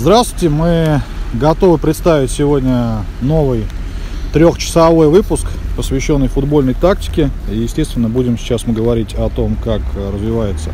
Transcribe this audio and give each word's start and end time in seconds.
Здравствуйте, 0.00 0.48
мы 0.48 1.02
готовы 1.34 1.76
представить 1.76 2.30
сегодня 2.30 3.04
новый 3.20 3.66
трехчасовой 4.32 5.08
выпуск, 5.08 5.46
посвященный 5.76 6.28
футбольной 6.28 6.72
тактике. 6.72 7.28
И, 7.50 7.58
естественно, 7.58 8.08
будем 8.08 8.38
сейчас 8.38 8.66
мы 8.66 8.72
говорить 8.72 9.12
о 9.12 9.28
том, 9.28 9.56
как 9.62 9.82
развиваются 10.14 10.70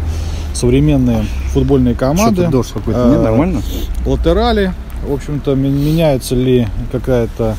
современные 0.55 1.25
футбольные 1.53 1.97
команды. 1.97 2.43
Что-то 2.43 2.51
дождь 2.53 2.73
какой-то, 2.73 3.09
не, 3.09 3.17
Э, 3.17 3.23
нормально? 3.23 3.63
Латерали, 4.07 4.73
в 5.05 5.13
общем-то, 5.13 5.57
меняется 5.57 6.37
ли 6.37 6.69
какая-то 6.93 7.57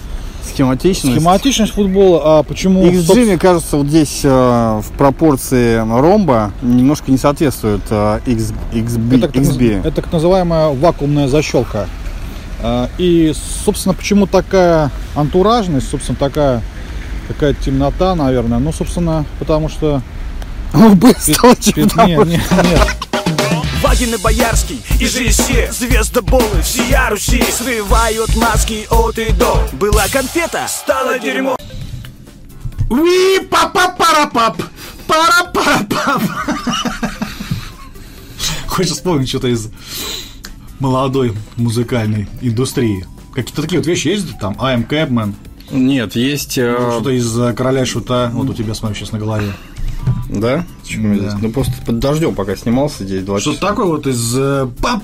Схематичность. 0.54 1.16
схематичность 1.16 1.74
футбола, 1.74 2.40
а 2.40 2.44
почему... 2.44 2.86
XG, 2.86 2.98
собственно, 2.98 3.26
мне 3.26 3.38
кажется, 3.38 3.78
вот 3.78 3.88
здесь 3.88 4.22
э, 4.24 4.30
в 4.30 4.92
пропорции 4.98 5.78
ромба 5.78 6.52
немножко 6.62 7.12
не 7.12 7.18
соответствует 7.18 7.82
э, 7.90 8.20
X, 8.26 8.54
XB. 8.74 9.24
Это 9.26 9.40
XB. 9.40 9.80
это 9.80 9.92
так 9.92 10.12
называемая 10.12 10.70
вакуумная 10.70 11.28
защелка. 11.28 11.88
А, 12.62 12.90
И, 12.98 13.34
собственно, 13.64 13.94
почему 13.94 14.26
такая 14.26 14.92
антуражность, 15.16 15.90
собственно, 15.90 16.18
такая 16.18 16.62
какая 17.28 17.54
темнота, 17.54 18.16
наверное. 18.16 18.60
Ну, 18.60 18.72
собственно, 18.72 19.26
потому 19.40 19.70
что... 19.70 20.02
Быстро, 20.74 21.56
Пи- 21.56 21.82
Нет, 21.82 22.26
нет, 22.26 22.28
нет. 22.28 23.07
Вагин 23.82 24.14
и 24.16 24.18
Боярский, 24.18 24.82
и 25.00 25.06
же 25.06 25.28
все 25.30 25.72
звездоболы 25.72 26.62
всея 26.64 27.10
Руси 27.10 27.44
Срывают 27.52 28.36
маски 28.36 28.88
от 28.90 29.20
и 29.20 29.32
до 29.34 29.68
Была 29.74 30.08
конфета, 30.12 30.68
стало 30.68 31.20
дерьмо 31.20 31.56
Уи, 32.90 33.40
папа 33.50 33.94
пара 33.98 34.28
пап 34.28 34.62
пара 35.08 35.52
пара 35.54 35.86
пап 35.90 36.22
Хочешь 38.68 38.94
вспомнить 38.94 39.30
что-то 39.30 39.48
из 39.48 39.70
молодой 40.80 41.34
музыкальной 41.56 42.28
индустрии? 42.42 43.06
Какие-то 43.34 43.62
такие 43.62 43.80
вот 43.80 43.88
вещи 43.88 44.08
есть 44.08 44.40
там? 44.40 44.56
I 44.60 44.76
am 44.76 44.88
Capman, 44.88 45.34
Нет, 45.70 46.16
есть... 46.16 46.58
э, 46.58 46.76
что-то 46.76 47.12
из 47.12 47.38
э, 47.38 47.54
Короля 47.54 47.86
Шута, 47.86 48.32
вот 48.34 48.50
у 48.50 48.54
тебя, 48.54 48.74
смотри, 48.74 48.98
сейчас 48.98 49.12
на 49.12 49.20
голове. 49.20 49.54
Да? 50.30 50.66
Мы 50.96 51.16
Да. 51.20 51.30
здесь? 51.30 51.42
Ну, 51.42 51.50
просто 51.52 51.74
под 51.86 52.00
дождем 52.00 52.36
пока 52.36 52.56
снимался 52.56 53.04
здесь 53.04 53.24
два 53.24 53.40
Что-то 53.40 53.58
часа. 53.58 53.68
такое 53.68 53.86
вот 53.88 54.08
из 54.08 54.34
э, 54.38 54.68
пап 54.82 55.04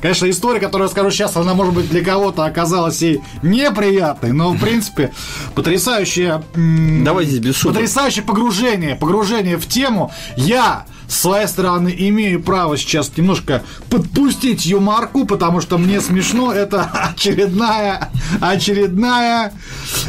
Конечно, 0.00 0.28
история, 0.30 0.60
которую 0.60 0.88
я 0.88 0.90
скажу 0.92 1.10
сейчас, 1.10 1.36
она, 1.36 1.54
может 1.54 1.74
быть, 1.74 1.88
для 1.90 2.02
кого-то 2.04 2.44
оказалась 2.44 3.02
и 3.02 3.20
неприятной, 3.42 4.32
но, 4.32 4.52
в 4.52 4.58
принципе, 4.58 5.12
потрясающая... 5.54 6.42
м, 6.54 7.04
Давай 7.04 7.24
здесь 7.26 7.40
без 7.40 7.54
шуток. 7.56 7.74
Потрясающее 7.74 8.24
погружение, 8.24 8.94
погружение 8.96 9.56
в 9.56 9.66
тему. 9.66 10.12
Я, 10.36 10.84
с 11.08 11.20
своей 11.20 11.46
стороны, 11.46 11.94
имею 11.96 12.42
право 12.42 12.76
сейчас 12.76 13.10
немножко 13.16 13.62
подпустить 13.90 14.64
юморку, 14.66 15.24
потому 15.24 15.60
что 15.60 15.78
мне 15.78 16.00
смешно. 16.00 16.52
Это 16.52 16.82
очередная, 17.14 18.10
очередная 18.40 19.52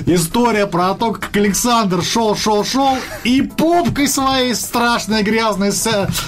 история 0.06 0.67
про 0.67 0.94
то, 0.94 1.12
как 1.12 1.36
Александр 1.36 2.04
шел, 2.04 2.36
шел, 2.36 2.64
шел 2.66 2.92
и 3.23 3.41
попкой 3.41 4.08
своей 4.08 4.55
страшной 4.55 5.23
грязной 5.23 5.72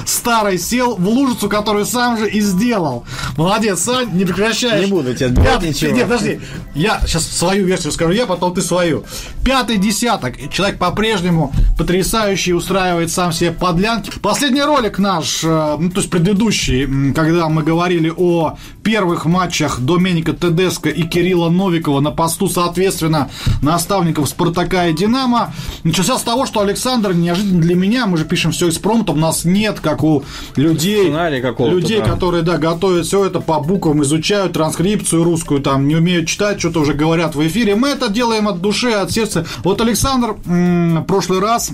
старой 0.05 0.57
сел 0.57 0.95
в 0.95 1.07
лужицу, 1.07 1.49
которую 1.49 1.85
сам 1.85 2.17
же 2.17 2.29
и 2.29 2.41
сделал. 2.41 3.05
Молодец, 3.37 3.81
Сань, 3.81 4.11
не 4.13 4.25
прекращаешь. 4.25 4.85
Не 4.85 4.91
буду 4.91 5.13
тебя 5.13 5.27
отбивать 5.27 5.61
ничего. 5.61 5.91
Нет, 5.91 6.03
подожди. 6.03 6.39
Я 6.73 7.01
сейчас 7.05 7.27
свою 7.27 7.65
версию 7.65 7.91
скажу 7.91 8.11
я, 8.11 8.25
потом 8.25 8.53
ты 8.53 8.61
свою. 8.61 9.03
Пятый 9.43 9.77
десяток. 9.77 10.35
Человек 10.51 10.77
по-прежнему 10.77 11.53
потрясающий, 11.77 12.53
устраивает 12.53 13.11
сам 13.11 13.31
себе 13.31 13.51
подлянки. 13.51 14.11
Последний 14.21 14.61
ролик 14.61 14.99
наш, 14.99 15.43
э, 15.43 15.75
ну, 15.79 15.89
то 15.89 15.99
есть 15.99 16.09
предыдущий, 16.09 17.13
когда 17.13 17.49
мы 17.49 17.63
говорили 17.63 18.11
о 18.15 18.57
первых 18.83 19.25
матчах 19.25 19.79
Доменика 19.79 20.33
Тедеско 20.33 20.89
и 20.89 21.03
Кирилла 21.03 21.49
Новикова 21.49 21.99
на 21.99 22.11
посту, 22.11 22.47
соответственно, 22.47 23.29
наставников 23.61 24.29
Спартака 24.29 24.87
и 24.87 24.93
Динамо, 24.93 25.53
начался 25.83 26.17
с 26.17 26.23
того, 26.23 26.45
что 26.45 26.54
Александр 26.61 27.13
неожиданно 27.13 27.61
для 27.61 27.75
меня, 27.75 28.07
мы 28.07 28.17
же 28.17 28.25
пишем 28.25 28.51
все 28.51 28.67
из 28.67 28.77
промта, 28.77 29.13
у 29.13 29.15
нас 29.15 29.45
нет, 29.45 29.79
как 29.79 30.03
у 30.03 30.23
людей, 30.55 31.09
людей, 31.09 31.99
да. 31.99 32.05
которые, 32.05 32.43
да, 32.43 32.57
готовят 32.57 33.05
все 33.05 33.25
это 33.25 33.39
по 33.39 33.59
буквам, 33.59 34.03
изучают 34.03 34.53
транскрипцию 34.53 35.23
русскую, 35.23 35.61
там, 35.61 35.87
не 35.87 35.95
умеют 35.95 36.27
читать, 36.27 36.59
что-то 36.59 36.81
уже 36.81 36.93
говорят 36.93 37.35
в 37.35 37.47
эфире. 37.47 37.75
Мы 37.75 37.89
это 37.89 38.09
делаем 38.09 38.47
от 38.47 38.61
души, 38.61 38.91
от 38.91 39.11
сердца. 39.11 39.45
Вот 39.63 39.81
Александр 39.81 40.35
м, 40.45 41.03
в 41.03 41.05
прошлый 41.05 41.39
раз 41.39 41.71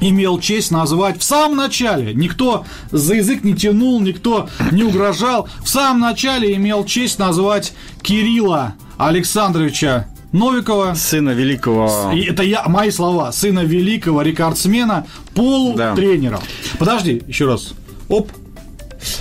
имел 0.00 0.38
честь 0.38 0.70
назвать 0.70 1.18
в 1.18 1.22
самом 1.22 1.56
начале. 1.56 2.14
Никто 2.14 2.64
за 2.90 3.14
язык 3.14 3.44
не 3.44 3.54
тянул, 3.54 4.00
никто 4.00 4.48
не 4.72 4.82
угрожал. 4.82 5.48
В 5.62 5.68
самом 5.68 6.00
начале 6.00 6.54
имел 6.54 6.84
честь 6.84 7.18
назвать 7.18 7.72
Кирилла 8.02 8.74
Александровича 8.96 10.08
Новикова. 10.32 10.94
Сына 10.94 11.30
великого... 11.30 12.12
И 12.14 12.22
это 12.22 12.42
я, 12.42 12.64
мои 12.68 12.90
слова, 12.90 13.32
сына 13.32 13.60
великого 13.60 14.22
рекордсмена, 14.22 15.06
полутренера. 15.34 16.40
Подожди, 16.78 17.22
еще 17.26 17.46
раз. 17.46 17.74
Оп. 18.08 18.30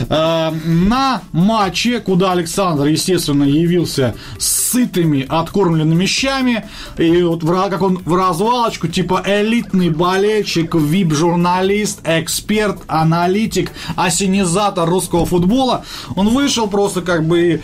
Э, 0.09 0.51
На 0.65 1.21
матче, 1.31 1.99
куда 1.99 2.33
Александр, 2.33 2.85
естественно, 2.85 3.43
явился 3.43 4.15
сытыми, 4.37 5.25
откормленными 5.27 6.05
щами, 6.05 6.65
и 6.97 7.23
вот 7.23 7.43
в 7.43 7.69
как 7.69 7.81
он 7.81 8.01
в 8.05 8.15
развалочку, 8.15 8.87
типа 8.87 9.23
элитный 9.25 9.89
болельщик, 9.89 10.75
вип-журналист, 10.75 12.01
эксперт, 12.03 12.79
аналитик, 12.87 13.71
осенизатор 13.95 14.87
русского 14.87 15.25
футбола, 15.25 15.85
он 16.15 16.29
вышел 16.29 16.67
просто 16.67 17.01
как 17.01 17.25
бы 17.25 17.61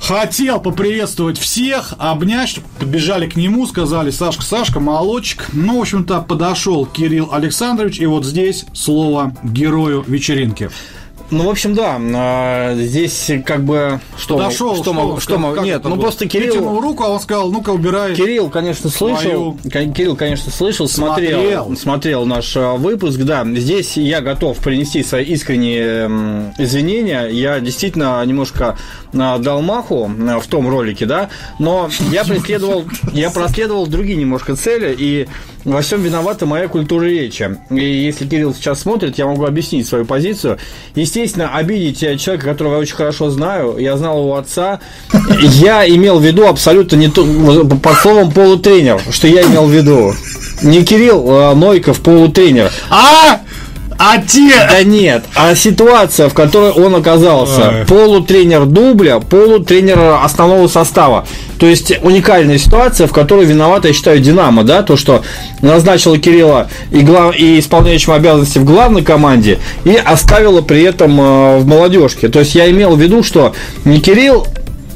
Хотел 0.00 0.60
поприветствовать 0.60 1.38
всех, 1.38 1.94
обнять, 1.98 2.48
чтоб 2.48 2.64
подбежали 2.78 3.28
к 3.28 3.36
нему, 3.36 3.66
сказали 3.66 4.10
Сашка, 4.10 4.42
Сашка, 4.42 4.80
молодчик. 4.80 5.48
Ну, 5.52 5.78
в 5.78 5.80
общем-то, 5.82 6.20
подошел 6.22 6.86
Кирилл 6.86 7.30
Александрович, 7.32 7.98
и 7.98 8.06
вот 8.06 8.24
здесь 8.24 8.64
слово 8.72 9.34
герою 9.42 10.04
вечеринки. 10.06 10.70
Ну, 11.30 11.44
в 11.44 11.50
общем, 11.50 11.74
да, 11.74 11.98
а, 12.00 12.74
здесь 12.76 13.30
как 13.44 13.62
бы... 13.62 14.00
Что, 14.16 14.38
Подошел, 14.38 14.74
что, 14.76 14.92
могу- 14.94 15.20
что 15.20 15.36
могу- 15.38 15.56
как 15.56 15.64
Нет, 15.64 15.80
это 15.80 15.88
ну 15.90 15.96
было? 15.96 16.02
просто 16.04 16.24
Вытянул 16.24 16.48
Кирилл... 16.50 16.80
руку, 16.80 17.04
а 17.04 17.08
он 17.08 17.20
сказал, 17.20 17.50
ну-ка, 17.50 17.70
убирай. 17.70 18.14
Кирилл, 18.14 18.48
конечно, 18.48 18.88
слышал. 18.88 19.58
Свою. 19.62 19.92
Кирилл, 19.92 20.16
конечно, 20.16 20.50
слышал, 20.50 20.88
смотрел, 20.88 21.38
Смотрел. 21.40 21.76
смотрел, 21.76 22.24
наш 22.26 22.56
а, 22.56 22.74
выпуск. 22.74 23.18
Да, 23.20 23.44
здесь 23.44 23.98
я 23.98 24.22
готов 24.22 24.56
принести 24.58 25.02
свои 25.02 25.24
искренние 25.24 26.52
извинения. 26.56 27.26
Я 27.26 27.60
действительно 27.60 28.24
немножко 28.24 28.78
а, 29.12 29.38
дал 29.38 29.60
маху 29.60 30.10
в 30.40 30.46
том 30.46 30.68
ролике, 30.68 31.04
да, 31.04 31.28
но 31.58 31.90
я 32.10 32.24
преследовал, 32.24 32.84
я 33.12 33.30
проследовал 33.30 33.86
другие 33.86 34.16
немножко 34.16 34.56
цели, 34.56 34.94
и 34.98 35.28
во 35.68 35.82
всем 35.82 36.02
виновата 36.02 36.46
моя 36.46 36.68
культура 36.68 37.04
речи. 37.04 37.56
И 37.70 37.84
если 37.84 38.26
Кирилл 38.26 38.54
сейчас 38.54 38.80
смотрит, 38.80 39.18
я 39.18 39.26
могу 39.26 39.44
объяснить 39.44 39.86
свою 39.86 40.04
позицию. 40.04 40.58
Естественно, 40.94 41.54
обидеть 41.54 42.02
э, 42.02 42.16
человека, 42.16 42.46
которого 42.46 42.74
я 42.74 42.78
очень 42.80 42.96
хорошо 42.96 43.30
знаю, 43.30 43.76
я 43.78 43.96
знал 43.96 44.18
его 44.20 44.36
отца, 44.36 44.80
я 45.40 45.88
имел 45.88 46.18
в 46.18 46.24
виду 46.24 46.46
абсолютно 46.46 46.96
не 46.96 47.08
то, 47.08 47.24
под 47.64 47.96
словом 47.98 48.32
полутренер, 48.32 49.00
что 49.10 49.28
я 49.28 49.42
имел 49.42 49.66
в 49.66 49.72
виду. 49.72 50.12
Не 50.62 50.84
Кирилл 50.84 51.24
а 51.28 51.54
Нойков 51.54 52.00
полутренер. 52.00 52.70
А! 52.90 53.40
А 53.98 54.18
те! 54.18 54.52
Да 54.70 54.84
нет, 54.84 55.24
а 55.34 55.56
ситуация, 55.56 56.28
в 56.28 56.34
которой 56.34 56.70
он 56.70 56.94
оказался. 56.94 57.80
Ой. 57.80 57.86
Полутренер 57.86 58.64
дубля, 58.64 59.18
полутренер 59.18 60.20
основного 60.22 60.68
состава. 60.68 61.26
То 61.58 61.66
есть 61.66 61.92
уникальная 62.02 62.58
ситуация, 62.58 63.08
в 63.08 63.12
которой 63.12 63.44
виновата, 63.44 63.88
я 63.88 63.94
считаю, 63.94 64.20
Динамо, 64.20 64.62
да, 64.62 64.82
то, 64.82 64.96
что 64.96 65.22
назначила 65.62 66.16
Кирилла 66.16 66.68
и, 66.92 67.00
глав... 67.00 67.36
и 67.36 67.58
исполняющим 67.58 68.12
обязанности 68.12 68.58
в 68.58 68.64
главной 68.64 69.02
команде, 69.02 69.58
и 69.84 69.96
оставила 69.96 70.62
при 70.62 70.82
этом 70.82 71.20
э, 71.20 71.58
в 71.58 71.66
молодежке. 71.66 72.28
То 72.28 72.38
есть 72.38 72.54
я 72.54 72.70
имел 72.70 72.94
в 72.94 73.00
виду, 73.00 73.24
что 73.24 73.54
не 73.84 74.00
Кирилл 74.00 74.46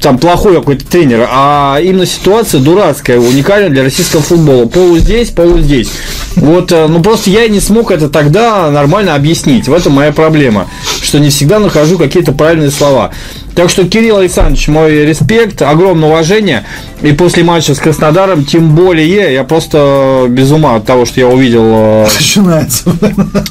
там 0.03 0.17
плохой 0.17 0.55
какой-то 0.55 0.85
тренер, 0.85 1.27
а 1.31 1.79
именно 1.81 2.05
ситуация 2.05 2.59
дурацкая, 2.59 3.19
уникальная 3.19 3.69
для 3.69 3.83
российского 3.83 4.21
футбола. 4.21 4.65
Полу 4.65 4.97
здесь, 4.97 5.29
полу 5.29 5.59
здесь. 5.59 5.89
Вот, 6.35 6.73
э, 6.73 6.87
ну 6.87 7.01
просто 7.01 7.29
я 7.29 7.47
не 7.47 7.61
смог 7.61 7.89
это 7.89 8.09
тогда 8.09 8.69
нормально 8.69 9.15
объяснить. 9.15 9.67
В 9.69 9.73
этом 9.73 9.93
моя 9.93 10.11
проблема, 10.11 10.67
что 11.01 11.19
не 11.19 11.29
всегда 11.29 11.59
нахожу 11.59 11.97
какие-то 11.97 12.33
правильные 12.33 12.69
слова. 12.69 13.11
Так 13.55 13.69
что, 13.69 13.87
Кирилл 13.87 14.17
Александрович, 14.17 14.67
мой 14.67 15.05
респект, 15.05 15.61
огромное 15.61 16.09
уважение. 16.09 16.65
И 17.03 17.11
после 17.11 17.43
матча 17.43 17.75
с 17.75 17.79
Краснодаром, 17.79 18.45
тем 18.45 18.73
более, 18.75 19.33
я 19.33 19.43
просто 19.43 20.25
без 20.29 20.51
ума 20.51 20.75
от 20.75 20.85
того, 20.85 21.05
что 21.05 21.19
я 21.19 21.27
увидел 21.27 21.63
э, 21.65 22.07
Начинается. 22.15 22.95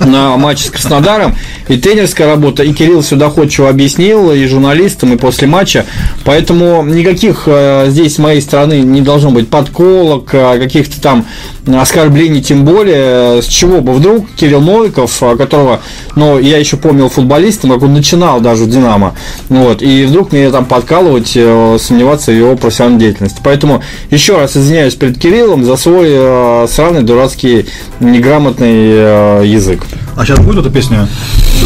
на 0.00 0.36
матче 0.38 0.64
с 0.64 0.70
Краснодаром. 0.70 1.36
И 1.68 1.76
тренерская 1.76 2.26
работа, 2.26 2.64
и 2.64 2.72
Кирилл 2.72 3.02
все 3.02 3.14
доходчиво 3.16 3.68
объяснил, 3.68 4.32
и 4.32 4.44
журналистам, 4.46 5.12
и 5.12 5.16
после 5.16 5.46
матча. 5.46 5.84
Поэтому 6.24 6.82
никаких 6.82 7.44
э, 7.46 7.86
здесь 7.88 8.16
с 8.16 8.18
моей 8.18 8.40
стороны 8.40 8.80
не 8.80 9.02
должно 9.02 9.30
быть 9.30 9.48
подколок, 9.48 10.30
э, 10.32 10.58
каких-то 10.58 11.00
там 11.00 11.26
оскорблений, 11.66 12.42
тем 12.42 12.64
более. 12.64 13.40
С 13.42 13.46
чего 13.46 13.80
бы 13.80 13.92
вдруг 13.92 14.26
Кирилл 14.34 14.60
Новиков, 14.60 15.22
которого, 15.38 15.80
ну, 16.16 16.38
я 16.38 16.58
еще 16.58 16.76
помнил 16.76 17.08
футболистом, 17.08 17.70
как 17.70 17.82
он 17.82 17.92
начинал 17.92 18.40
даже 18.40 18.64
в 18.64 18.70
«Динамо», 18.70 19.14
вот, 19.48 19.82
и 19.82 19.91
вдруг 20.06 20.32
мне 20.32 20.50
там 20.50 20.64
подкалывать, 20.64 21.32
э, 21.34 21.76
сомневаться 21.80 22.30
в 22.32 22.34
его 22.34 22.56
профессиональной 22.56 23.00
деятельности. 23.00 23.40
Поэтому 23.42 23.82
еще 24.10 24.36
раз 24.38 24.56
извиняюсь 24.56 24.94
перед 24.94 25.18
Кириллом 25.18 25.64
за 25.64 25.76
свой 25.76 26.08
э, 26.10 26.66
сраный, 26.68 27.02
дурацкий, 27.02 27.66
неграмотный 28.00 28.70
э, 28.72 29.42
язык. 29.46 29.84
А 30.16 30.24
сейчас 30.24 30.40
будет 30.40 30.64
эта 30.66 30.70
песня? 30.70 31.08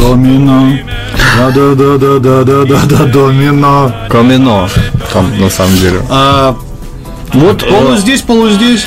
Домино. 0.00 0.78
Да, 1.38 1.50
да, 1.50 1.74
да, 1.74 1.98
да, 1.98 2.18
да, 2.18 2.44
да, 2.44 2.64
да, 2.64 2.80
да, 2.88 3.04
домино. 3.04 3.92
Камено, 4.08 4.68
там, 5.12 5.38
на 5.40 5.50
самом 5.50 5.76
деле. 5.76 6.00
А, 6.10 6.56
Вот 7.32 7.68
полу 7.68 7.96
здесь, 7.96 8.22
полу 8.22 8.48
здесь. 8.50 8.86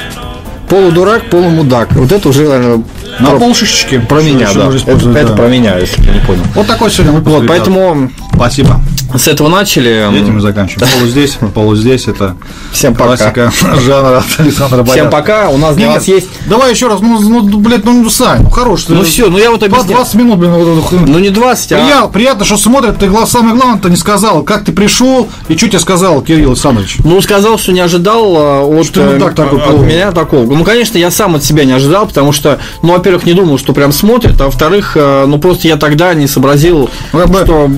полудурак, 0.70 1.30
полумудак. 1.30 1.92
Вот 1.94 2.12
это 2.12 2.30
уже, 2.30 2.48
наверное, 2.48 2.84
На 3.20 3.32
про, 3.32 3.40
полшишечки. 3.40 4.00
про 4.00 4.22
меня, 4.22 4.50
да. 4.54 4.68
Это, 4.68 4.78
использовать, 4.78 5.18
это 5.18 5.30
да. 5.30 5.36
про 5.36 5.48
меня, 5.48 5.78
если 5.78 6.02
ты 6.02 6.10
не 6.10 6.20
понял. 6.20 6.42
Вот 6.56 6.68
такой 6.68 6.90
сегодня 6.92 7.14
выпуск. 7.14 7.34
Вот, 7.36 7.44
ребят. 7.44 7.58
поэтому 7.58 8.12
Спасибо. 8.34 8.80
с 9.16 9.28
этого 9.28 9.50
начали. 9.50 10.08
Этим 10.16 10.36
мы 10.36 10.42
заканчиваем. 10.42 10.90
Полу 10.92 11.08
здесь, 11.08 11.38
полу 11.54 11.76
здесь. 11.76 12.08
Это 12.08 12.36
Всем 12.72 12.94
пока. 12.94 13.18
классика 13.18 13.52
жанра 13.86 14.20
от 14.20 14.40
Александра 14.40 14.84
Всем 14.84 14.86
Боярского. 14.86 15.10
пока. 15.12 15.50
У 15.50 15.58
нас 15.58 15.76
для 15.76 15.88
Нет, 15.88 15.96
вас 15.96 16.08
есть. 16.08 16.28
Давай 16.46 16.72
еще 16.72 16.88
раз, 16.88 17.02
ну, 17.02 17.20
ну, 17.20 17.60
блядь, 17.60 17.84
ну, 17.84 18.10
Сань, 18.10 18.44
ну, 18.44 18.50
хорош. 18.50 18.86
Ну 18.88 19.04
все, 19.04 19.30
ну 19.30 19.38
я 19.38 19.52
вот 19.52 19.64
объясняю. 19.64 19.96
20 19.98 20.14
минут, 20.16 20.40
блин, 20.40 20.52
вот 20.54 20.94
это- 20.94 21.06
Ну 21.06 21.20
не 21.20 21.30
20, 21.30 21.72
а 21.74 21.76
Прия- 21.80 22.12
приятно, 22.12 22.46
что 22.46 22.58
смотрят. 22.58 22.98
Ты 23.00 23.12
самое 23.26 23.56
главное, 23.56 23.80
ты 23.82 23.90
не 23.90 23.98
сказал, 23.98 24.44
как 24.44 24.64
ты 24.64 24.72
пришел 24.72 25.28
и 25.48 25.58
что 25.58 25.68
тебе 25.68 25.80
сказал 25.80 26.22
Кирилл 26.22 26.52
Александрович. 26.52 26.98
Ну, 27.04 27.20
сказал, 27.22 27.58
что 27.58 27.72
не 27.72 27.82
ожидал 27.82 28.36
а, 28.38 28.62
от, 28.64 28.86
Что 28.86 29.02
ну 29.04 29.20
так, 29.20 29.36
такой 29.36 29.60
от 29.62 29.82
меня 29.82 30.12
такого. 30.12 30.54
Ну, 30.54 30.64
конечно, 30.64 30.98
я 30.98 31.12
сам 31.12 31.36
от 31.36 31.44
себя 31.44 31.66
не 31.66 31.74
ожидал, 31.74 32.06
потому 32.08 32.32
что, 32.32 32.60
ну, 32.82 32.96
во-первых, 33.00 33.26
не 33.26 33.34
думал, 33.34 33.58
что 33.58 33.74
прям 33.74 33.92
смотрят, 33.92 34.40
а 34.40 34.46
во-вторых, 34.46 34.94
э, 34.96 35.26
ну, 35.28 35.40
просто 35.40 35.68
я 35.68 35.76
тогда 35.78 36.14
не 36.14 36.28
сообразил, 36.28 36.90
Ну, 37.14 37.20
как 37.20 37.30
бы- 37.30 37.40
что 37.44 37.70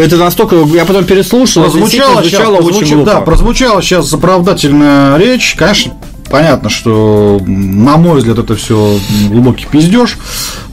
это 0.00 0.16
настолько... 0.16 0.56
Я 0.74 0.84
потом 0.84 1.04
переслушал, 1.04 1.64
Прозвучало, 1.64 2.22
сейчас, 2.22 2.30
звучало 2.30 2.56
очень 2.56 2.68
прозвучало- 2.80 2.94
глупо. 2.94 3.10
да, 3.10 3.20
прозвучала 3.20 3.82
сейчас 3.82 4.12
оправдательная 4.12 5.16
речь. 5.18 5.54
Конечно, 5.58 5.92
понятно, 6.30 6.70
что, 6.70 7.40
на 7.46 7.96
мой 7.96 8.18
взгляд, 8.18 8.38
это 8.38 8.54
все 8.56 8.98
глубокий 9.28 9.66
пиздеж, 9.66 10.16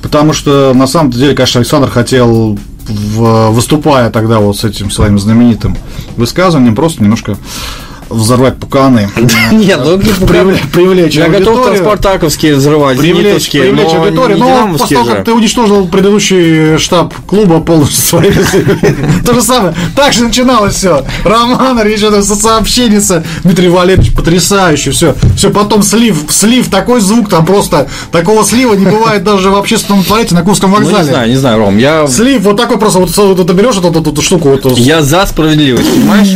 потому 0.02 0.34
что, 0.34 0.74
на 0.74 0.88
самом 0.88 1.12
деле, 1.12 1.34
конечно, 1.36 1.60
Александр 1.60 1.90
хотел, 1.90 2.58
выступая 3.50 4.10
тогда 4.12 4.40
вот 4.40 4.58
с 4.58 4.64
этим 4.64 4.90
своим 4.92 5.20
знаменитым 5.20 5.76
высказыванием, 6.16 6.76
просто 6.76 7.04
немножко 7.04 7.38
взорвать 8.09 8.57
пуканы. 8.57 9.09
Нет, 9.51 9.80
ну, 9.83 9.98
Привлечь, 10.27 11.15
я 11.15 11.30
готов 11.30 11.65
там 11.65 11.77
спартаковские 11.77 12.56
взрывать, 12.56 12.98
Привлечь, 12.98 13.54
аудиторию. 13.54 14.38
не 14.38 14.44
Но 14.44 14.77
после 14.77 14.98
того, 14.98 15.09
как 15.09 15.25
ты 15.25 15.33
уничтожил 15.33 15.88
предыдущий 15.88 16.77
штаб 16.77 17.13
клуба 17.25 17.59
полностью 17.59 18.04
своей 18.04 18.33
То 19.25 19.33
же 19.33 19.42
самое. 19.42 19.74
Так 19.95 20.13
же 20.13 20.24
начиналось 20.24 20.75
все. 20.75 21.06
Роман, 21.24 21.80
это 21.80 22.21
сообщенница. 22.24 23.24
Дмитрий 23.44 23.69
Валерьевич 23.69 24.13
потрясающе. 24.13 24.92
Все. 24.92 25.15
Все, 25.36 25.50
потом 25.50 25.83
слив. 25.83 26.24
Слив. 26.30 26.69
Такой 26.69 27.01
звук 27.01 27.30
там 27.30 27.45
просто. 27.45 27.88
Такого 28.12 28.44
слива 28.44 28.74
не 28.74 28.86
бывает 28.86 29.24
даже 29.24 29.50
в 29.50 29.56
общественном 29.56 30.03
туалете 30.03 30.36
на 30.36 30.42
Курском 30.42 30.71
Ну, 30.71 30.80
не 30.80 30.86
вокзале. 30.86 31.03
знаю, 31.12 31.30
не 31.30 31.36
знаю, 31.36 31.57
Ром, 31.60 31.77
я... 31.77 32.07
Слив, 32.07 32.42
вот 32.42 32.57
такой 32.57 32.77
просто, 32.77 33.00
вот, 33.00 33.39
это 33.39 33.53
берешь 33.53 33.75
эту, 33.77 34.21
штуку, 34.21 34.50
Я 34.75 35.01
за 35.01 35.25
справедливость, 35.25 35.89
понимаешь? 35.94 36.30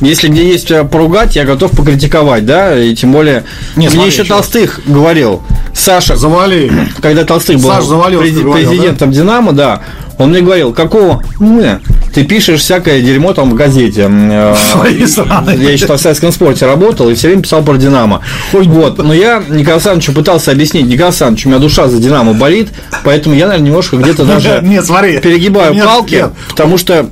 Если 0.00 0.28
где 0.28 0.46
есть 0.48 0.68
тебя 0.68 0.84
поругать, 1.18 1.36
я 1.36 1.44
готов 1.44 1.72
покритиковать, 1.72 2.46
да? 2.46 2.78
И 2.78 2.94
тем 2.94 3.12
более, 3.12 3.44
Не, 3.76 3.86
мне 3.86 3.90
смотри, 3.90 4.10
еще 4.10 4.22
раз. 4.22 4.28
Толстых 4.28 4.80
говорил, 4.86 5.42
Саша, 5.74 6.16
завали. 6.16 6.70
когда 7.00 7.24
Толстых 7.24 7.56
был 7.60 7.70
Саш 7.70 7.84
Завалёвский 7.84 8.32
прези- 8.32 8.42
говорил, 8.42 8.68
президентом 8.70 9.10
Динамо, 9.12 9.52
да, 9.52 9.80
он 10.18 10.30
мне 10.30 10.40
говорил, 10.40 10.72
какого 10.72 11.22
«мы»? 11.38 11.80
ты 12.12 12.24
пишешь 12.24 12.60
всякое 12.60 13.00
дерьмо 13.00 13.32
там 13.34 13.50
в 13.50 13.54
газете. 13.54 14.08
Э. 14.10 14.54
Я 14.86 15.70
еще 15.70 15.86
в 15.86 15.96
советском 15.98 16.32
спорте 16.32 16.66
работал 16.66 17.08
и 17.08 17.14
все 17.14 17.28
время 17.28 17.42
писал 17.42 17.62
про 17.62 17.76
Динамо. 17.76 18.22
Вот. 18.52 18.98
Но 18.98 19.14
я 19.14 19.38
Николаю 19.48 19.74
Александровичу 19.74 20.12
пытался 20.12 20.50
объяснить, 20.50 20.86
Николай 20.86 21.08
Александрович, 21.10 21.46
у 21.46 21.50
меня 21.50 21.58
душа 21.58 21.86
за 21.88 21.98
Динамо 21.98 22.32
болит, 22.32 22.68
поэтому 23.04 23.36
я, 23.36 23.46
наверное, 23.46 23.66
немножко 23.68 23.96
где-то 23.96 24.24
даже 24.24 24.60
Нет, 24.64 24.84
смотри. 24.84 25.18
перегибаю 25.20 25.74
Нет, 25.74 25.84
палки, 25.84 26.14
нет. 26.14 26.30
потому 26.50 26.78
что 26.78 27.08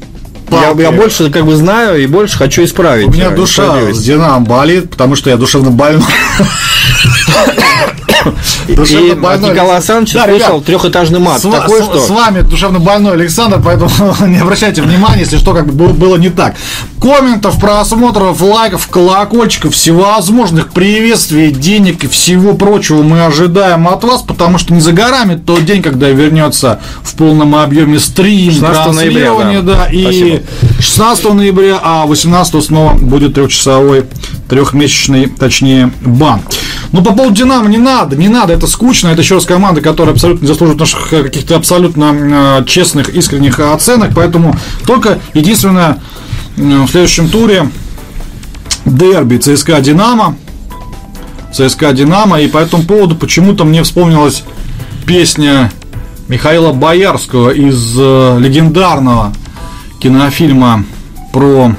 я, 0.50 0.74
я 0.78 0.92
больше 0.92 1.30
как 1.30 1.44
бы 1.44 1.56
знаю 1.56 2.02
и 2.02 2.06
больше 2.06 2.36
хочу 2.36 2.64
исправить. 2.64 3.06
У 3.08 3.10
меня 3.10 3.30
э, 3.30 3.36
душа 3.36 3.92
с 3.92 4.02
Динамо 4.02 4.44
болит, 4.44 4.90
потому 4.90 5.16
что 5.16 5.30
я 5.30 5.36
душевно 5.36 5.70
больной. 5.70 6.04
И 8.68 8.74
от. 8.74 9.52
Николая 9.52 9.76
Александровича 9.76 10.26
Да, 10.26 10.32
слышал 10.32 10.60
трехэтажный 10.60 11.18
мат. 11.18 11.40
С, 11.40 11.44
ва- 11.44 11.60
такой, 11.60 11.80
с- 11.80 11.84
что... 11.84 12.00
с 12.00 12.10
вами 12.10 12.40
душевно 12.40 12.78
больной 12.78 13.12
Александр, 13.14 13.60
поэтому 13.64 13.90
не 14.26 14.38
обращайте 14.38 14.82
внимания, 14.82 15.20
если 15.20 15.36
что, 15.36 15.52
как 15.54 15.72
бы 15.72 15.88
было, 15.88 16.16
не 16.16 16.30
так. 16.30 16.54
Комментов, 17.00 17.60
просмотров, 17.60 18.40
лайков, 18.40 18.88
колокольчиков, 18.88 19.74
всевозможных 19.74 20.70
приветствий, 20.70 21.50
денег 21.50 22.04
и 22.04 22.08
всего 22.08 22.54
прочего 22.54 23.02
мы 23.02 23.24
ожидаем 23.24 23.86
от 23.88 24.02
вас, 24.04 24.22
потому 24.22 24.58
что 24.58 24.74
не 24.74 24.80
за 24.80 24.92
горами 24.92 25.36
тот 25.36 25.64
день, 25.64 25.82
когда 25.82 26.08
вернется 26.08 26.80
в 27.02 27.14
полном 27.14 27.54
объеме 27.54 27.98
стрим, 27.98 28.52
16 28.52 28.92
ноября, 28.92 29.60
да, 29.62 29.86
и 29.86 30.02
Спасибо. 30.02 30.40
16 30.80 31.34
ноября, 31.34 31.80
а 31.82 32.06
18 32.06 32.64
снова 32.64 32.94
будет 32.94 33.34
трехчасовой, 33.34 34.04
трехмесячный, 34.48 35.26
точнее, 35.28 35.92
бан. 36.00 36.40
Но 36.92 37.02
по 37.02 37.12
поводу 37.12 37.34
Динамо 37.34 37.68
не 37.68 37.78
надо, 37.78 38.16
не 38.16 38.28
надо, 38.28 38.52
это 38.52 38.66
скучно, 38.66 39.08
это 39.08 39.22
еще 39.22 39.36
раз 39.36 39.44
команда, 39.44 39.80
которая 39.80 40.14
абсолютно 40.14 40.42
не 40.42 40.48
заслуживает 40.48 40.80
наших 40.80 41.12
э, 41.12 41.22
каких-то 41.22 41.56
абсолютно 41.56 42.14
э, 42.60 42.64
честных, 42.66 43.10
искренних 43.10 43.58
оценок, 43.60 44.12
поэтому 44.14 44.56
только 44.86 45.18
единственное 45.34 45.98
э, 46.56 46.60
в 46.60 46.88
следующем 46.88 47.28
туре 47.28 47.70
дерби 48.84 49.38
ЦСКА 49.38 49.80
Динамо, 49.80 50.36
ЦСКА 51.52 51.92
Динамо, 51.92 52.40
и 52.40 52.48
по 52.48 52.58
этому 52.58 52.84
поводу 52.84 53.16
почему-то 53.16 53.64
мне 53.64 53.82
вспомнилась 53.82 54.44
песня 55.06 55.72
Михаила 56.28 56.72
Боярского 56.72 57.50
из 57.50 57.96
э, 57.98 58.38
легендарного 58.40 59.32
кинофильма 60.00 60.84
про 61.32 61.72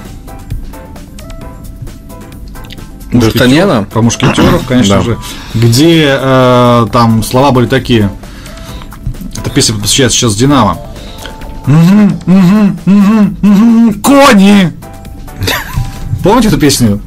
Д'Артаньяна? 3.11 3.85
про 3.85 4.01
мушкетеров, 4.01 4.65
конечно 4.67 4.97
Да. 4.97 5.01
же, 5.01 5.17
где 5.53 6.05
э, 6.19 6.87
там 6.91 7.23
слова 7.23 7.51
были 7.51 7.65
такие. 7.65 8.09
Эта 9.37 9.49
песня 9.49 9.75
посвящается 9.75 10.17
сейчас 10.17 10.35
Динамо. 10.35 10.77
Кони! 14.03 14.71
Помните 16.23 16.47
эту 16.49 16.57
песню? 16.57 16.99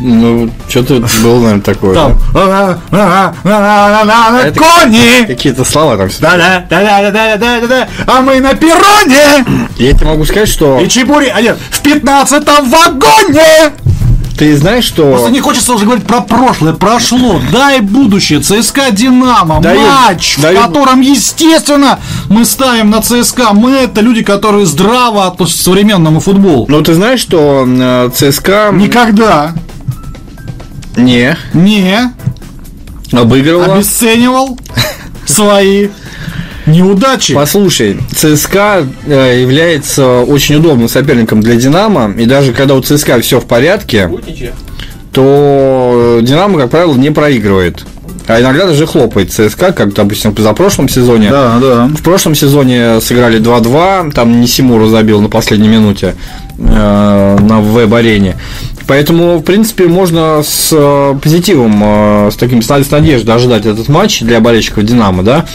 Ну, 0.00 0.50
что-то 0.68 0.94
было, 1.22 1.40
наверное, 1.40 1.60
такое. 1.60 1.94
Там. 1.94 2.18
да? 2.32 3.32
«А, 3.44 4.52
Кони! 4.56 5.24
Какие-то 5.26 5.64
слова 5.64 5.96
там 5.96 6.08
все. 6.08 6.20
Да-да, 6.20 6.64
да-да, 6.68 7.10
да-да, 7.10 7.36
да-да, 7.36 7.66
да. 7.66 7.88
А 8.06 8.20
мы 8.20 8.40
на 8.40 8.54
перроне! 8.54 9.44
Я 9.78 9.92
тебе 9.92 10.06
могу 10.06 10.24
сказать, 10.24 10.48
что 10.48 10.80
И 10.80 10.88
чебури, 10.88 11.32
а 11.34 11.40
нет, 11.40 11.58
в 11.70 11.80
пятнадцатом 11.80 12.68
вагоне! 12.68 13.72
Ты 14.36 14.56
знаешь, 14.56 14.84
что... 14.84 15.10
Просто 15.10 15.30
не 15.30 15.40
хочется 15.40 15.72
уже 15.74 15.84
говорить 15.84 16.06
про 16.06 16.20
прошлое, 16.20 16.72
прошло, 16.72 17.40
дай 17.52 17.80
будущее, 17.80 18.40
ЦСКА 18.40 18.90
Динамо, 18.90 19.60
Даю- 19.60 19.80
матч, 19.86 20.38
даю- 20.38 20.58
в 20.58 20.62
котором, 20.62 21.00
естественно, 21.00 22.00
мы 22.28 22.44
ставим 22.44 22.90
на 22.90 23.00
ЦСКА. 23.00 23.52
Мы 23.52 23.70
это 23.72 24.00
люди, 24.00 24.22
которые 24.22 24.66
здраво 24.66 25.26
относятся 25.26 25.60
к 25.60 25.64
современному 25.64 26.20
футболу. 26.20 26.66
Ну, 26.68 26.82
ты 26.82 26.94
знаешь, 26.94 27.20
что 27.20 27.64
э, 27.66 28.10
ЦСКА 28.14 28.70
Никогда. 28.72 29.52
Не. 30.96 31.36
Не. 31.52 32.12
Обыгрывала... 33.12 33.74
обесценивал 33.74 34.58
свои 35.26 35.88
неудачи. 36.66 37.34
Послушай, 37.34 37.98
ЦСКА 38.14 38.86
э, 39.06 39.40
является 39.40 40.20
очень 40.20 40.56
удобным 40.56 40.88
соперником 40.88 41.40
для 41.40 41.56
Динамо, 41.56 42.12
и 42.16 42.26
даже 42.26 42.52
когда 42.52 42.74
у 42.74 42.80
ЦСКА 42.80 43.20
все 43.20 43.40
в 43.40 43.46
порядке, 43.46 44.10
то 45.12 46.18
Динамо, 46.22 46.58
как 46.58 46.70
правило, 46.70 46.94
не 46.94 47.10
проигрывает. 47.10 47.84
а 48.26 48.40
иногда 48.40 48.66
даже 48.66 48.86
хлопает 48.86 49.32
ЦСКА, 49.32 49.72
как, 49.72 49.92
допустим, 49.94 50.32
в 50.32 50.34
позапрошлом 50.34 50.88
сезоне. 50.88 51.30
Да, 51.30 51.58
да. 51.60 51.86
В 51.86 52.02
прошлом 52.02 52.34
сезоне 52.34 53.00
сыграли 53.00 53.38
2-2, 53.40 54.12
там 54.12 54.40
Нисимуру 54.40 54.88
забил 54.88 55.20
на 55.20 55.28
последней 55.28 55.68
минуте 55.68 56.14
э, 56.58 57.38
на 57.38 57.60
веб-арене. 57.60 58.36
Поэтому, 58.86 59.38
в 59.38 59.42
принципе, 59.42 59.86
можно 59.86 60.42
с 60.44 60.70
э, 60.72 61.14
позитивом, 61.22 61.80
э, 61.82 62.30
с 62.30 62.36
таким 62.36 62.60
с 62.62 62.68
надеждой 62.68 63.34
ожидать 63.34 63.64
этот 63.66 63.88
матч 63.88 64.20
для 64.20 64.40
болельщиков 64.40 64.84
Динамо, 64.84 65.22
да. 65.22 65.46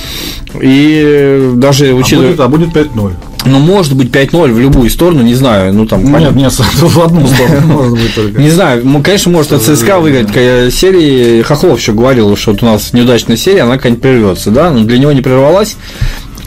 И 0.59 1.51
даже 1.55 1.93
учитывая... 1.93 2.33
А 2.39 2.47
будет, 2.47 2.73
а 2.73 2.73
будет 2.73 2.95
5-0. 2.95 3.13
Ну, 3.45 3.59
может 3.59 3.95
быть, 3.95 4.09
5-0 4.09 4.51
в 4.51 4.59
любую 4.59 4.89
сторону, 4.89 5.21
не 5.21 5.35
знаю. 5.35 5.73
Ну, 5.73 5.85
там, 5.85 6.03
нет, 6.03 6.35
нет, 6.35 6.51
в 6.57 7.01
одну 7.01 7.27
сторону 7.27 7.61
может 7.67 7.93
быть 7.93 8.15
только. 8.15 8.41
Не 8.41 8.49
знаю, 8.49 8.83
конечно, 9.03 9.31
может 9.31 9.53
от 9.53 9.61
ЦСКА 9.61 9.99
выиграть 9.99 10.29
серии. 10.73 11.41
Хохлов 11.43 11.79
еще 11.79 11.93
говорил, 11.93 12.35
что 12.35 12.51
вот 12.51 12.63
у 12.63 12.65
нас 12.65 12.93
неудачная 12.93 13.37
серия, 13.37 13.61
она 13.61 13.77
как-нибудь 13.77 14.01
прервется, 14.01 14.49
да, 14.51 14.71
но 14.71 14.83
для 14.83 14.97
него 14.97 15.11
не 15.11 15.21
прервалась. 15.21 15.77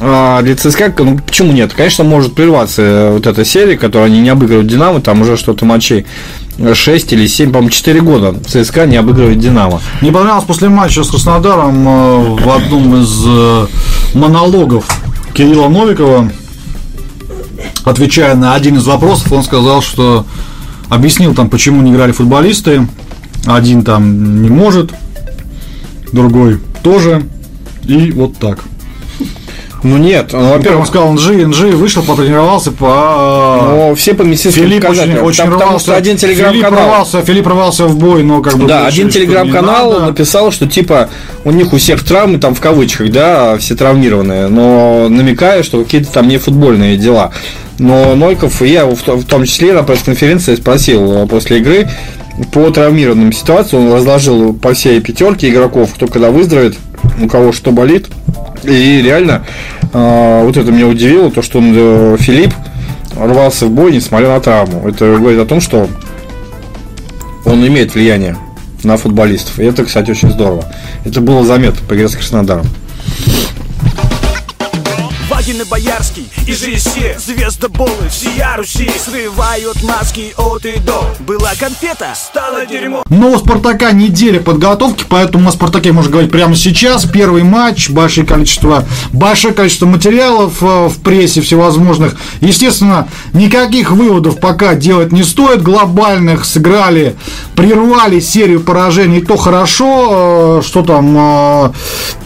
А 0.04 0.42
для 0.42 0.56
ЦСКА, 0.56 0.92
ну 0.98 1.20
почему 1.24 1.52
нет? 1.52 1.72
Конечно, 1.74 2.02
может 2.02 2.34
прерваться 2.34 3.10
вот 3.12 3.26
эта 3.26 3.44
серия, 3.44 3.76
которую 3.76 4.06
они 4.06 4.20
не 4.20 4.30
обыгрывают 4.30 4.66
Динамо, 4.66 5.00
там 5.00 5.22
уже 5.22 5.36
что-то 5.36 5.64
матчей 5.64 6.06
6 6.58 7.12
или 7.12 7.26
7, 7.26 7.50
по-моему, 7.50 7.70
4 7.70 8.00
года 8.00 8.34
ЦСКА 8.46 8.86
не 8.86 8.96
обыгрывает 8.96 9.38
Динамо. 9.38 9.80
Мне 10.00 10.12
понравилось 10.12 10.44
после 10.44 10.68
матча 10.68 11.02
с 11.02 11.10
Краснодаром 11.10 11.88
э, 11.88 12.36
в 12.42 12.50
одном 12.50 12.96
из 12.96 13.22
э, 13.26 13.66
монологов 14.14 14.84
Кирилла 15.34 15.68
Новикова, 15.68 16.30
отвечая 17.84 18.34
на 18.34 18.54
один 18.54 18.76
из 18.76 18.86
вопросов, 18.86 19.32
он 19.32 19.42
сказал, 19.42 19.80
что 19.82 20.26
объяснил 20.88 21.34
там, 21.34 21.48
почему 21.48 21.80
не 21.82 21.92
играли 21.92 22.12
футболисты. 22.12 22.86
Один 23.46 23.82
там 23.82 24.42
не 24.42 24.50
может, 24.50 24.92
другой 26.12 26.60
тоже. 26.82 27.22
И 27.84 28.12
вот 28.12 28.36
так. 28.38 28.60
Ну 29.82 29.96
нет, 29.96 30.32
ну, 30.32 30.50
во-первых, 30.50 30.82
он 30.82 30.86
сказал, 30.86 31.14
NG, 31.14 31.44
NG 31.44 31.74
вышел, 31.74 32.04
потренировался 32.04 32.70
по... 32.70 33.58
Ну, 33.68 33.94
все 33.96 34.14
по 34.14 34.22
медицинским 34.22 34.62
Филипп 34.62 34.88
очень, 34.88 35.18
очень 35.18 35.44
там, 35.44 35.52
потому 35.54 35.78
что 35.80 35.96
один 35.96 36.16
телеграм-канал... 36.16 36.70
Филипп 36.70 36.86
рвался, 36.86 37.22
Филипп 37.22 37.46
рвался 37.48 37.86
в 37.86 37.98
бой, 37.98 38.22
но 38.22 38.42
как 38.42 38.58
бы... 38.58 38.68
Да, 38.68 38.86
один 38.86 39.08
телеграм-канал 39.08 40.00
написал, 40.00 40.52
что 40.52 40.68
типа 40.68 41.08
у 41.44 41.50
них 41.50 41.72
у 41.72 41.78
всех 41.78 42.04
травмы, 42.04 42.38
там 42.38 42.54
в 42.54 42.60
кавычках, 42.60 43.10
да, 43.10 43.58
все 43.58 43.74
травмированные, 43.74 44.46
но 44.46 45.08
намекая, 45.08 45.64
что 45.64 45.82
какие-то 45.82 46.12
там 46.12 46.28
не 46.28 46.38
футбольные 46.38 46.96
дела. 46.96 47.32
Но 47.78 48.14
Нойков, 48.14 48.62
и 48.62 48.68
я 48.68 48.86
в 48.86 49.24
том 49.24 49.44
числе 49.44 49.72
на 49.72 49.82
пресс-конференции 49.82 50.54
спросил 50.54 51.26
после 51.26 51.58
игры 51.58 51.88
по 52.52 52.70
травмированным 52.70 53.32
ситуациям, 53.32 53.88
он 53.88 53.94
разложил 53.94 54.54
по 54.54 54.74
всей 54.74 55.00
пятерке 55.00 55.48
игроков, 55.48 55.90
кто 55.94 56.06
когда 56.06 56.30
выздоровеет, 56.30 56.76
у 57.20 57.28
кого 57.28 57.52
что 57.52 57.72
болит, 57.72 58.08
и 58.62 59.02
реально, 59.02 59.44
э, 59.92 60.42
вот 60.44 60.56
это 60.56 60.70
меня 60.70 60.86
удивило, 60.86 61.30
то, 61.30 61.42
что 61.42 61.58
он, 61.58 61.72
э, 61.74 62.16
Филипп 62.18 62.54
рвался 63.16 63.66
в 63.66 63.70
бой, 63.70 63.92
несмотря 63.92 64.28
на 64.28 64.40
травму. 64.40 64.88
Это 64.88 65.16
говорит 65.16 65.40
о 65.40 65.46
том, 65.46 65.60
что 65.60 65.88
он 67.44 67.66
имеет 67.66 67.94
влияние 67.94 68.36
на 68.84 68.96
футболистов. 68.96 69.58
И 69.58 69.64
это, 69.64 69.84
кстати, 69.84 70.10
очень 70.10 70.30
здорово. 70.30 70.64
Это 71.04 71.20
было 71.20 71.44
заметно 71.44 71.80
по 71.88 71.94
игре 71.94 72.08
с 72.08 72.14
Краснодаром. 72.14 72.66
Вагин 75.42 75.62
и 75.62 75.64
Боярский 75.64 76.30
и 76.46 76.52
ЖСЕ 76.52 77.18
Звездоболы 77.18 78.08
всея 78.08 78.54
Руси 78.56 78.88
Срывают 78.96 79.82
маски 79.82 80.32
от 80.36 80.64
и 80.64 80.78
до. 80.78 81.04
Была 81.18 81.50
конфета, 81.58 82.14
стало 82.14 82.64
дерьмо. 82.64 83.02
Но 83.08 83.32
у 83.32 83.38
Спартака 83.38 83.90
неделя 83.90 84.38
подготовки 84.38 85.04
Поэтому 85.08 85.48
о 85.48 85.52
Спартаке 85.52 85.90
можно 85.90 86.12
говорить 86.12 86.30
прямо 86.30 86.54
сейчас. 86.54 87.06
Первый 87.06 87.42
матч, 87.42 87.90
большое 87.90 88.24
количество 88.24 88.84
Большое 89.12 89.52
количество 89.52 89.86
материалов 89.86 90.62
э, 90.62 90.88
в 90.88 91.00
прессе 91.00 91.40
всевозможных. 91.40 92.16
Естественно, 92.40 93.08
никаких 93.32 93.90
выводов 93.90 94.38
пока 94.38 94.76
делать 94.76 95.10
не 95.10 95.24
стоит. 95.24 95.62
Глобальных 95.62 96.44
сыграли, 96.44 97.16
прервали 97.56 98.20
серию 98.20 98.60
поражений. 98.60 99.20
То 99.20 99.36
хорошо, 99.36 100.60
э, 100.60 100.62
что 100.64 100.82
там 100.82 101.72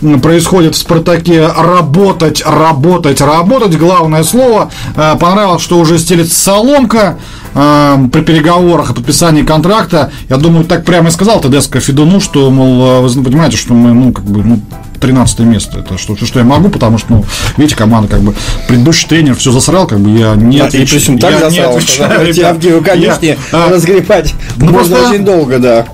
э, 0.03 0.19
происходит 0.19 0.75
в 0.75 0.79
Спартаке 0.79 1.47
Работать, 1.47 2.43
работать 2.45 3.06
работать, 3.07 3.21
работать, 3.21 3.79
главное 3.79 4.23
слово. 4.23 4.71
Э, 4.97 5.17
понравилось, 5.19 5.63
что 5.63 5.79
уже 5.79 5.99
стелится 5.99 6.35
соломка 6.35 7.19
э, 7.55 8.09
при 8.13 8.21
переговорах 8.23 8.91
о 8.91 8.95
подписании 8.95 9.43
контракта. 9.43 10.11
Я 10.29 10.37
думаю, 10.37 10.65
так 10.65 10.85
прямо 10.85 11.09
и 11.09 11.11
сказал 11.11 11.41
Тедеско 11.41 11.81
Федуну, 11.81 12.21
что, 12.21 12.51
мол, 12.51 13.05
э, 13.05 13.09
вы 13.09 13.23
понимаете, 13.23 13.57
что 13.57 13.75
мы, 13.75 13.93
ну, 13.93 14.13
как 14.13 14.25
бы, 14.25 14.43
ну, 14.43 14.61
13 15.01 15.41
место. 15.41 15.81
Это 15.81 15.99
что, 15.99 16.17
что 16.17 16.39
я 16.39 16.45
могу, 16.45 16.69
потому 16.69 16.99
что, 16.99 17.13
ну, 17.13 17.25
видите, 17.57 17.77
команда 17.77 18.09
как 18.09 18.21
бы 18.21 18.35
предыдущий 18.67 19.09
тренер 19.09 19.37
все 19.37 19.53
засрал, 19.53 19.87
как 19.87 20.01
бы 20.01 20.11
я 20.11 20.35
не 20.35 20.59
отвечаю. 20.59 20.85
И 20.85 20.91
причем 20.91 21.19
так 21.19 21.31
я 21.33 21.39
засрал, 21.39 21.51
не 21.51 21.77
отвечаю, 21.77 22.61
что 22.61 22.81
конечно, 22.83 23.25
я, 23.25 23.37
разгребать 23.53 24.35
ну, 24.57 24.71
можно 24.71 24.97
просто, 24.97 25.11
очень 25.11 25.25
долго, 25.25 25.59
да. 25.59 25.87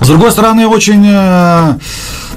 С 0.00 0.06
другой 0.06 0.30
стороны, 0.30 0.66
очень 0.66 1.06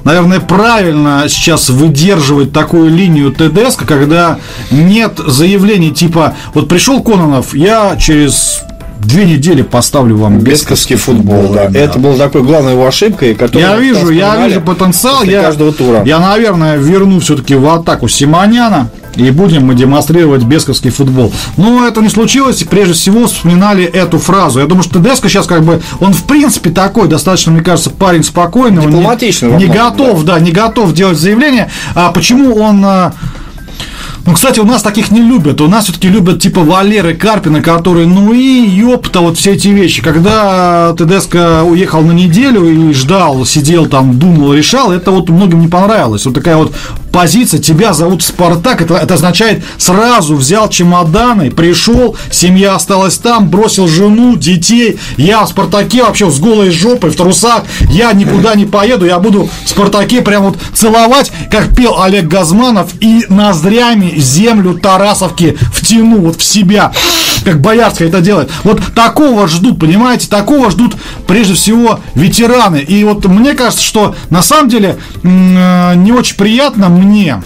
наверное, 0.03 0.39
правильно 0.39 1.25
сейчас 1.27 1.69
выдерживать 1.69 2.51
такую 2.51 2.89
линию 2.89 3.31
ТДСК, 3.31 3.85
когда 3.85 4.39
нет 4.71 5.19
заявлений 5.25 5.91
типа, 5.91 6.35
вот 6.53 6.67
пришел 6.67 7.01
Кононов, 7.01 7.53
я 7.53 7.95
через 7.97 8.63
две 8.99 9.25
недели 9.25 9.61
поставлю 9.61 10.17
вам 10.17 10.39
бесковский 10.39 10.95
футбол. 10.95 11.41
футбол 11.41 11.55
да. 11.55 11.69
Да. 11.69 11.79
Это 11.79 11.99
была 11.99 12.17
такой 12.17 12.43
главной 12.43 12.73
его 12.73 12.85
ошибкой, 12.85 13.35
которую 13.35 13.69
я 13.69 13.77
вижу, 13.77 14.09
я 14.09 14.45
вижу 14.45 14.61
потенциал. 14.61 15.23
Я, 15.23 15.41
каждого 15.43 15.71
тура. 15.71 16.03
я, 16.05 16.19
наверное, 16.19 16.77
верну 16.77 17.19
все-таки 17.19 17.55
в 17.55 17.67
атаку 17.67 18.07
Симоняна 18.07 18.89
и 19.15 19.31
будем 19.31 19.65
мы 19.65 19.75
демонстрировать 19.75 20.43
бесковский 20.43 20.91
футбол. 20.91 21.33
Но 21.57 21.87
это 21.87 22.01
не 22.01 22.09
случилось, 22.09 22.61
и 22.61 22.65
прежде 22.65 22.93
всего 22.93 23.27
вспоминали 23.27 23.83
эту 23.83 24.19
фразу. 24.19 24.59
Я 24.59 24.65
думаю, 24.65 24.83
что 24.83 24.99
Деско 24.99 25.29
сейчас 25.29 25.47
как 25.47 25.63
бы, 25.63 25.81
он 25.99 26.13
в 26.13 26.23
принципе 26.23 26.69
такой, 26.69 27.07
достаточно, 27.07 27.51
мне 27.51 27.61
кажется, 27.61 27.89
парень 27.89 28.23
спокойный. 28.23 28.83
Дипломатичный. 28.83 29.49
Он 29.49 29.57
не, 29.57 29.65
не 29.65 29.73
готов, 29.73 30.23
да. 30.23 30.35
да, 30.35 30.39
не 30.39 30.51
готов 30.51 30.93
делать 30.93 31.17
заявление. 31.17 31.69
А 31.95 32.11
почему 32.11 32.55
он 32.55 32.83
а, 32.85 33.13
ну, 34.29 34.35
кстати, 34.35 34.59
у 34.59 34.63
нас 34.63 34.83
таких 34.83 35.09
не 35.09 35.21
любят. 35.21 35.59
У 35.59 35.67
нас 35.67 35.85
все-таки 35.85 36.07
любят 36.07 36.39
типа 36.39 36.61
Валеры 36.61 37.15
Карпина, 37.15 37.63
которые, 37.63 38.05
ну 38.05 38.31
и 38.31 38.69
ёпта, 38.69 39.21
вот 39.21 39.39
все 39.39 39.53
эти 39.53 39.69
вещи. 39.69 40.03
Когда 40.03 40.93
ТДСК 40.95 41.63
уехал 41.65 42.01
на 42.01 42.11
неделю 42.11 42.63
и 42.65 42.93
ждал, 42.93 43.43
сидел 43.43 43.87
там, 43.87 44.19
думал, 44.19 44.53
решал, 44.53 44.91
это 44.91 45.09
вот 45.09 45.29
многим 45.29 45.61
не 45.61 45.67
понравилось. 45.67 46.27
Вот 46.27 46.35
такая 46.35 46.57
вот 46.57 46.75
позиция, 47.11 47.59
тебя 47.59 47.93
зовут 47.93 48.23
Спартак, 48.23 48.81
это, 48.81 48.95
это 48.95 49.15
означает 49.15 49.63
сразу 49.77 50.35
взял 50.35 50.69
чемоданы, 50.69 51.49
пришел, 51.51 52.15
семья 52.31 52.75
осталась 52.75 53.17
там, 53.17 53.49
бросил 53.49 53.87
жену, 53.87 54.35
детей, 54.35 54.99
я 55.17 55.43
в 55.43 55.49
Спартаке 55.49 56.03
вообще 56.03 56.29
с 56.29 56.39
голой 56.39 56.69
жопой, 56.69 57.09
в 57.09 57.15
трусах, 57.15 57.63
я 57.89 58.13
никуда 58.13 58.55
не 58.55 58.65
поеду, 58.65 59.05
я 59.05 59.19
буду 59.19 59.49
в 59.65 59.69
Спартаке 59.69 60.21
прям 60.21 60.43
вот 60.43 60.57
целовать, 60.73 61.31
как 61.51 61.75
пел 61.75 61.99
Олег 61.99 62.27
Газманов, 62.27 62.91
и 62.99 63.25
ноздрями 63.29 64.18
землю 64.19 64.75
Тарасовки 64.75 65.57
втяну 65.73 66.21
вот 66.21 66.39
в 66.39 66.43
себя, 66.43 66.91
как 67.43 67.61
Боярская 67.61 68.07
это 68.07 68.21
делает. 68.21 68.49
Вот 68.63 68.81
такого 68.93 69.47
ждут, 69.47 69.79
понимаете, 69.79 70.27
такого 70.27 70.69
ждут 70.71 70.95
прежде 71.27 71.53
всего 71.53 71.99
ветераны. 72.15 72.77
И 72.77 73.03
вот 73.03 73.25
мне 73.25 73.53
кажется, 73.53 73.83
что 73.83 74.15
на 74.29 74.41
самом 74.41 74.69
деле 74.69 74.97
э, 75.23 75.93
не 75.95 76.11
очень 76.11 76.35
приятно 76.35 76.89
мне 76.89 77.41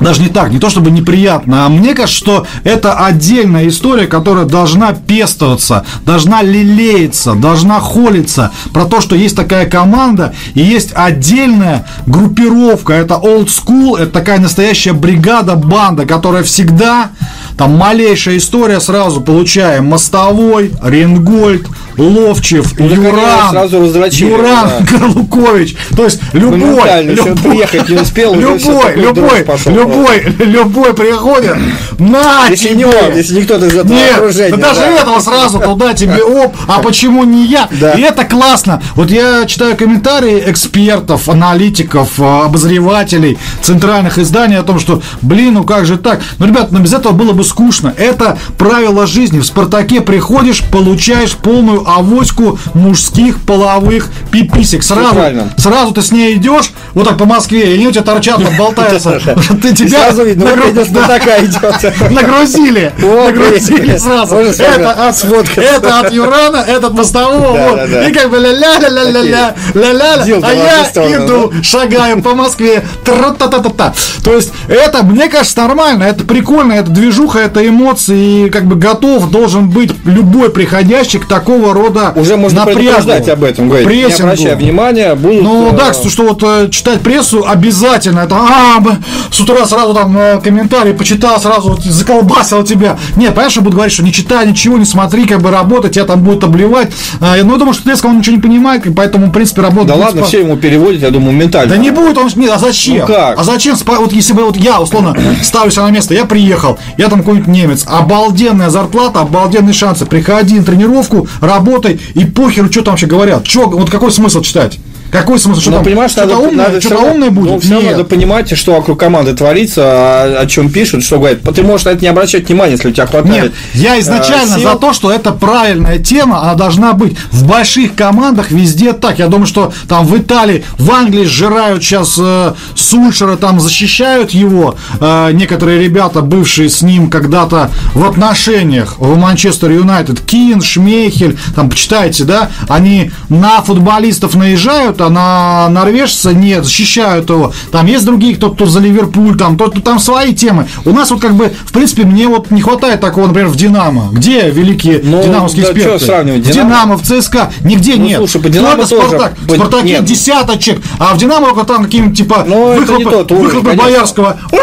даже 0.00 0.22
не 0.22 0.28
так, 0.28 0.50
не 0.50 0.58
то 0.58 0.70
чтобы 0.70 0.90
неприятно, 0.90 1.66
а 1.66 1.68
мне 1.68 1.94
кажется, 1.94 2.18
что 2.18 2.46
это 2.64 2.94
отдельная 2.94 3.68
история, 3.68 4.06
которая 4.06 4.44
должна 4.44 4.92
пестоваться, 4.92 5.84
должна 6.04 6.42
лелеяться, 6.42 7.34
должна 7.34 7.80
холиться 7.80 8.52
про 8.72 8.84
то, 8.84 9.00
что 9.00 9.16
есть 9.16 9.36
такая 9.36 9.66
команда 9.66 10.34
и 10.54 10.60
есть 10.60 10.92
отдельная 10.94 11.86
группировка, 12.06 12.92
это 12.92 13.14
old 13.14 13.48
school, 13.48 13.98
это 13.98 14.12
такая 14.12 14.38
настоящая 14.38 14.92
бригада, 14.92 15.56
банда, 15.56 16.06
которая 16.06 16.42
всегда 16.42 17.10
там 17.58 17.76
малейшая 17.76 18.36
история, 18.36 18.78
сразу 18.80 19.20
получаем 19.20 19.86
Мостовой, 19.86 20.72
Ренгольд, 20.80 21.66
Ловчев, 21.96 22.78
ну, 22.78 22.88
Юран, 22.88 23.50
сразу 23.50 23.78
Юран, 23.78 24.70
да. 24.78 24.86
Карлукович. 24.86 25.76
То 25.96 26.04
есть 26.04 26.20
любой, 26.32 27.02
любой, 27.02 27.34
приехать 27.34 27.88
не 27.88 27.96
успел, 27.96 28.34
любой, 28.36 28.94
любой, 28.94 29.44
любой, 29.66 29.87
любой, 29.88 30.20
любой 30.38 30.94
приходит, 30.94 31.56
на 31.98 32.46
Если 32.48 32.74
не 32.74 32.84
он, 32.84 33.16
если 33.16 33.36
не 33.36 33.42
кто-то 33.42 33.66
из 33.66 33.74
этого 33.74 33.92
Нет, 33.92 34.16
окружения. 34.16 34.56
да 34.56 34.68
даже 34.68 34.80
да. 34.80 35.02
этого 35.02 35.20
сразу 35.20 35.60
туда 35.60 35.94
тебе 35.94 36.22
оп, 36.22 36.54
а 36.66 36.80
почему 36.80 37.24
не 37.24 37.46
я? 37.46 37.68
Да. 37.72 37.92
И 37.92 38.02
это 38.02 38.24
классно. 38.24 38.82
Вот 38.94 39.10
я 39.10 39.46
читаю 39.46 39.76
комментарии 39.76 40.42
экспертов, 40.46 41.28
аналитиков, 41.28 42.18
э, 42.18 42.44
обозревателей 42.44 43.38
центральных 43.62 44.18
изданий 44.18 44.58
о 44.58 44.62
том, 44.62 44.78
что, 44.78 45.02
блин, 45.22 45.54
ну 45.54 45.64
как 45.64 45.86
же 45.86 45.96
так? 45.96 46.20
Ну, 46.38 46.46
ребят, 46.46 46.70
ну 46.72 46.78
без 46.80 46.92
этого 46.92 47.12
было 47.12 47.32
бы 47.32 47.44
скучно. 47.44 47.92
Это 47.96 48.38
правило 48.56 49.06
жизни. 49.06 49.40
В 49.40 49.44
«Спартаке» 49.44 50.00
приходишь, 50.00 50.62
получаешь 50.62 51.32
полную 51.36 51.88
авоську 51.88 52.58
мужских 52.74 53.40
половых 53.40 54.08
пиписек. 54.30 54.82
Сразу, 54.82 55.20
сразу 55.56 55.92
ты 55.92 56.02
с 56.02 56.12
ней 56.12 56.36
идешь, 56.36 56.72
вот 56.94 57.04
так 57.04 57.16
по 57.16 57.24
Москве, 57.24 57.72
и 57.72 57.74
они 57.74 57.88
у 57.88 57.92
тебя 57.92 58.02
торчат, 58.02 58.40
болтаются. 58.56 59.20
Ты 59.62 59.74
тебя 59.86 60.02
сразу 60.04 60.24
видно, 60.24 60.46
вот 60.46 60.58
нагру- 60.58 60.72
идет 60.72 60.92
да. 60.92 61.06
такая 61.06 61.44
идет. 61.44 62.10
Нагрузили. 62.10 62.92
О, 63.02 63.26
Нагрузили 63.26 63.96
сразу. 63.96 64.36
Это 64.36 65.08
от, 65.08 65.16
сфоткаться. 65.16 65.60
это 65.60 66.00
от 66.00 66.12
Юрана, 66.12 66.64
этот 66.66 66.88
от 66.88 66.94
мостового. 66.94 67.56
Да, 67.56 67.68
вот. 67.68 67.76
да, 67.76 67.86
да. 67.86 68.08
И 68.08 68.12
как 68.12 68.30
бы 68.30 68.38
ля-ля-ля-ля-ля, 68.38 69.54
ля-ля-ля, 69.74 70.40
а 70.42 70.52
я 70.52 70.84
сторону, 70.84 71.26
иду, 71.26 71.52
шагаю 71.62 72.22
по 72.22 72.34
Москве. 72.34 72.84
Тра-та-та-та-та. 73.04 73.94
То 74.24 74.34
есть 74.34 74.52
это, 74.68 75.02
мне 75.04 75.28
кажется, 75.28 75.60
нормально, 75.60 76.04
это 76.04 76.24
прикольно, 76.24 76.72
это 76.72 76.90
движуха, 76.90 77.38
это 77.38 77.66
эмоции, 77.66 78.46
и 78.46 78.50
как 78.50 78.66
бы 78.66 78.76
готов 78.76 79.30
должен 79.30 79.70
быть 79.70 79.92
любой 80.04 80.50
приходящий 80.50 81.18
к 81.18 81.26
такого 81.26 81.72
рода 81.74 82.12
Уже 82.16 82.36
можно 82.36 82.64
предупреждать 82.64 83.28
об 83.28 83.44
этом, 83.44 83.68
говорить. 83.68 83.88
Не 83.88 84.04
прессингу. 84.04 84.30
обращая 84.30 84.56
внимания, 84.56 85.14
будут... 85.14 85.42
Ну 85.42 85.72
э, 85.72 85.76
да, 85.76 85.92
что, 85.92 86.08
что 86.10 86.22
вот 86.24 86.42
э, 86.42 86.68
читать 86.70 87.00
прессу 87.00 87.44
обязательно. 87.46 88.20
Это 88.20 88.36
а, 88.36 88.82
с 89.30 89.40
утра 89.40 89.66
сразу 89.68 89.94
там 89.94 90.16
э, 90.16 90.40
комментарий 90.42 90.94
почитал, 90.94 91.40
сразу 91.40 91.70
вот 91.70 91.84
заколбасил 91.84 92.64
тебя. 92.64 92.98
Нет, 93.16 93.34
понятно, 93.34 93.50
что 93.50 93.60
буду 93.62 93.76
говорить, 93.76 93.94
что 93.94 94.02
не 94.02 94.12
читай 94.12 94.46
ничего, 94.46 94.78
не 94.78 94.84
смотри, 94.84 95.26
как 95.26 95.40
бы 95.40 95.50
работать, 95.50 95.92
тебя 95.92 96.04
там 96.04 96.22
будут 96.22 96.44
обливать. 96.44 96.90
А, 97.20 97.36
ну, 97.42 97.52
я 97.52 97.58
думаю, 97.58 97.74
что 97.74 97.84
Тлецкого 97.84 98.10
он 98.10 98.18
ничего 98.18 98.36
не 98.36 98.42
понимает, 98.42 98.86
и 98.86 98.90
поэтому, 98.90 99.26
в 99.26 99.30
принципе, 99.30 99.62
работать 99.62 99.88
Да 99.88 99.94
ладно, 99.94 100.24
все 100.24 100.40
ему 100.40 100.56
переводят, 100.56 101.02
я 101.02 101.10
думаю, 101.10 101.32
ментально. 101.32 101.74
да 101.74 101.76
не 101.76 101.90
будет 101.90 102.18
он, 102.18 102.28
нет, 102.36 102.50
а 102.54 102.58
зачем? 102.58 102.98
Ну 102.98 103.06
как? 103.06 103.38
А 103.38 103.44
зачем, 103.44 103.76
вот 103.86 104.12
если 104.12 104.32
бы 104.32 104.44
вот 104.44 104.56
я, 104.56 104.80
условно, 104.80 105.14
ставлю 105.42 105.70
себя 105.70 105.84
на 105.84 105.90
место, 105.90 106.14
я 106.14 106.24
приехал, 106.24 106.78
я 106.96 107.08
там 107.08 107.20
какой-нибудь 107.20 107.48
немец, 107.48 107.84
обалденная 107.86 108.70
зарплата, 108.70 109.20
обалденные 109.20 109.74
шансы, 109.74 110.06
приходи 110.06 110.58
на 110.58 110.64
тренировку, 110.64 111.28
работай, 111.40 112.00
и 112.14 112.24
похер, 112.24 112.70
что 112.70 112.82
там 112.82 112.92
вообще 112.92 113.06
говорят, 113.06 113.44
Чё, 113.44 113.68
вот 113.68 113.90
какой 113.90 114.10
смысл 114.12 114.42
читать? 114.42 114.78
Какой 115.10 115.38
смысл? 115.38 115.60
Что 115.60 115.70
Но 115.70 115.76
там, 115.76 115.84
понимаешь, 115.86 116.10
что-то 116.10 116.28
надо, 116.28 116.40
умное, 116.48 116.68
надо 116.68 116.88
равно- 116.90 117.10
умное 117.12 117.30
будет? 117.30 117.50
Ну, 117.50 117.60
все 117.60 117.80
Нет. 117.80 117.92
надо 117.92 118.04
понимать, 118.04 118.56
что 118.58 118.72
вокруг 118.74 119.00
команды 119.00 119.34
творится, 119.34 119.82
о, 119.84 120.40
о 120.42 120.46
чем 120.46 120.70
пишут, 120.70 121.02
что 121.04 121.18
говорят. 121.18 121.40
Ты 121.54 121.62
можешь 121.62 121.86
на 121.86 121.90
это 121.90 122.02
не 122.02 122.08
обращать 122.08 122.48
внимания, 122.48 122.72
если 122.72 122.88
у 122.88 122.92
тебя 122.92 123.06
хватает. 123.06 123.44
Нет, 123.44 123.52
я 123.74 123.96
э, 123.96 124.00
изначально 124.00 124.56
сил. 124.56 124.70
за 124.70 124.74
то, 124.76 124.92
что 124.92 125.10
это 125.10 125.32
правильная 125.32 125.98
тема, 125.98 126.42
она 126.42 126.54
должна 126.54 126.92
быть. 126.92 127.16
В 127.30 127.46
больших 127.46 127.94
командах 127.94 128.50
везде 128.50 128.92
так. 128.92 129.18
Я 129.18 129.28
думаю, 129.28 129.46
что 129.46 129.72
там 129.88 130.06
в 130.06 130.16
Италии, 130.16 130.64
в 130.78 130.90
Англии 130.90 131.24
сжирают 131.24 131.82
сейчас 131.82 132.16
э, 132.18 132.52
Сульшера, 132.74 133.36
там 133.36 133.60
защищают 133.60 134.32
его. 134.32 134.76
э, 135.00 135.30
некоторые 135.32 135.80
ребята, 135.82 136.20
бывшие 136.20 136.68
с 136.68 136.82
ним 136.82 137.08
когда-то 137.10 137.70
в 137.94 138.04
отношениях 138.04 138.96
в 138.98 139.16
Манчестер 139.16 139.70
Юнайтед, 139.70 140.20
Кин, 140.20 140.60
Шмейхель, 140.60 141.38
там 141.54 141.70
почитайте, 141.70 142.24
да, 142.24 142.50
они 142.68 143.10
на 143.28 143.62
футболистов 143.62 144.34
наезжают, 144.34 144.97
а 145.00 145.10
на 145.10 145.68
норвежца 145.68 146.32
нет, 146.32 146.64
защищают 146.64 147.28
его. 147.30 147.52
Там 147.72 147.86
есть 147.86 148.04
другие, 148.04 148.36
кто, 148.36 148.50
кто 148.50 148.66
за 148.66 148.80
Ливерпуль, 148.80 149.36
там, 149.36 149.56
то, 149.56 149.68
то 149.68 149.80
там 149.80 149.98
свои 149.98 150.34
темы. 150.34 150.68
У 150.84 150.90
нас 150.90 151.10
вот 151.10 151.20
как 151.20 151.34
бы, 151.34 151.52
в 151.66 151.72
принципе, 151.72 152.04
мне 152.04 152.26
вот 152.28 152.50
не 152.50 152.60
хватает 152.60 153.00
такого, 153.00 153.26
например, 153.26 153.48
в 153.48 153.56
Динамо. 153.56 154.08
Где 154.12 154.50
великие 154.50 155.00
Ну, 155.02 155.22
динамовские 155.22 155.64
да 155.66 155.72
эксперты? 155.72 156.04
сравнивать, 156.04 156.42
Динамо? 156.42 156.68
Динамо, 156.70 156.96
в 156.96 157.02
ЦСКА, 157.02 157.52
нигде 157.62 157.96
Ну, 157.96 158.04
нет. 158.04 158.18
слушай, 158.18 158.40
по 158.40 158.48
Динамо 158.48 158.86
тоже. 158.86 159.06
Спартак. 159.08 159.36
По- 159.48 159.54
Спартаке 159.54 159.84
нет. 159.88 160.04
десяточек, 160.04 160.80
а 160.98 161.14
в 161.14 161.18
Динамо 161.18 161.64
там 161.64 161.84
какие-нибудь 161.84 162.16
типа 162.16 162.44
Ну, 162.46 162.74
выхлопы, 162.78 163.10
тот 163.10 163.32
уровень, 163.32 163.44
выхлопы. 163.46 163.76
Боярского. 163.76 164.38
«Уу, 164.52 164.58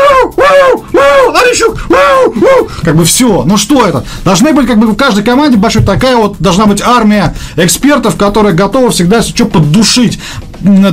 уу, 0.75 0.85
уу, 0.95 1.31
Ларищук, 1.31 1.77
уу, 1.89 2.31
уу». 2.31 2.69
Как 2.83 2.95
бы 2.95 3.05
все. 3.05 3.43
Ну 3.43 3.57
что 3.57 3.85
это? 3.85 4.05
Должны 4.23 4.53
быть 4.53 4.67
как 4.67 4.79
бы 4.79 4.87
в 4.87 4.95
каждой 4.95 5.23
команде 5.23 5.57
большой 5.57 5.83
такая 5.83 6.15
вот 6.15 6.37
должна 6.39 6.65
быть 6.65 6.81
армия 6.81 7.35
экспертов, 7.55 8.15
которая 8.15 8.53
готова 8.53 8.91
всегда 8.91 9.21
что 9.21 9.45
поддушить 9.45 10.19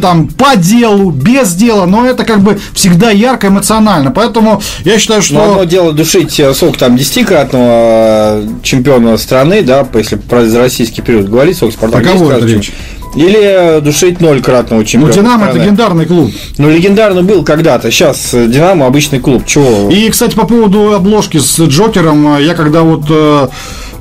там 0.01 0.29
по 0.29 0.57
делу, 0.57 1.11
без 1.11 1.55
дела, 1.55 1.87
но 1.87 2.07
это 2.07 2.25
как 2.25 2.41
бы 2.41 2.59
всегда 2.75 3.11
ярко, 3.11 3.49
эмоционально. 3.49 4.11
Поэтому 4.11 4.61
я 4.85 4.99
считаю, 4.99 5.23
что... 5.23 5.35
Но 5.35 5.45
одно 5.53 5.65
дело 5.65 5.93
душить 5.93 6.39
э, 6.41 6.53
сколько 6.53 6.79
там 6.79 6.97
десятикратного 6.97 8.43
э, 8.43 8.49
чемпиона 8.63 9.17
страны, 9.17 9.63
да, 9.63 9.87
если 9.95 10.17
про 10.17 10.45
российский 10.59 11.01
период 11.01 11.29
говорить, 11.29 11.57
сколько 11.57 11.75
Спартак 11.77 12.03
Про 12.03 12.13
кого 12.13 12.33
это 12.33 12.41
10 12.43 12.43
раз 12.43 12.53
речь? 12.53 12.73
Или 13.15 13.39
э, 13.43 13.81
душить 13.81 14.21
нолькратного 14.21 14.81
Ну, 14.81 14.87
чемпиона. 14.87 15.13
Динамо 15.13 15.47
это 15.47 15.59
легендарный 15.59 16.07
клуб. 16.07 16.31
Ну, 16.59 16.71
легендарный 16.71 17.23
был 17.23 17.45
когда-то. 17.45 17.91
Сейчас 17.91 18.33
э, 18.33 18.47
Динамо 18.47 18.87
обычный 18.87 19.21
клуб. 19.21 19.45
Чего? 19.47 19.91
И, 19.91 20.09
кстати, 20.09 20.35
по 20.35 20.47
поводу 20.47 20.95
обложки 20.95 21.39
с 21.39 21.61
Джокером, 21.61 22.37
э, 22.37 22.43
я 22.43 22.55
когда 22.55 22.83
вот 22.83 23.51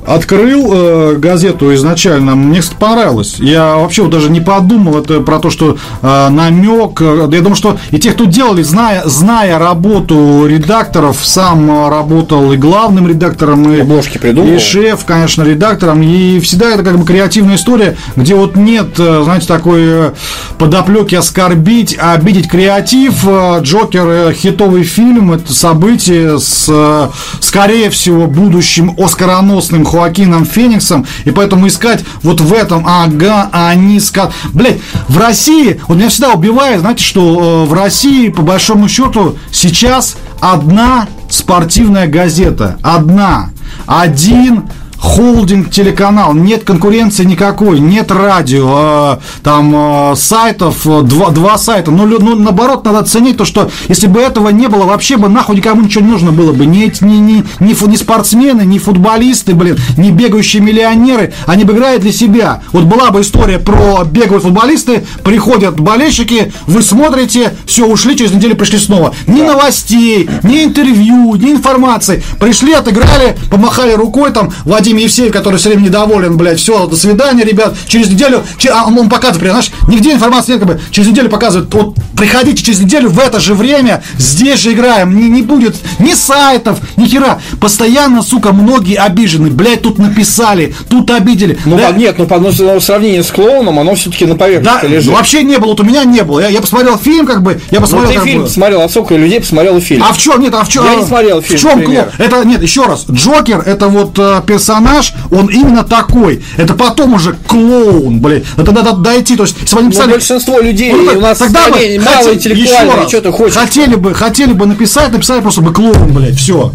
открыл 0.06 0.70
э, 0.72 1.16
газету 1.16 1.72
изначально, 1.74 2.34
мне 2.34 2.60
понравилось. 2.78 3.36
Я 3.38 3.76
вообще 3.76 4.02
вот 4.02 4.10
даже 4.10 4.30
не 4.30 4.40
подумал 4.40 4.98
это 4.98 5.20
про 5.20 5.38
то, 5.38 5.50
что 5.50 5.76
э, 6.02 6.28
намек. 6.28 7.00
э, 7.00 7.28
Я 7.30 7.38
думаю, 7.40 7.54
что 7.56 7.78
и 7.90 7.98
те, 7.98 8.12
кто 8.12 8.24
делали, 8.24 8.62
зная, 8.62 9.02
зная 9.04 9.58
работу 9.58 10.46
редакторов, 10.46 11.18
сам 11.22 11.70
э, 11.70 11.88
работал 11.88 12.52
и 12.52 12.56
главным 12.56 13.08
редактором, 13.08 13.72
и, 13.72 13.80
Обложки 13.80 14.18
придумывал? 14.18 14.54
и 14.56 14.58
шеф, 14.58 15.04
конечно, 15.04 15.42
редактором. 15.42 16.02
И 16.02 16.40
всегда 16.40 16.70
это 16.70 16.82
как 16.82 16.98
бы 16.98 17.04
креативная 17.04 17.56
история, 17.56 17.96
где 18.16 18.34
вот 18.34 18.56
нет, 18.56 18.98
э, 18.98 19.20
знаете, 19.24 19.46
такой 19.46 19.80
э, 19.82 20.10
подоплеки 20.58 21.14
оскорбить, 21.14 21.96
обидеть 21.98 22.48
креатив. 22.48 23.24
Джокер 23.60 24.32
хитовый 24.32 24.82
фильм, 24.84 25.32
это 25.32 25.52
событие 25.52 26.38
с, 26.38 27.10
скорее 27.40 27.90
всего, 27.90 28.26
будущим 28.26 28.94
оскароносным 28.98 29.84
Хоакином 29.92 30.44
Фениксом. 30.44 31.06
И 31.24 31.30
поэтому 31.30 31.66
искать 31.66 32.04
вот 32.22 32.40
в 32.40 32.52
этом, 32.52 32.84
ага, 32.86 33.48
они 33.52 34.00
ска... 34.00 34.32
Блять, 34.52 34.78
в 35.08 35.18
России, 35.18 35.80
вот 35.86 35.98
меня 35.98 36.08
всегда 36.08 36.32
убивает, 36.32 36.80
знаете, 36.80 37.04
что 37.04 37.64
э, 37.64 37.68
в 37.68 37.72
России, 37.74 38.28
по 38.28 38.42
большому 38.42 38.88
счету, 38.88 39.36
сейчас 39.52 40.16
одна 40.40 41.06
спортивная 41.28 42.06
газета. 42.06 42.78
Одна. 42.82 43.50
Один 43.86 44.64
холдинг 45.02 45.68
телеканал, 45.70 46.32
нет 46.32 46.62
конкуренции 46.62 47.24
никакой, 47.24 47.80
нет 47.80 48.12
радио, 48.12 49.18
э, 49.18 49.40
там 49.42 50.12
э, 50.12 50.16
сайтов, 50.16 50.86
э, 50.86 51.02
два, 51.02 51.30
два 51.30 51.58
сайта. 51.58 51.90
Ну, 51.90 52.06
ну, 52.06 52.36
наоборот, 52.36 52.84
надо 52.84 53.02
ценить 53.02 53.36
то, 53.36 53.44
что 53.44 53.68
если 53.88 54.06
бы 54.06 54.20
этого 54.20 54.50
не 54.50 54.68
было, 54.68 54.84
вообще 54.84 55.16
бы 55.16 55.28
нахуй 55.28 55.56
никому 55.56 55.82
ничего 55.82 56.04
не 56.04 56.10
нужно 56.12 56.30
было 56.30 56.52
бы. 56.52 56.66
Ни, 56.66 56.92
ни, 57.00 57.16
ни, 57.16 57.44
ни, 57.58 57.74
фу- 57.74 57.88
ни 57.88 57.96
спортсмены, 57.96 58.62
ни 58.62 58.78
футболисты, 58.78 59.54
блин, 59.54 59.76
ни 59.96 60.10
бегающие 60.10 60.62
миллионеры, 60.62 61.34
они 61.46 61.64
бы 61.64 61.72
играли 61.72 61.98
для 61.98 62.12
себя. 62.12 62.62
Вот 62.72 62.84
была 62.84 63.10
бы 63.10 63.22
история 63.22 63.58
про 63.58 64.04
бегают 64.04 64.44
футболисты, 64.44 65.04
приходят 65.24 65.80
болельщики, 65.80 66.52
вы 66.68 66.80
смотрите, 66.80 67.54
все, 67.66 67.86
ушли, 67.86 68.16
через 68.16 68.32
неделю 68.32 68.54
пришли 68.54 68.78
снова. 68.78 69.12
Ни 69.26 69.42
новостей, 69.42 70.30
ни 70.44 70.62
интервью, 70.62 71.34
ни 71.34 71.50
информации. 71.50 72.22
Пришли, 72.38 72.72
отыграли, 72.72 73.36
помахали 73.50 73.94
рукой, 73.94 74.30
там, 74.30 74.52
Вадим 74.92 75.04
Евсеев, 75.04 75.32
который 75.32 75.56
все 75.58 75.70
время 75.70 75.84
недоволен, 75.84 76.36
блядь, 76.36 76.60
все, 76.60 76.86
до 76.86 76.96
свидания, 76.96 77.44
ребят, 77.44 77.74
через 77.86 78.10
неделю, 78.10 78.44
че- 78.58 78.70
а 78.70 78.84
он, 78.86 79.08
показывает, 79.08 79.40
прям, 79.40 79.52
знаешь, 79.54 79.70
нигде 79.88 80.12
информации 80.12 80.52
нет, 80.52 80.60
как 80.60 80.68
бы, 80.68 80.80
через 80.90 81.08
неделю 81.08 81.30
показывает, 81.30 81.72
вот, 81.72 81.94
приходите 82.16 82.62
через 82.62 82.80
неделю 82.80 83.08
в 83.08 83.18
это 83.18 83.40
же 83.40 83.54
время, 83.54 84.02
здесь 84.18 84.60
же 84.60 84.72
играем, 84.72 85.16
не, 85.16 85.30
не 85.30 85.40
будет 85.42 85.76
ни 85.98 86.12
сайтов, 86.12 86.78
ни 86.96 87.06
хера. 87.06 87.38
Постоянно, 87.60 88.22
сука, 88.22 88.52
многие 88.52 88.96
обижены, 88.96 89.48
блядь, 89.50 89.80
тут 89.82 89.98
написали, 89.98 90.74
тут 90.90 91.10
обидели. 91.10 91.58
Ну, 91.64 91.78
Да- 91.78 91.88
по- 91.88 91.94
нет, 91.96 92.16
ну, 92.18 92.26
по 92.26 92.38
ну, 92.38 92.50
в 92.50 92.80
сравнении 92.80 93.22
с 93.22 93.30
клоуном, 93.30 93.78
оно 93.78 93.94
все-таки 93.94 94.26
на 94.26 94.34
да, 94.34 94.44
поверхности 94.44 94.86
лежит. 94.86 95.12
вообще 95.14 95.42
не 95.42 95.56
было, 95.56 95.68
вот 95.70 95.80
у 95.80 95.84
меня 95.84 96.04
не 96.04 96.22
было. 96.22 96.40
Я, 96.40 96.48
я 96.48 96.60
посмотрел 96.60 96.98
фильм, 96.98 97.26
как 97.26 97.42
бы, 97.42 97.52
я 97.70 97.78
Ну, 97.78 97.86
посмотрел, 97.86 98.10
ты 98.10 98.16
как 98.16 98.24
фильм 98.26 98.40
бы- 98.42 98.46
посмотрел, 98.46 98.82
а 98.82 98.88
сколько 98.90 99.14
людей 99.16 99.40
посмотрел 99.40 99.80
фильм. 99.80 100.04
а 100.04 100.12
в 100.12 100.18
чем, 100.18 100.40
нет, 100.42 100.52
а 100.54 100.64
в 100.64 100.68
чем? 100.68 100.84
Я 100.84 100.96
не 100.96 101.04
смотрел 101.06 101.40
фильм, 101.40 101.58
В 101.58 101.62
чем 101.62 101.82
клоун? 101.82 102.04
Это, 102.18 102.44
нет, 102.44 102.62
еще 102.62 102.84
раз, 102.84 103.06
Джокер, 103.10 103.60
это 103.60 103.88
вот 103.88 104.18
э, 104.18 104.42
персонаж, 104.46 104.81
персонаж, 104.82 105.12
он 105.30 105.46
именно 105.46 105.84
такой. 105.84 106.42
Это 106.56 106.74
потом 106.74 107.14
уже 107.14 107.34
клоун, 107.46 108.20
блин. 108.20 108.44
Это 108.56 108.72
надо 108.72 108.92
дойти. 108.92 109.36
То 109.36 109.44
есть, 109.44 109.56
если 109.60 109.74
бы 109.74 109.80
они 109.80 109.86
написали... 109.88 110.06
Но 110.08 110.12
большинство 110.14 110.60
людей 110.60 110.92
Ну, 110.92 111.18
у 111.18 111.20
нас 111.20 111.38
тогда 111.38 111.68
бы 111.68 111.74
стране 111.76 112.00
мало 112.00 112.34
интеллектуальные, 112.34 112.96
еще 112.98 113.08
что 113.08 113.20
ты 113.22 113.32
хочешь? 113.32 113.54
Хотели 113.56 113.94
бы, 113.94 114.14
хотели 114.14 114.52
бы 114.52 114.66
написать, 114.66 115.12
написали 115.12 115.40
просто 115.40 115.60
бы 115.62 115.72
клоун, 115.72 116.12
блядь, 116.12 116.36
все. 116.36 116.72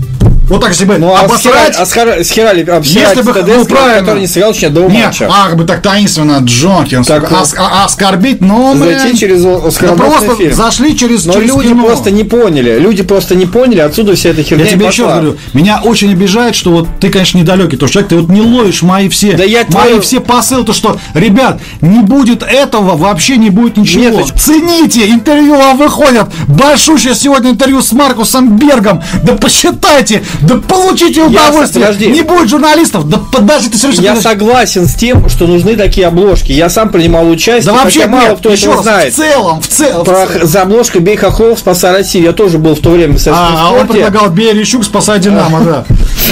Вот 0.50 0.62
так 0.62 0.74
себе 0.74 0.96
Ну, 0.98 1.14
обосрать. 1.14 1.76
а 1.78 1.86
схерали, 1.86 2.64
обсирать 2.70 3.18
Если 3.18 3.22
бы, 3.22 3.34
ТДСК, 3.34 3.48
ну, 3.58 3.66
правильно. 3.66 4.00
который 4.00 4.22
не 4.22 4.28
сыграл 4.28 4.54
еще 4.54 4.70
до 4.70 4.84
Нет, 4.88 5.06
матча. 5.08 5.30
а, 5.30 5.50
как 5.50 5.58
бы 5.58 5.66
так 5.66 5.82
таинственно, 5.82 6.40
Джонкинс, 6.42 7.06
Так 7.06 7.30
ос- 7.34 7.54
а- 7.58 7.84
оскорбить, 7.84 8.40
но, 8.40 8.74
блин, 8.74 8.98
Зайти 8.98 9.18
через 9.18 9.42
да 9.44 9.60
просто 9.94 10.36
фильм. 10.38 10.54
зашли 10.54 10.96
через, 10.98 11.26
Но 11.26 11.34
через 11.34 11.50
люди 11.50 11.68
кино. 11.68 11.84
просто 11.84 12.12
не 12.12 12.24
поняли. 12.24 12.80
Люди 12.80 13.04
просто 13.04 13.36
не 13.36 13.46
поняли, 13.46 13.82
отсюда 13.82 14.16
вся 14.16 14.30
эта 14.30 14.42
херня 14.42 14.64
Я 14.64 14.72
тебе 14.72 14.86
еще 14.86 15.04
пошла. 15.04 15.16
раз 15.16 15.22
говорю, 15.24 15.38
меня 15.52 15.82
очень 15.84 16.14
обижает, 16.14 16.56
что 16.56 16.72
вот 16.72 16.88
ты, 17.02 17.10
конечно, 17.10 17.38
недалекий, 17.40 17.78
то 17.78 17.88
человек, 17.98 18.08
ты 18.10 18.16
вот 18.18 18.30
не 18.30 18.42
ловишь 18.42 18.82
мои 18.84 19.10
все, 19.10 19.34
Да 19.34 19.44
я 19.44 19.60
мои 19.60 19.66
твою- 19.66 20.02
все 20.02 20.20
посылы, 20.20 20.64
то 20.64 20.74
что, 20.74 20.98
ребят, 21.14 21.60
не 21.82 22.00
будет 22.00 22.44
этого, 22.44 22.96
вообще 22.96 23.38
не 23.38 23.50
будет 23.50 23.78
ничего. 23.78 24.04
Нет, 24.04 24.26
ты- 24.34 24.40
Цените, 24.40 25.10
интервью 25.10 25.58
вам 25.58 25.78
выходят, 25.78 26.30
большущее 26.48 27.16
сегодня 27.16 27.52
интервью 27.52 27.82
с 27.82 27.92
Маркусом 27.92 28.58
Бергом, 28.58 29.02
да 29.24 29.34
посчитайте, 29.34 30.24
да 30.42 30.56
получите 30.58 31.24
удовольствие. 31.24 31.86
подожди. 31.86 32.08
Не 32.08 32.22
будет 32.22 32.50
журналистов, 32.50 33.08
да 33.10 33.20
подожди, 33.32 33.70
ты 33.70 33.78
слышишь, 33.78 34.00
Я 34.02 34.14
подожди. 34.16 34.30
согласен 34.30 34.86
с 34.88 34.96
тем, 34.96 35.28
что 35.30 35.48
нужны 35.48 35.76
такие 35.76 36.08
обложки. 36.08 36.52
Я 36.52 36.70
сам 36.70 36.90
принимал 36.90 37.28
участие, 37.30 37.74
Да 37.74 37.74
вообще 37.84 38.02
хотя 38.02 38.12
мало 38.12 38.28
нет, 38.30 38.38
кто 38.40 38.50
еще 38.52 38.62
этого 38.72 38.76
раз, 38.76 38.84
знает. 38.84 39.14
в 39.14 39.18
целом, 39.18 39.62
в 39.62 39.68
целом. 39.68 40.02
в 40.02 40.06
Про- 40.06 40.28
целом. 40.28 40.48
за 40.48 40.62
обложкой 40.62 41.02
«Бей 41.02 41.16
Хохлов, 41.18 41.60
спасай 41.60 41.92
Россию». 41.94 42.26
Я 42.26 42.34
тоже 42.34 42.58
был 42.58 42.76
в 42.76 42.80
то 42.80 42.90
время 42.92 43.16
в 43.16 43.20
Советском 43.20 43.48
А, 43.56 43.68
а 43.68 43.72
он 43.72 43.84
спорте. 43.86 43.94
предлагал 44.04 44.30
Берещук 44.30 44.84
спасать 44.84 45.22
Динамо, 45.22 45.62
да. 45.62 45.86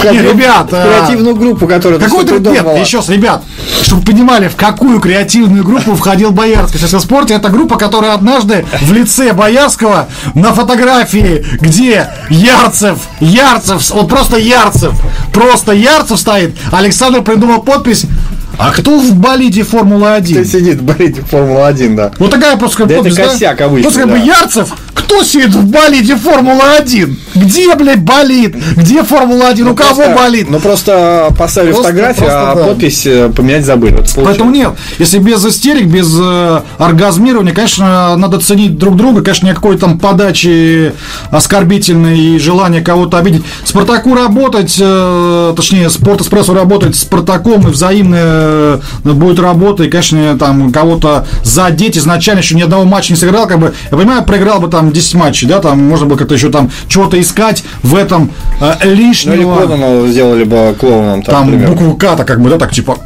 Не, 0.04 0.18
ребят, 0.22 0.68
Креативную 0.68 1.36
группу, 1.36 1.66
которая 1.66 1.98
Какой 1.98 2.26
пор 2.26 2.40
нет, 2.40 2.64
еще 2.78 2.98
раз, 2.98 3.08
ребят, 3.08 3.42
чтобы 3.82 4.00
вы 4.00 4.06
понимали, 4.06 4.48
в 4.48 4.56
какую 4.56 5.00
креативную 5.00 5.64
группу 5.64 5.94
входил 5.94 6.30
Боярский. 6.32 6.78
Сейчас 6.78 6.92
в 6.92 7.00
спорте 7.00 7.34
это 7.34 7.48
группа, 7.48 7.76
которая 7.76 8.12
однажды 8.14 8.66
в 8.80 8.92
лице 8.92 9.32
Боярского 9.32 10.08
на 10.34 10.52
фотографии, 10.52 11.44
где 11.60 12.08
Ярцев, 12.30 12.98
Ярцев, 13.20 13.90
вот 13.90 14.08
просто 14.08 14.36
Ярцев, 14.36 14.94
просто 15.32 15.72
Ярцев 15.72 16.18
стоит, 16.18 16.56
Александр 16.72 17.22
придумал 17.22 17.62
подпись 17.62 18.06
а 18.58 18.72
кто 18.72 18.98
в 18.98 19.14
болиде 19.14 19.62
Формулы-1? 19.62 20.44
сидит, 20.44 20.80
болит 20.80 21.18
Формула-1, 21.30 21.94
да. 21.94 22.12
Вот 22.18 22.30
такая 22.30 22.56
просто 22.56 22.78
как 22.78 22.88
Да 22.88 22.94
это 22.96 23.14
косяк 23.14 23.60
обычно, 23.60 23.90
Просто 23.90 24.00
как 24.00 24.10
бы 24.10 24.18
да. 24.18 24.24
Ярцев, 24.24 24.72
кто 24.96 25.22
сидит 25.22 25.54
в 25.54 25.66
болиде 25.70 26.16
Формула-1? 26.16 27.14
Где, 27.34 27.74
блядь, 27.76 28.02
болит? 28.02 28.56
Где 28.76 29.02
Формула-1? 29.02 29.70
У 29.70 29.74
кого 29.74 29.94
Просто- 29.94 30.14
болит? 30.16 30.50
Ну 30.50 30.58
просто 30.58 31.28
поставили 31.38 31.72
Просто- 31.72 31.90
фотографию, 31.90 32.24
просто 32.24 32.50
а 32.50 32.54
да. 32.54 32.64
подпись 32.64 33.06
э, 33.06 33.28
поменять 33.34 33.64
забыли. 33.64 33.96
Вот 33.96 34.24
Поэтому 34.24 34.50
нет, 34.50 34.72
если 34.98 35.18
без 35.18 35.44
истерик, 35.44 35.86
без 35.86 36.12
э, 36.18 36.60
оргазмирования, 36.78 37.52
конечно, 37.54 38.16
надо 38.16 38.40
ценить 38.40 38.78
друг 38.78 38.96
друга, 38.96 39.22
конечно, 39.22 39.46
никакой 39.46 39.76
там 39.76 39.98
подачи 39.98 40.92
оскорбительной 41.30 42.18
и 42.18 42.38
желания 42.38 42.80
кого-то 42.80 43.18
обидеть. 43.18 43.42
Спартаку 43.64 44.14
работать, 44.14 44.76
э, 44.80 45.52
точнее, 45.56 45.90
Спорт-эспрессо 45.90 46.54
работать 46.54 46.96
с 46.96 47.00
Спартаком 47.00 47.68
и 47.68 47.70
взаимная 47.70 48.22
э, 48.24 48.78
будет 49.04 49.38
работа, 49.38 49.84
и, 49.84 49.90
конечно, 49.90 50.38
там 50.38 50.72
кого-то 50.72 51.26
задеть 51.44 51.96
изначально 51.98 52.40
еще 52.40 52.54
ни 52.54 52.62
одного 52.62 52.84
матча 52.84 53.12
не 53.12 53.18
сыграл, 53.18 53.46
как 53.46 53.58
бы, 53.60 53.74
я 53.90 53.96
понимаю, 53.96 54.24
проиграл 54.24 54.60
бы 54.60 54.68
там 54.68 54.85
10 54.92 55.14
матчей, 55.14 55.48
да, 55.48 55.60
там 55.60 55.82
можно 55.82 56.06
было 56.06 56.16
как-то 56.16 56.34
еще 56.34 56.50
там 56.50 56.70
чего-то 56.88 57.20
искать 57.20 57.64
в 57.82 57.94
этом 57.94 58.30
э, 58.60 58.74
Ну 58.82 58.90
или 58.90 58.94
лишнего 58.94 60.08
сделали 60.08 60.44
бы 60.44 60.74
клоуном, 60.78 61.22
там, 61.22 61.34
там 61.34 61.46
например. 61.46 61.70
букву 61.70 61.96
К-то 61.96 62.24
как 62.24 62.40
бы, 62.40 62.50
да, 62.50 62.58
так 62.58 62.72
типа 62.72 62.98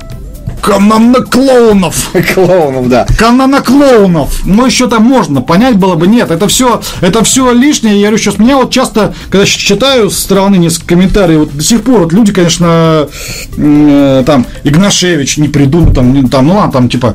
Канана 0.61 1.21
клоунов. 1.21 2.11
Клоуном, 2.35 2.89
да. 2.89 3.07
Канана 3.19 3.61
клоунов. 3.61 4.43
Ну, 4.45 4.67
еще 4.67 4.89
там 4.89 5.05
можно, 5.05 5.41
понять 5.41 5.77
было 5.77 5.95
бы. 5.95 6.07
Нет, 6.07 6.31
это 6.31 6.49
все, 6.49 6.83
это 7.01 7.25
все 7.25 7.53
лишнее. 7.53 7.97
Я 7.97 8.09
говорю, 8.09 8.19
сейчас 8.19 8.39
меня 8.39 8.57
вот 8.57 8.71
часто, 8.71 9.15
когда 9.31 9.47
читаю 9.47 10.11
со 10.11 10.21
стороны 10.21 10.57
несколько 10.57 10.89
комментариев, 10.89 11.41
вот 11.41 11.57
до 11.57 11.63
сих 11.63 11.83
пор 11.83 12.01
вот 12.01 12.13
люди, 12.13 12.33
конечно, 12.33 13.09
э, 13.57 14.23
там, 14.27 14.47
Игнашевич 14.65 15.39
не 15.39 15.49
придумал, 15.49 15.95
там, 15.95 16.29
там, 16.29 16.47
ну 16.47 16.57
ладно, 16.57 16.73
там, 16.73 16.89
типа, 16.89 17.15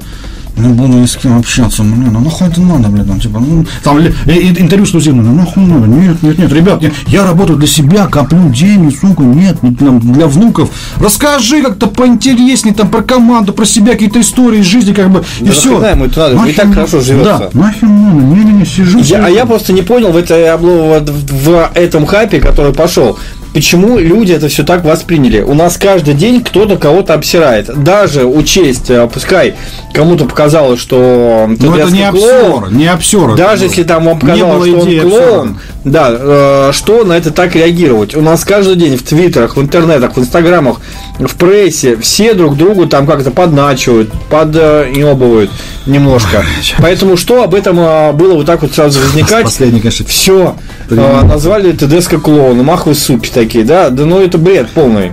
не 0.57 0.69
буду 0.69 0.93
ни 0.93 1.05
с 1.05 1.15
кем 1.17 1.37
общаться, 1.37 1.83
блин, 1.83 2.09
ну 2.13 2.19
нахуй 2.21 2.47
это 2.47 2.61
надо, 2.61 2.87
блин, 2.89 3.05
там, 3.05 3.19
типа, 3.19 3.39
ну, 3.39 3.65
там, 3.83 3.99
ли- 3.99 4.13
э, 4.25 4.31
э, 4.31 4.49
интервью 4.61 4.85
эксклюзивное, 4.85 5.23
ну 5.23 5.33
нахуй 5.33 5.63
надо, 5.63 5.87
нет, 5.87 6.21
нет, 6.23 6.37
нет, 6.37 6.51
ребят, 6.53 6.81
я, 6.81 6.91
я 7.07 7.23
работаю 7.25 7.57
для 7.59 7.67
себя, 7.67 8.07
коплю 8.07 8.49
деньги, 8.49 8.93
сука, 8.95 9.23
нет, 9.23 9.61
не 9.63 9.71
для, 9.71 9.91
для 9.91 10.27
внуков, 10.27 10.69
расскажи 10.99 11.61
как-то 11.61 11.87
поинтереснее, 11.87 12.73
там, 12.73 12.89
про 12.89 13.01
команду, 13.01 13.53
про 13.53 13.65
себя, 13.65 13.93
какие-то 13.93 14.21
истории 14.21 14.59
из 14.59 14.65
жизни, 14.65 14.93
как 14.93 15.09
бы, 15.09 15.23
и 15.41 15.45
Да 15.45 15.51
все. 15.51 15.71
ему 15.89 16.05
это 16.05 16.29
надо? 16.31 16.49
И 16.49 16.53
так 16.53 16.73
хорошо 16.73 17.01
живется. 17.01 17.49
Да, 17.53 17.59
нахер 17.59 17.87
надо, 17.87 18.21
не-не-не, 18.21 18.65
сижу, 18.65 18.99
Я- 18.99 19.03
сижу. 19.03 19.23
а 19.25 19.29
я 19.29 19.45
просто 19.45 19.73
не 19.73 19.81
понял 19.81 20.11
в, 20.11 20.17
этой, 20.17 20.55
в, 20.57 21.01
в 21.45 21.69
этом 21.75 22.05
хайпе, 22.05 22.39
который 22.39 22.73
пошел, 22.73 23.17
почему 23.55 23.97
люди 23.97 24.33
это 24.33 24.49
все 24.49 24.65
так 24.65 24.83
восприняли. 24.83 25.39
У 25.39 25.53
нас 25.53 25.77
каждый 25.77 26.13
день 26.13 26.43
кто-то 26.43 26.75
кого-то 26.75 27.13
обсирает. 27.13 27.67
Даже 27.83 28.25
учесть, 28.25 28.89
э, 28.89 29.09
пускай 29.11 29.55
кому-то 29.93 30.25
показалось, 30.25 30.77
что 30.77 31.49
Но 31.57 31.77
это 31.77 31.89
не 31.89 32.11
клоун, 32.11 32.63
обсер, 32.65 32.73
не 32.73 32.87
обсер. 32.87 33.35
Даже 33.35 33.63
если 33.63 33.83
там 33.83 34.03
вам 34.03 34.19
показалось, 34.19 34.67
что 34.67 34.79
он 34.81 34.99
клоун, 34.99 35.59
да, 35.85 36.09
э, 36.11 36.71
что 36.73 37.05
на 37.05 37.13
это 37.13 37.31
так 37.31 37.55
реагировать? 37.55 38.13
У 38.13 38.21
нас 38.21 38.43
каждый 38.43 38.75
день 38.75 38.97
в 38.97 39.03
твиттерах, 39.03 39.55
в 39.55 39.61
интернетах, 39.61 40.17
в 40.17 40.19
инстаграмах, 40.19 40.81
в 41.17 41.35
прессе 41.35 41.95
все 41.95 42.33
друг 42.33 42.57
другу 42.57 42.87
там 42.87 43.07
как-то 43.07 43.31
подначивают, 43.31 44.11
подъебывают 44.29 45.49
немножко. 45.85 46.43
Поэтому 46.79 47.15
что 47.15 47.43
об 47.43 47.55
этом 47.55 47.79
э, 47.79 48.11
было 48.11 48.33
вот 48.33 48.47
так 48.47 48.63
вот 48.63 48.73
сразу 48.73 48.99
возникать? 48.99 49.45
Последний, 49.45 49.79
конечно, 49.79 50.05
Все. 50.05 50.55
Назвали 50.89 51.71
ТДСК 51.71 52.21
клоуном, 52.21 52.69
ах 52.69 52.85
вы 52.85 52.95
суки 52.95 53.29
такие, 53.33 53.63
да? 53.63 53.89
Да 53.89 54.05
ну 54.05 54.19
это 54.19 54.37
бред 54.37 54.69
полный. 54.69 55.11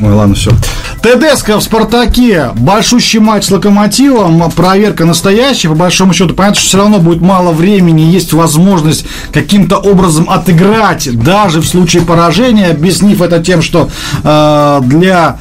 Ой, 0.00 0.12
ладно, 0.12 0.34
все. 0.34 0.50
ТДСК 1.02 1.56
в 1.56 1.60
«Спартаке». 1.60 2.50
Большущий 2.56 3.20
матч 3.20 3.44
с 3.44 3.50
«Локомотивом». 3.50 4.50
Проверка 4.50 5.04
настоящая. 5.04 5.68
По 5.68 5.74
большому 5.74 6.12
счету, 6.14 6.34
понятно, 6.34 6.58
что 6.58 6.68
все 6.68 6.78
равно 6.78 6.98
будет 6.98 7.20
мало 7.20 7.52
времени. 7.52 8.02
Есть 8.02 8.32
возможность 8.32 9.04
каким-то 9.32 9.76
образом 9.76 10.28
отыграть, 10.28 11.08
даже 11.22 11.60
в 11.60 11.66
случае 11.66 12.02
поражения, 12.02 12.68
объяснив 12.68 13.20
это 13.20 13.42
тем, 13.42 13.62
что 13.62 13.90
э, 14.22 14.80
для 14.84 15.38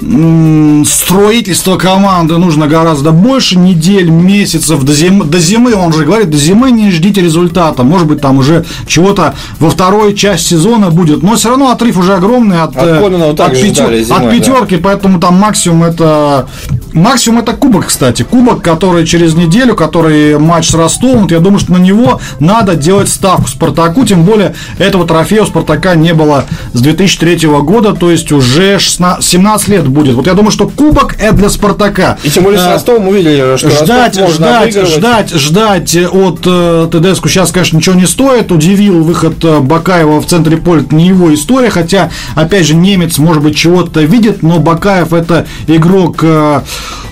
м, 0.00 0.84
строительства 0.84 1.76
команды 1.76 2.36
нужно 2.38 2.66
гораздо 2.66 3.10
больше. 3.12 3.58
Недель, 3.58 4.10
месяцев 4.10 4.82
до 4.82 4.92
зимы, 4.92 5.24
до 5.24 5.38
зимы, 5.38 5.74
он 5.74 5.92
же 5.92 6.04
говорит, 6.04 6.30
до 6.30 6.36
зимы 6.36 6.70
не 6.70 6.90
ждите 6.90 7.20
результата, 7.20 7.82
может 7.82 8.06
быть 8.06 8.20
там 8.20 8.38
уже 8.38 8.64
чего-то 8.86 9.34
во 9.58 9.70
второй 9.70 10.14
часть 10.14 10.46
сезона 10.46 10.90
будет, 10.90 11.22
но 11.22 11.36
все 11.36 11.50
равно 11.50 11.70
отрыв 11.70 11.96
уже 11.98 12.14
огромный 12.14 12.60
от, 12.62 12.76
От 12.76 12.82
э, 12.86 13.00
Кононова 13.00 13.30
от, 13.30 13.36
пятер- 13.52 13.74
зимой, 13.86 14.02
от 14.02 14.08
да. 14.08 14.30
пятерки, 14.30 14.76
поэтому 14.76 15.20
там 15.20 15.34
максимум 15.36 15.84
это 15.84 16.48
максимум 16.92 17.40
это 17.40 17.52
кубок, 17.54 17.86
кстати, 17.86 18.22
кубок, 18.22 18.62
который 18.62 19.04
через 19.06 19.34
неделю, 19.34 19.74
который 19.74 20.38
матч 20.38 20.68
с 20.70 20.74
Ростовом, 20.74 21.26
я 21.30 21.40
думаю, 21.40 21.58
что 21.58 21.72
на 21.72 21.78
него 21.78 22.20
надо 22.40 22.76
делать 22.76 23.08
ставку 23.08 23.48
Спартаку, 23.48 24.04
тем 24.04 24.22
более 24.24 24.54
этого 24.78 25.06
трофея 25.06 25.42
у 25.42 25.46
Спартака 25.46 25.94
не 25.96 26.14
было 26.14 26.44
с 26.72 26.80
2003 26.80 27.48
года, 27.62 27.92
то 27.94 28.10
есть 28.10 28.30
уже 28.32 28.78
16, 28.78 29.24
17 29.24 29.68
лет 29.68 29.83
будет. 29.88 30.14
Вот 30.14 30.26
я 30.26 30.34
думаю, 30.34 30.50
что 30.50 30.68
кубок 30.68 31.16
это 31.18 31.34
для 31.34 31.48
Спартака. 31.48 32.18
И 32.22 32.30
тем 32.30 32.44
более 32.44 32.58
с 32.60 32.64
Э, 32.64 32.72
Ростовом 32.72 33.08
увидели, 33.08 33.56
что 33.56 33.70
Ждать, 33.70 34.16
Ростов 34.16 34.22
можно 34.22 34.46
ждать, 34.46 34.86
ждать, 34.86 35.30
ждать 35.34 35.96
от 35.96 36.40
э, 36.44 36.88
ТДСК 36.90 37.28
сейчас, 37.28 37.52
конечно, 37.52 37.76
ничего 37.76 37.94
не 37.94 38.06
стоит. 38.06 38.52
Удивил 38.52 39.02
выход 39.02 39.44
э, 39.44 39.60
Бакаева 39.60 40.20
в 40.20 40.26
центре 40.26 40.56
поля, 40.56 40.82
это 40.82 40.94
не 40.94 41.08
его 41.08 41.32
история, 41.34 41.70
хотя, 41.70 42.10
опять 42.34 42.66
же, 42.66 42.74
немец, 42.74 43.18
может 43.18 43.42
быть, 43.42 43.56
чего-то 43.56 44.00
видит, 44.02 44.42
но 44.42 44.58
Бакаев 44.58 45.12
это 45.12 45.46
игрок, 45.66 46.18
э, 46.22 46.60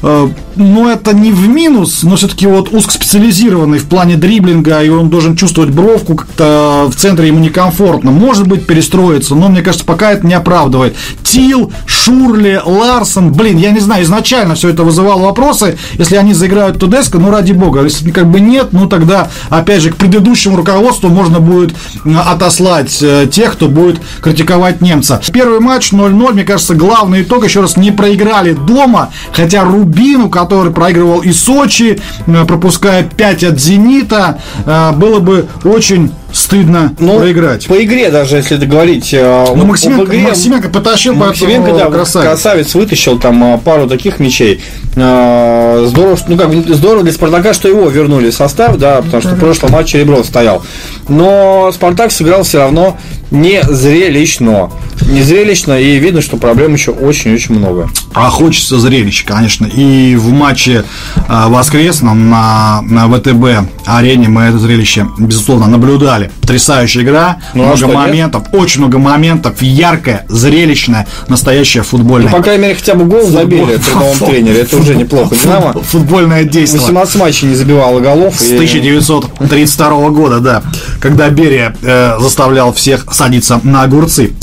э, 0.03 0.29
ну, 0.57 0.89
это 0.89 1.15
не 1.15 1.33
в 1.33 1.49
минус, 1.49 2.03
но 2.03 2.17
все-таки 2.17 2.47
вот 2.47 2.73
узкоспециализированный 2.73 3.79
в 3.79 3.87
плане 3.87 4.17
дриблинга, 4.17 4.83
и 4.83 4.89
он 4.89 5.09
должен 5.09 5.37
чувствовать 5.37 5.71
бровку, 5.71 6.17
как-то 6.17 6.89
в 6.91 6.97
центре 6.97 7.29
ему 7.29 7.39
некомфортно. 7.39 8.11
Может 8.11 8.47
быть, 8.47 8.67
перестроиться, 8.67 9.35
но, 9.35 9.49
мне 9.49 9.63
кажется, 9.63 9.87
пока 9.87 10.13
это 10.13 10.27
не 10.27 10.35
оправдывает. 10.35 10.97
Тил, 11.23 11.73
Шурли, 11.87 12.61
Ларсон, 12.65 13.33
блин, 13.33 13.59
я 13.59 13.71
не 13.71 13.81
знаю, 13.81 14.05
изначально 14.05 14.55
все 14.55 14.71
это 14.71 14.83
вызывало 14.83 15.23
вопросы, 15.23 15.79
если 15.95 16.17
они 16.17 16.35
заиграют 16.35 16.79
Тудеско, 16.79 17.19
ну, 17.19 17.31
ради 17.31 17.53
бога, 17.53 17.83
если 17.83 18.11
как 18.11 18.31
бы 18.31 18.41
нет, 18.41 18.69
ну, 18.73 18.89
тогда, 18.89 19.31
опять 19.49 19.83
же, 19.83 19.91
к 19.91 19.97
предыдущему 19.97 20.57
руководству 20.57 21.09
можно 21.09 21.41
будет 21.41 21.75
отослать 22.05 22.99
э, 23.03 23.27
тех, 23.31 23.53
кто 23.53 23.69
будет 23.69 24.01
критиковать 24.21 24.81
немца. 24.81 25.21
Первый 25.33 25.61
матч 25.61 25.93
0-0, 25.93 26.33
мне 26.33 26.45
кажется, 26.45 26.75
главный 26.75 27.23
итог, 27.23 27.45
еще 27.45 27.61
раз, 27.61 27.77
не 27.77 27.91
проиграли 27.91 28.53
дома, 28.53 29.11
хотя 29.33 29.65
Рубину, 29.65 30.29
который 30.29 30.73
проигрывал 30.73 31.21
и 31.21 31.33
Сочи, 31.33 32.01
пропуская 32.27 33.03
5 33.03 33.45
от 33.45 33.61
Зенита, 33.61 34.41
э, 34.65 34.93
было 34.93 35.21
бы 35.21 35.49
очень 35.65 36.13
стыдно 36.53 36.95
ну, 36.99 37.19
проиграть. 37.19 37.67
По 37.67 37.83
игре 37.83 38.11
даже, 38.11 38.37
если 38.37 38.57
говорить. 38.57 39.15
Э, 39.15 39.47
ну, 39.57 39.65
Максименко, 39.65 40.05
игре, 40.05 40.21
Максименко 40.21 40.69
потащил, 40.69 41.15
Максименко, 41.15 41.73
да, 41.73 41.91
красавец. 41.91 42.29
красавец 42.29 42.75
вытащил 42.75 43.19
там 43.19 43.59
пару 43.61 43.89
таких 43.89 44.19
мячей. 44.19 44.61
Здорово, 44.93 46.19
ну 46.29 46.37
как, 46.37 46.53
здорово 46.53 47.05
для 47.05 47.13
Спартака, 47.13 47.55
что 47.55 47.69
его 47.69 47.89
вернули 47.89 48.29
в 48.29 48.35
состав, 48.35 48.77
да, 48.77 49.01
потому 49.01 49.23
что 49.23 49.31
в 49.31 49.39
прошлом 49.41 49.73
матче 49.73 49.99
Ребров 49.99 50.27
стоял. 50.27 50.63
Но 51.09 51.71
Спартак 51.73 52.13
сыграл 52.13 52.43
все 52.43 52.59
равно 52.59 52.99
не 53.33 53.63
зрелищно. 53.63 54.71
Не 55.09 55.23
зрелищно, 55.23 55.81
и 55.81 55.99
видно, 55.99 56.21
что 56.21 56.37
проблем 56.37 56.75
еще 56.75 56.93
очень-очень 56.93 57.57
много. 57.59 57.89
А 58.15 58.29
хочется 58.29 58.79
зрелища, 58.79 59.27
конечно. 59.27 59.67
И 59.67 60.15
в 60.17 60.31
матче 60.33 60.85
э, 61.17 61.47
воскресном 61.49 62.31
на, 62.31 62.83
на 62.83 63.09
ВТБ 63.09 63.69
арене 63.87 64.29
мы 64.29 64.43
это 64.43 64.59
зрелище, 64.59 65.09
безусловно, 65.19 65.67
наблюдали. 65.67 66.31
Потрясающая 66.43 67.03
игра, 67.03 67.39
ну, 67.55 67.65
а 67.65 67.77
много 67.77 67.95
а 67.95 68.07
моментов, 68.07 68.43
нет? 68.53 68.63
очень 68.63 68.81
много 68.81 68.99
моментов, 68.99 69.63
яркая, 69.63 70.27
зрелищная, 70.29 71.07
настоящая 71.29 71.83
футбольная. 71.83 72.31
Ну, 72.31 72.37
по 72.37 72.43
крайней 72.43 72.63
мере, 72.63 72.75
хотя 72.75 72.95
бы 72.95 73.07
гол 73.07 73.23
Футбол... 73.23 73.41
забили 73.41 73.79
при 73.79 73.95
новом 73.95 74.19
тренере, 74.19 74.61
это 74.61 74.77
уже 74.77 74.95
неплохо. 74.95 75.35
Динамо 75.35 75.73
футбольное 75.83 76.45
действие. 76.45 76.81
18 76.81 77.17
матчей 77.17 77.49
не 77.49 77.55
забивало 77.55 78.01
голов. 78.01 78.39
С 78.39 78.53
1932 78.53 80.11
года, 80.11 80.41
да, 80.41 80.63
когда 81.01 81.31
Берия 81.31 81.75
э, 81.83 82.19
заставлял 82.21 82.73
всех 82.73 83.07
садиться 83.23 83.61
на 83.63 83.83
огурцы. 83.83 84.35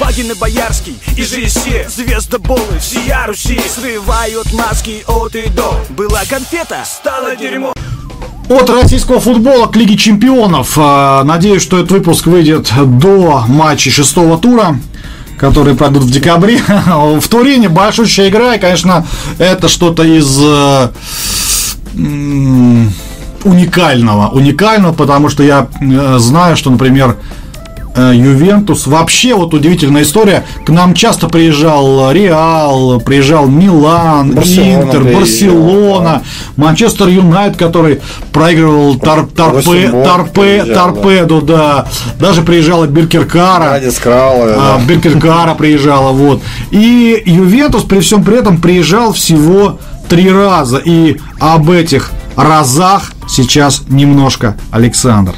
Вагин 0.00 0.32
и 0.32 0.34
Боярский 0.34 0.98
и 1.16 1.22
ЖСЕ 1.22 1.88
Звездоболы, 1.88 2.80
всея 2.80 3.24
Руси 3.28 3.60
Срывают 3.72 4.52
маски 4.52 5.04
от 5.06 5.36
и 5.36 5.48
до 5.50 5.80
Была 5.90 6.22
конфета, 6.28 6.78
стала 6.84 7.36
дерьмо 7.36 7.72
от 8.48 8.68
российского 8.68 9.20
футбола 9.20 9.68
к 9.68 9.76
Лиге 9.76 9.96
Чемпионов. 9.96 10.72
А, 10.76 11.22
надеюсь, 11.22 11.62
что 11.62 11.78
этот 11.78 11.92
выпуск 11.92 12.26
выйдет 12.26 12.68
до 12.98 13.44
матча 13.46 13.90
шестого 13.90 14.38
тура 14.38 14.76
которые 15.38 15.74
пройдут 15.74 16.02
в 16.02 16.10
декабре. 16.10 16.60
в 16.86 17.26
Турине 17.28 17.70
большущая 17.70 18.28
игра, 18.28 18.56
и, 18.56 18.58
конечно, 18.58 19.06
это 19.38 19.68
что-то 19.68 20.02
из 20.02 20.38
э, 20.38 20.90
уникального. 23.44 24.28
Уникального, 24.28 24.92
потому 24.92 25.28
что 25.28 25.42
я 25.42 25.68
э, 25.80 26.18
знаю, 26.18 26.56
что, 26.56 26.70
например, 26.70 27.16
Э, 27.92 28.12
Ювентус. 28.14 28.86
Вообще 28.86 29.34
вот 29.34 29.52
удивительная 29.52 30.02
история. 30.02 30.44
К 30.64 30.68
нам 30.70 30.94
часто 30.94 31.28
приезжал 31.28 32.12
Реал, 32.12 33.00
приезжал 33.00 33.48
Милан, 33.48 34.32
Барселона 34.32 34.82
Интер, 34.82 35.02
приезжал, 35.02 35.20
Барселона, 35.20 36.04
да. 36.04 36.22
Манчестер 36.56 37.08
Юнайт, 37.08 37.56
который 37.56 38.00
проигрывал 38.32 38.94
тор, 38.96 39.26
торпе, 39.26 39.90
торпе, 39.90 40.64
торпеду, 40.66 41.42
да. 41.42 41.86
Даже 42.20 42.42
приезжала 42.42 42.86
Биркеркара. 42.86 43.80
А, 44.56 44.80
Биркеркара 44.86 45.54
приезжала, 45.54 46.12
вот. 46.12 46.42
И 46.70 47.20
Ювентус 47.26 47.82
при 47.82 47.98
всем 48.00 48.22
при 48.22 48.38
этом 48.38 48.60
приезжал 48.60 49.12
всего 49.12 49.80
три 50.08 50.30
раза. 50.30 50.78
И 50.78 51.18
об 51.40 51.68
этих 51.70 52.12
разах 52.36 53.12
сейчас 53.28 53.82
немножко 53.88 54.56
Александр. 54.70 55.34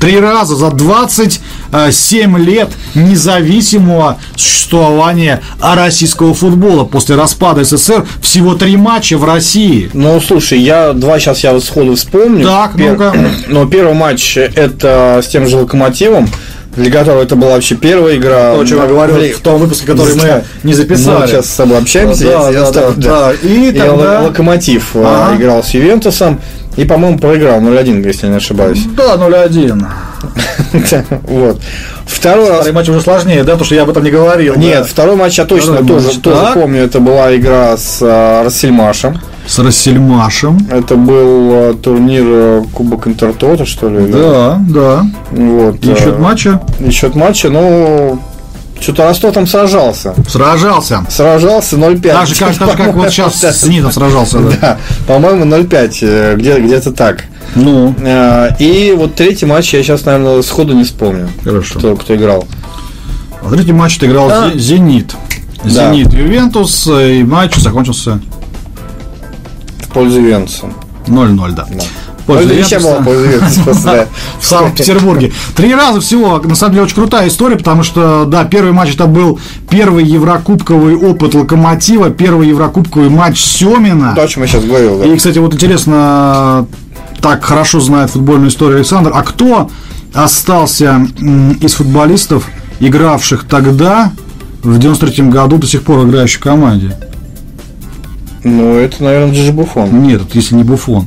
Три 0.00 0.20
раза 0.20 0.56
за 0.56 0.70
27 0.70 2.38
лет 2.38 2.70
независимого 2.94 4.18
существования 4.36 5.40
российского 5.60 6.34
футбола. 6.34 6.84
После 6.84 7.16
распада 7.16 7.64
СССР 7.64 8.06
всего 8.20 8.54
три 8.54 8.76
матча 8.76 9.16
в 9.16 9.24
России. 9.24 9.88
Ну, 9.94 10.20
слушай, 10.20 10.58
я 10.58 10.92
два 10.92 11.18
сейчас 11.18 11.44
я 11.44 11.58
сходу 11.60 11.94
вспомню. 11.94 12.44
Так, 12.44 12.74
ну-ка. 12.76 13.14
Но 13.48 13.64
первый 13.66 13.94
матч 13.94 14.36
это 14.36 15.22
с 15.24 15.28
тем 15.28 15.46
же 15.48 15.56
Локомотивом 15.56 16.28
которого 16.84 17.22
это 17.22 17.36
была 17.36 17.52
вообще 17.52 17.74
первая 17.74 18.16
игра. 18.16 18.54
То, 18.54 18.60
о 18.60 18.66
чем 18.66 18.78
я 18.80 18.86
говорил 18.86 19.36
в 19.36 19.40
том 19.40 19.60
выпуске, 19.60 19.86
который 19.86 20.14
мы 20.14 20.44
не 20.62 20.74
записали. 20.74 21.22
Мы 21.22 21.26
сейчас 21.26 21.50
с 21.50 21.56
тобой 21.56 21.78
общаемся. 21.78 22.24
Да, 22.24 22.50
я, 22.50 22.70
да, 22.70 22.70
да, 22.70 22.92
да. 22.96 23.32
И, 23.42 23.72
тогда... 23.72 24.22
Локомотив 24.22 24.90
э, 24.94 25.02
ага. 25.04 25.36
играл 25.36 25.64
с 25.64 25.70
Ювентусом. 25.70 26.40
И, 26.76 26.84
по-моему, 26.84 27.18
проиграл 27.18 27.60
0-1, 27.60 28.06
если 28.06 28.26
я 28.26 28.32
не 28.32 28.36
ошибаюсь. 28.36 28.82
Да, 28.96 29.16
0-1. 29.16 29.84
Вот. 31.22 31.58
Второй 32.06 32.50
раз... 32.50 32.70
Матч 32.70 32.88
уже 32.88 33.00
сложнее, 33.00 33.44
да, 33.44 33.52
потому 33.52 33.64
что 33.64 33.74
я 33.74 33.82
об 33.82 33.90
этом 33.90 34.04
не 34.04 34.10
говорил. 34.10 34.56
Нет, 34.56 34.86
второй 34.86 35.16
матч 35.16 35.38
я 35.38 35.44
точно 35.44 35.84
тоже, 35.86 36.20
помню. 36.54 36.82
Это 36.82 37.00
была 37.00 37.34
игра 37.34 37.76
с 37.76 37.98
а, 38.02 38.44
Рассельмашем. 38.44 39.20
С 39.46 39.58
Рассельмашем. 39.58 40.58
Это 40.70 40.96
был 40.96 41.50
а, 41.52 41.74
турнир 41.80 42.24
а, 42.26 42.64
Кубок 42.72 43.06
Интертота, 43.06 43.64
что 43.64 43.88
ли? 43.88 44.10
Да, 44.10 44.18
да. 44.18 44.58
да. 44.68 45.06
Вот. 45.30 45.84
И 45.84 45.94
счет 45.94 46.18
матча? 46.18 46.60
И 46.80 46.90
счет 46.90 47.14
матча, 47.14 47.48
ну, 47.48 48.20
что-то 48.80 49.04
Ростов 49.04 49.34
там 49.34 49.46
сражался. 49.46 50.14
Сражался. 50.28 51.04
Сражался 51.08 51.76
0,5. 51.76 52.12
Так 52.12 52.26
же, 52.26 52.34
как, 52.34 52.56
так 52.56 52.70
же, 52.70 52.76
как 52.76 52.94
вот 52.94 53.10
сейчас 53.10 53.40
с 53.42 53.66
Нитом 53.66 53.92
сражался. 53.92 54.38
Да, 54.38 54.56
да 54.60 54.78
по-моему, 55.06 55.44
0,5. 55.44 55.98
Э, 56.02 56.36
где, 56.36 56.58
где-то 56.58 56.92
так. 56.92 57.24
Ну. 57.54 57.94
Э, 58.00 58.50
и 58.58 58.94
вот 58.96 59.14
третий 59.14 59.46
матч 59.46 59.72
я 59.74 59.82
сейчас, 59.82 60.04
наверное, 60.04 60.42
сходу 60.42 60.74
не 60.74 60.84
вспомню. 60.84 61.28
Хорошо. 61.42 61.78
Кто, 61.78 61.96
кто 61.96 62.14
играл. 62.14 62.46
А 63.42 63.50
третий 63.50 63.72
матч 63.72 63.98
ты 63.98 64.06
играл 64.06 64.28
а? 64.30 64.50
«Зенит». 64.54 65.14
«Зенит» 65.64 66.10
да. 66.10 66.18
Ювентус, 66.18 66.86
и 66.86 67.24
матч 67.24 67.56
закончился... 67.56 68.20
Пользу 69.96 70.20
Ювентуса. 70.20 70.66
0-0, 71.06 71.52
да. 71.52 71.66
да. 71.70 71.84
в 74.38 74.44
Санкт-Петербурге. 74.44 75.32
Три 75.54 75.74
раза 75.74 76.02
всего, 76.02 76.38
на 76.38 76.54
самом 76.54 76.74
деле, 76.74 76.84
очень 76.84 76.96
крутая 76.96 77.28
история, 77.28 77.56
потому 77.56 77.82
что, 77.82 78.26
да, 78.26 78.44
первый 78.44 78.72
матч 78.72 78.92
это 78.92 79.06
был 79.06 79.40
первый 79.70 80.04
еврокубковый 80.04 80.96
опыт 80.96 81.32
Локомотива, 81.32 82.10
первый 82.10 82.48
еврокубковый 82.48 83.08
матч 83.08 83.40
Семина. 83.40 84.12
То, 84.14 84.24
о 84.24 84.28
чем 84.28 84.42
я 84.42 84.48
сейчас 84.50 84.64
говорил, 84.64 85.02
И, 85.02 85.16
кстати, 85.16 85.38
вот 85.38 85.54
интересно, 85.54 86.66
так 87.22 87.42
хорошо 87.42 87.80
знает 87.80 88.10
футбольную 88.10 88.50
историю 88.50 88.76
Александр, 88.76 89.12
а 89.14 89.22
кто 89.22 89.70
остался 90.12 91.06
из 91.62 91.72
футболистов, 91.72 92.46
игравших 92.80 93.44
тогда, 93.44 94.12
в 94.62 94.78
93 94.78 95.30
году, 95.30 95.56
до 95.56 95.66
сих 95.66 95.84
пор 95.84 96.06
играющих 96.06 96.40
в 96.40 96.42
команде? 96.42 96.94
Ну, 98.46 98.78
это, 98.78 99.02
наверное, 99.02 99.34
Джиджи 99.34 99.52
Буфон. 99.52 100.02
Нет, 100.02 100.22
если 100.34 100.54
не 100.54 100.64
Буфон 100.64 101.06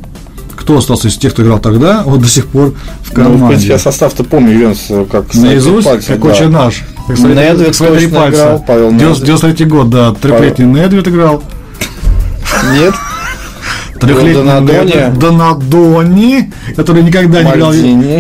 кто 0.60 0.78
остался 0.78 1.08
из 1.08 1.18
тех, 1.18 1.34
кто 1.34 1.42
играл 1.42 1.58
тогда, 1.60 2.04
вот 2.06 2.22
до 2.22 2.28
сих 2.28 2.46
пор 2.46 2.76
в 3.02 3.12
команде. 3.12 3.38
Ну, 3.38 3.46
в 3.46 3.48
принципе, 3.48 3.74
я 3.74 3.80
состав-то 3.80 4.24
помню, 4.24 4.54
Ювенс, 4.54 4.92
как 5.12 5.34
Наизусть, 5.34 5.88
пальцев, 5.88 6.08
как 6.10 6.22
да. 6.22 6.30
очень 6.30 6.50
наш. 6.50 6.84
Недвед 7.08 7.76
точно 7.76 8.30
играл, 8.30 8.64
Павел 8.68 8.92
93 8.92 9.66
год, 9.66 9.90
да, 9.90 10.14
трехлетний 10.14 10.68
Недвед 10.68 11.08
играл. 11.08 11.42
Нет. 12.74 12.94
Трехлетний 14.00 14.34
Донадони. 14.34 15.20
Донадони, 15.20 16.52
который 16.76 17.04
никогда 17.04 17.42
не 17.42 17.52
играл 17.52 17.74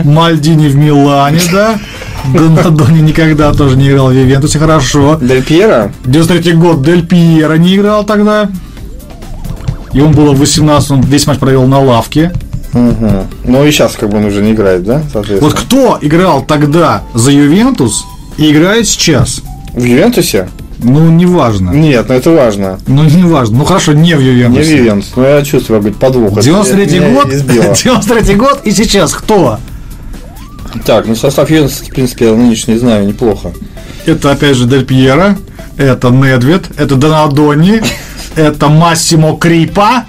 Мальдини 0.03 0.69
в 0.69 0.75
Милане, 0.75 1.39
да. 1.51 1.79
Донадони 2.34 3.01
никогда 3.01 3.53
тоже 3.53 3.77
не 3.77 3.89
играл 3.89 4.08
в 4.08 4.13
Ювентусе, 4.13 4.60
хорошо. 4.60 5.19
Дель 5.21 5.43
Пьера? 5.43 5.91
93 6.05 6.53
год 6.53 6.82
Дель 6.82 7.05
Пьера 7.05 7.55
не 7.55 7.75
играл 7.75 8.03
тогда. 8.05 8.49
Ему 9.93 10.10
было 10.10 10.34
18, 10.34 10.91
он 10.91 11.02
весь 11.02 11.25
матч 11.28 11.39
провел 11.39 11.65
на 11.65 11.82
лавке. 11.82 12.32
Угу. 12.73 13.28
Ну 13.45 13.65
и 13.65 13.71
сейчас 13.71 13.95
как 13.95 14.10
бы 14.10 14.17
он 14.17 14.25
уже 14.25 14.41
не 14.41 14.52
играет, 14.52 14.84
да? 14.84 15.02
Вот 15.41 15.54
кто 15.54 15.97
играл 16.02 16.43
тогда 16.43 17.04
за 17.13 17.32
Ювентус 17.32 18.06
и 18.38 18.52
играет 18.52 18.88
сейчас? 18.88 19.41
В 19.73 19.84
Ювентусе? 19.84 20.49
Ну, 20.82 21.10
не 21.10 21.25
важно. 21.25 21.71
Нет, 21.71 22.06
ну 22.08 22.15
это 22.15 22.32
важно. 22.32 22.80
Ну, 22.88 23.04
не 23.04 23.23
важно. 23.23 23.58
Ну, 23.58 23.65
хорошо, 23.65 23.93
не 23.93 24.15
в 24.15 24.21
Ювентусе. 24.21 24.69
Не 24.69 24.75
в 24.75 24.84
Ювентус. 24.84 25.12
Ну, 25.15 25.23
я 25.23 25.41
чувствую 25.43 25.80
какой-то 25.82 25.99
подвох. 25.99 26.38
93-й 26.39 27.13
год, 27.13 27.30
93 27.30 28.36
год 28.36 28.62
и 28.63 28.71
сейчас 28.71 29.13
кто? 29.13 29.58
Так, 30.86 31.08
ну 31.08 31.15
состав 31.15 31.49
Ювентуса, 31.49 31.84
в 31.84 31.89
принципе, 31.89 32.25
я 32.28 32.34
нынешний 32.34 32.78
знаю 32.78 33.08
неплохо. 33.08 33.52
Это, 34.06 34.32
опять 34.32 34.56
же, 34.56 34.65
Дель 34.65 34.86
Пьера, 34.86 35.38
это 35.78 36.10
Недвед, 36.10 36.69
это 36.78 36.95
Донадони, 36.95 37.82
это 38.39 38.69
Массимо 38.69 39.38
Крипа 39.38 40.06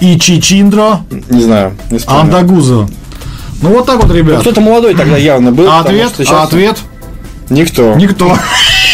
и 0.00 0.18
Чичиндро. 0.18 1.00
Не 1.30 1.42
знаю, 1.42 1.76
не 1.90 1.98
Андагузо. 2.06 2.88
Ну 3.62 3.70
вот 3.70 3.86
так 3.86 4.02
вот, 4.02 4.12
ребят. 4.12 4.36
Ну, 4.36 4.40
кто-то 4.40 4.60
молодой 4.60 4.94
тогда 4.94 5.16
явно 5.16 5.52
был. 5.52 5.70
А 5.70 5.80
ответ? 5.80 6.12
Сейчас... 6.16 6.30
А 6.30 6.42
ответ? 6.42 6.78
Никто. 7.48 7.94
Никто. 7.94 8.36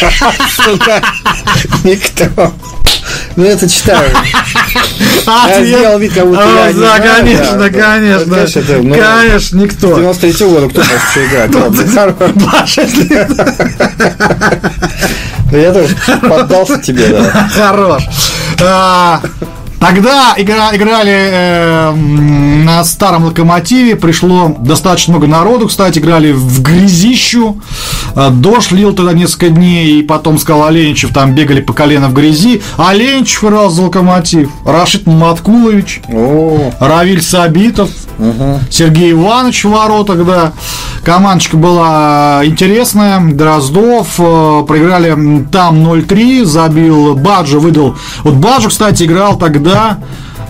Никто. 1.85 2.53
Ну, 3.37 3.45
это 3.45 3.69
читаю. 3.69 4.11
Я 5.27 5.65
сделал 5.65 5.99
вид, 5.99 6.13
как 6.13 6.27
будто 6.27 6.43
я 6.43 6.73
не 6.73 6.81
Да, 6.81 6.99
конечно, 6.99 7.71
конечно. 7.71 8.83
Ну, 8.83 8.95
конечно, 8.95 9.57
никто. 9.59 9.97
93 9.97 10.47
года 10.49 10.69
кто 10.69 10.81
может 10.81 11.03
еще 11.11 11.25
играть? 11.27 11.51
Да 15.51 15.59
я 15.59 15.73
тоже 15.73 15.97
поддался 16.21 16.79
тебе, 16.79 17.09
да. 17.09 17.49
Хорош. 17.55 18.05
Тогда 19.81 20.35
игра, 20.37 20.75
играли 20.75 21.13
э, 21.13 21.93
на 21.93 22.83
старом 22.83 23.27
локомотиве, 23.27 23.95
пришло 23.95 24.57
достаточно 24.59 25.13
много 25.13 25.29
народу, 25.29 25.69
кстати, 25.69 26.01
играли 26.01 26.33
в 26.33 26.63
грязищу, 26.63 27.61
э, 28.17 28.31
дождь 28.31 28.73
лил 28.73 28.93
тогда 28.93 29.13
несколько 29.13 29.51
дней, 29.51 30.01
и 30.01 30.03
потом 30.03 30.39
сказал 30.39 30.65
Оленичев, 30.65 31.13
там 31.13 31.35
бегали 31.35 31.61
по 31.61 31.73
колено 31.73 32.09
в 32.09 32.13
грязи, 32.13 32.61
Оленичев 32.77 33.45
играл 33.45 33.71
за 33.71 33.83
локомотив, 33.83 34.51
Рашид 34.65 35.07
Маткулович, 35.07 36.03
О. 36.13 36.73
Равиль 36.81 37.23
Сабитов, 37.23 37.91
угу. 38.19 38.59
Сергей 38.71 39.13
Иванович 39.13 39.65
в 39.65 39.71
воротах, 39.71 40.27
да, 40.27 40.53
командочка 41.05 41.57
была 41.57 42.41
интересная, 42.43 43.21
Дроздов, 43.21 44.09
э, 44.19 44.65
проиграли 44.67 45.45
там 45.53 45.87
0-3, 45.87 46.45
забил 46.45 47.15
Баджи, 47.15 47.61
выдал, 47.61 47.97
вот 48.25 48.35
Баджи, 48.35 48.71
кстати, 48.71 49.05
играл 49.05 49.39
тогда 49.39 49.68
тогда 49.69 49.99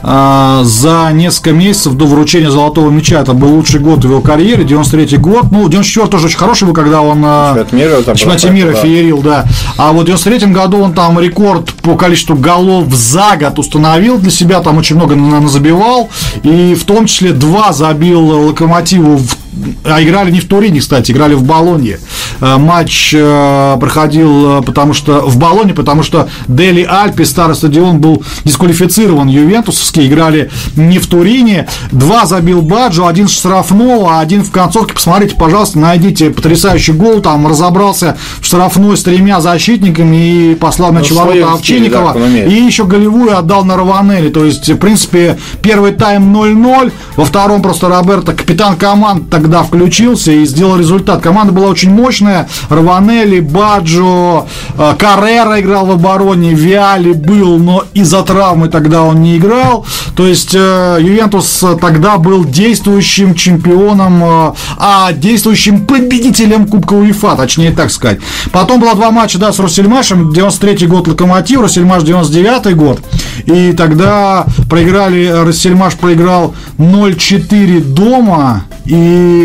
а, 0.00 0.62
за 0.64 1.11
несколько 1.12 1.52
месяцев 1.52 1.94
до 1.94 2.07
вручения 2.07 2.50
золотого 2.50 2.90
мяча. 2.90 3.20
Это 3.20 3.33
был 3.33 3.54
лучший 3.54 3.81
год 3.81 4.04
в 4.04 4.09
его 4.09 4.20
карьере, 4.20 4.64
93 4.64 5.18
год. 5.18 5.50
Ну, 5.50 5.68
94 5.68 6.07
тоже 6.07 6.26
очень 6.26 6.38
хороший 6.38 6.64
был, 6.64 6.74
когда 6.74 7.02
он 7.02 7.20
а, 7.24 7.48
Чемпионат 7.48 7.72
мира, 7.72 8.02
там 8.02 8.16
чемпионате 8.16 8.50
мира 8.50 8.72
да. 8.72 8.76
феерил, 8.76 9.22
да. 9.22 9.44
А 9.76 9.92
вот 9.92 10.02
в 10.02 10.07
93 10.07 10.52
году 10.52 10.78
он 10.78 10.94
там 10.94 11.18
рекорд 11.18 11.72
по 11.74 11.96
количеству 11.96 12.37
голов 12.37 12.92
за 12.94 13.37
год 13.38 13.59
установил 13.59 14.18
для 14.18 14.31
себя, 14.31 14.61
там 14.61 14.78
очень 14.78 14.96
много 14.96 15.16
забивал. 15.48 16.11
И 16.44 16.74
в 16.74 16.85
том 16.85 17.07
числе 17.07 17.33
два 17.33 17.72
забил 17.72 18.20
Локомотиву 18.20 19.16
в 19.16 19.37
а 19.84 20.02
играли 20.02 20.30
не 20.30 20.40
в 20.40 20.48
Турине, 20.48 20.80
кстати, 20.80 21.12
играли 21.12 21.34
в 21.34 21.42
Болонье. 21.42 21.98
Э, 22.40 22.56
матч 22.56 23.14
э, 23.16 23.76
проходил 23.80 24.58
э, 24.58 24.62
потому 24.62 24.94
что 24.94 25.20
в 25.22 25.36
Болоне, 25.38 25.74
потому 25.74 26.02
что 26.02 26.28
Дели 26.46 26.82
Альпи, 26.82 27.24
старый 27.24 27.56
стадион, 27.56 28.00
был 28.00 28.22
дисквалифицирован 28.44 29.28
ювентусовский. 29.28 30.06
Играли 30.06 30.50
не 30.76 30.98
в 30.98 31.06
Турине. 31.06 31.68
Два 31.90 32.26
забил 32.26 32.62
Баджо, 32.62 33.06
один 33.06 33.28
штрафного, 33.28 34.16
а 34.16 34.20
один 34.20 34.42
в 34.42 34.50
концовке. 34.50 34.94
Посмотрите, 34.94 35.36
пожалуйста, 35.36 35.78
найдите 35.78 36.30
потрясающий 36.30 36.92
гол. 36.92 37.20
Там 37.20 37.46
разобрался 37.46 38.16
в 38.40 38.46
штрафной 38.46 38.96
с 38.96 39.02
тремя 39.02 39.40
защитниками 39.40 40.50
и 40.50 40.54
послал 40.54 40.92
мяч 40.92 41.10
ну, 41.10 41.16
ворота 41.16 41.52
Овчинникова. 41.52 42.14
Да, 42.14 42.44
и 42.44 42.54
еще 42.54 42.84
голевую 42.84 43.36
отдал 43.36 43.64
на 43.64 43.76
Раванелли. 43.76 44.30
То 44.30 44.44
есть, 44.44 44.68
в 44.68 44.76
принципе, 44.76 45.38
первый 45.62 45.92
тайм 45.92 46.34
0-0. 46.34 46.92
Во 47.16 47.24
втором 47.24 47.62
просто 47.62 47.88
Роберто, 47.88 48.32
капитан 48.32 48.76
команды, 48.76 49.24
тогда 49.30 49.47
включился 49.62 50.32
и 50.32 50.44
сделал 50.44 50.76
результат. 50.76 51.22
Команда 51.22 51.52
была 51.52 51.68
очень 51.68 51.90
мощная. 51.90 52.48
Раванелли, 52.68 53.40
Баджо, 53.40 54.46
э, 54.76 54.94
Каррера 54.98 55.61
играл 55.61 55.87
в 55.87 55.90
обороне, 55.92 56.54
Виали 56.54 57.12
был, 57.12 57.58
но 57.58 57.84
из-за 57.94 58.22
травмы 58.22 58.68
тогда 58.68 59.02
он 59.02 59.22
не 59.22 59.38
играл. 59.38 59.87
То 60.16 60.26
есть 60.26 60.54
э, 60.54 60.98
Ювентус 61.00 61.64
тогда 61.80 62.18
был 62.18 62.44
действующим 62.44 63.34
чемпионом, 63.34 64.22
э, 64.22 64.52
а 64.78 65.12
действующим 65.12 65.87
победителем 65.87 66.66
Кубка 66.66 66.94
УЕФА, 66.94 67.37
точнее 67.37 67.72
так 67.72 67.90
сказать. 67.90 68.18
Потом 68.52 68.80
было 68.80 68.94
два 68.94 69.11
матча, 69.11 69.38
да, 69.38 69.52
с 69.52 69.58
Руссельмашем, 69.58 70.32
93 70.32 70.87
год 70.87 71.08
Локомотив, 71.08 71.61
Руссельмаш 71.61 72.02
99 72.02 72.76
год. 72.76 73.00
И 73.46 73.72
тогда 73.72 74.46
проиграли, 74.68 75.26
Рассельмаш 75.26 75.94
проиграл 75.94 76.54
0-4 76.78 77.80
дома 77.80 78.64
и, 78.84 78.94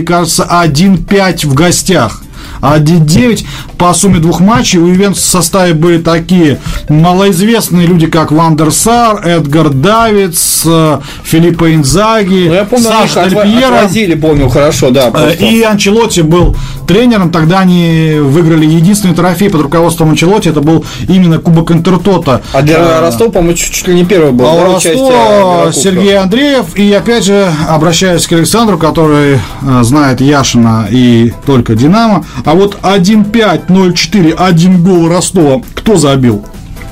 кажется, 0.06 0.48
1-5 0.50 1.48
в 1.48 1.54
гостях. 1.54 2.22
1-9 2.63 3.45
по 3.78 3.93
сумме 3.93 4.19
двух 4.19 4.39
матчей. 4.39 4.80
У 4.80 4.88
Ювентуса 4.88 5.21
в 5.21 5.32
составе 5.32 5.73
были 5.73 5.97
такие 6.02 6.60
малоизвестные 6.89 7.86
люди, 7.86 8.08
как 8.08 8.32
ван 8.32 8.52
дер 8.52 8.72
Сар, 8.71 9.26
Эдгар 9.26 9.69
Давидс, 9.69 10.63
э, 10.65 10.99
Филиппо 11.23 11.73
Инзаги, 11.73 12.45
ну, 12.47 12.54
я 12.54 12.63
помню, 12.63 12.86
Саша 12.86 13.30
Дель 13.30 13.41
Пьеро. 13.41 13.78
Отвозили, 13.80 14.15
помню, 14.15 14.49
хорошо, 14.49 14.89
да. 14.89 15.08
Э, 15.08 15.12
просто. 15.12 15.45
И 15.45 15.62
Анчелотти 15.62 16.21
был 16.21 16.56
тренером. 16.88 17.32
Тогда 17.32 17.60
они 17.60 18.15
выиграли 18.19 18.65
единственный 18.65 19.15
трофей 19.15 19.49
под 19.49 19.62
руководством 19.62 20.12
Анчелотти. 20.12 20.49
Это 20.49 20.62
был 20.62 20.86
именно 21.08 21.39
Кубок 21.39 21.71
Интертота. 21.71 22.41
А 22.54 22.62
для 22.62 23.02
Ростова, 23.02 23.32
по-моему, 23.32 23.58
чуть, 23.58 23.88
ли 23.88 23.95
не 23.95 24.06
первый 24.06 24.32
был. 24.32 24.45
А 24.47 24.73
Ростова 24.73 25.71
Сергей 25.71 26.17
Андреев. 26.17 26.76
И 26.76 26.91
опять 26.93 27.26
же, 27.26 27.49
обращаюсь 27.67 28.26
к 28.28 28.32
Александру, 28.32 28.78
который 28.78 29.39
э, 29.62 29.84
знает 29.84 30.21
Яшина 30.21 30.88
и 30.89 31.34
только 31.45 31.76
Динамо. 31.76 32.26
А 32.54 32.56
вот 32.56 32.78
1-5-0-4, 32.84 34.34
один 34.34 34.84
гол 34.84 35.08
Ростова. 35.08 35.63
Кто 35.74 35.98
забил? 35.98 36.46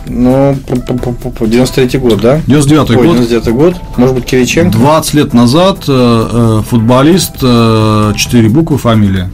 Ну, 0.08 0.58
93 0.66 2.00
год, 2.00 2.20
да? 2.20 2.42
99 2.48 2.96
год. 2.96 3.04
99 3.04 3.48
год. 3.50 3.76
Может 3.96 4.16
быть, 4.16 4.26
Кириченко? 4.26 4.76
20 4.76 5.14
лет 5.14 5.34
назад 5.36 5.84
э, 5.88 6.62
э 6.64 6.64
футболист, 6.68 7.36
э, 7.44 8.14
4 8.16 8.50
буквы, 8.50 8.80
фамилия. 8.80 9.30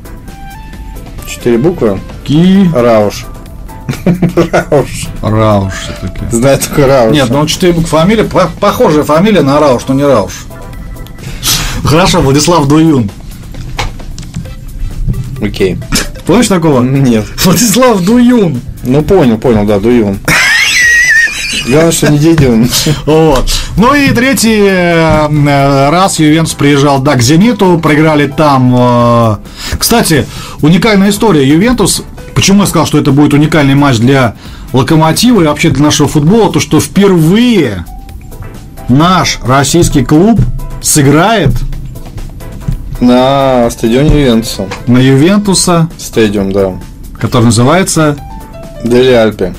Четыре 1.25 1.59
буквы? 1.59 1.97
Ки. 2.25 2.69
Рауш. 2.75 3.25
Рауш. 4.51 5.07
Рауш 5.21 5.73
все-таки. 5.75 6.25
Знаю 6.29 6.59
только 6.59 6.87
Рауш. 6.87 7.13
Нет, 7.13 7.29
ну 7.29 7.45
четыре 7.45 7.71
буквы 7.71 7.87
фамилия, 7.87 8.25
похожая 8.59 9.05
фамилия 9.05 9.43
на 9.43 9.61
Рауш, 9.61 9.83
но 9.87 9.93
не 9.93 10.03
Рауш. 10.03 10.45
Хорошо, 11.85 12.19
Владислав 12.19 12.67
Дуюн. 12.67 13.09
Окей. 15.41 15.77
Помнишь 16.27 16.47
такого? 16.47 16.81
Нет. 16.81 17.25
Владислав 17.43 18.01
Дуюн. 18.01 18.59
Ну, 18.83 19.01
понял, 19.01 19.37
понял, 19.37 19.65
да, 19.65 19.79
Дуюн. 19.79 20.19
Главное, 21.65 21.91
что 21.91 22.11
не 22.11 22.17
Дедюн. 22.19 22.69
Вот. 23.05 23.49
Ну 23.77 23.93
и 23.93 24.09
третий 24.09 24.59
э, 24.59 25.89
раз 25.89 26.19
Ювентус 26.19 26.53
приезжал 26.53 26.99
да, 26.99 27.15
к 27.15 27.21
Зениту, 27.21 27.79
проиграли 27.79 28.27
там. 28.27 28.73
Э, 28.77 29.37
кстати, 29.77 30.25
уникальная 30.61 31.09
история. 31.09 31.47
Ювентус, 31.47 32.03
почему 32.35 32.61
я 32.61 32.67
сказал, 32.67 32.85
что 32.85 32.97
это 32.97 33.11
будет 33.11 33.33
уникальный 33.33 33.75
матч 33.75 33.97
для 33.97 34.35
Локомотива 34.73 35.41
и 35.41 35.45
вообще 35.45 35.69
для 35.69 35.83
нашего 35.83 36.09
футбола, 36.09 36.51
то 36.51 36.59
что 36.59 36.79
впервые 36.79 37.85
наш 38.89 39.39
российский 39.43 40.03
клуб 40.03 40.39
сыграет 40.81 41.51
на 42.99 43.69
стадионе 43.69 44.21
Ювентуса. 44.21 44.67
На 44.87 44.97
Ювентуса. 44.97 45.89
Stadium, 45.97 46.51
да. 46.51 46.73
Который 47.19 47.45
называется... 47.45 48.15
Делле 48.83 49.11
Альпи. 49.11 49.53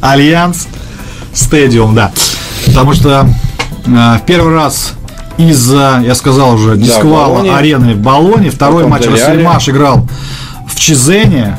Allianz 0.00 0.68
Stadium, 1.32 1.94
да. 1.94 2.12
Потому 2.66 2.92
что 2.92 3.26
э, 3.86 3.90
в 3.90 4.22
первый 4.26 4.54
раз 4.54 4.94
из-за, 5.38 6.02
я 6.04 6.14
сказал 6.14 6.54
уже, 6.54 6.76
дисквала 6.76 7.42
да, 7.42 7.56
арены 7.56 7.94
в 7.94 7.98
Болоне, 7.98 8.50
второй 8.50 8.86
матч 8.86 9.06
Ростсельмаш 9.06 9.68
играл 9.68 10.06
в 10.68 10.78
Чизене, 10.78 11.56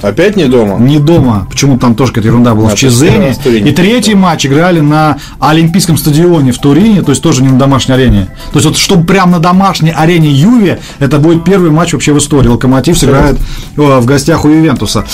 Опять 0.00 0.36
не 0.36 0.44
дома? 0.44 0.78
Не 0.78 0.98
дома. 0.98 1.46
Почему 1.50 1.78
там 1.78 1.94
тоже 1.94 2.12
какая-то 2.12 2.28
ерунда 2.28 2.54
была 2.54 2.70
а, 2.70 2.74
в 2.74 2.78
Чизене. 2.78 3.34
И 3.44 3.72
третий 3.72 4.14
матч 4.14 4.46
играли 4.46 4.80
на 4.80 5.18
Олимпийском 5.40 5.96
стадионе 5.96 6.52
в 6.52 6.58
Турине, 6.58 7.02
то 7.02 7.10
есть 7.10 7.22
тоже 7.22 7.42
не 7.42 7.48
на 7.48 7.58
домашней 7.58 7.94
арене. 7.94 8.28
То 8.52 8.58
есть 8.58 8.66
вот 8.66 8.76
чтобы 8.76 9.04
прямо 9.04 9.32
на 9.32 9.38
домашней 9.40 9.90
арене 9.90 10.30
Юве, 10.30 10.80
это 11.00 11.18
будет 11.18 11.44
первый 11.44 11.70
матч 11.70 11.92
вообще 11.92 12.12
в 12.12 12.18
истории. 12.18 12.48
Локомотив 12.48 12.96
сыграет 12.96 13.38
в 13.76 14.04
гостях 14.04 14.44
у 14.44 14.48
Ювентуса. 14.48 15.04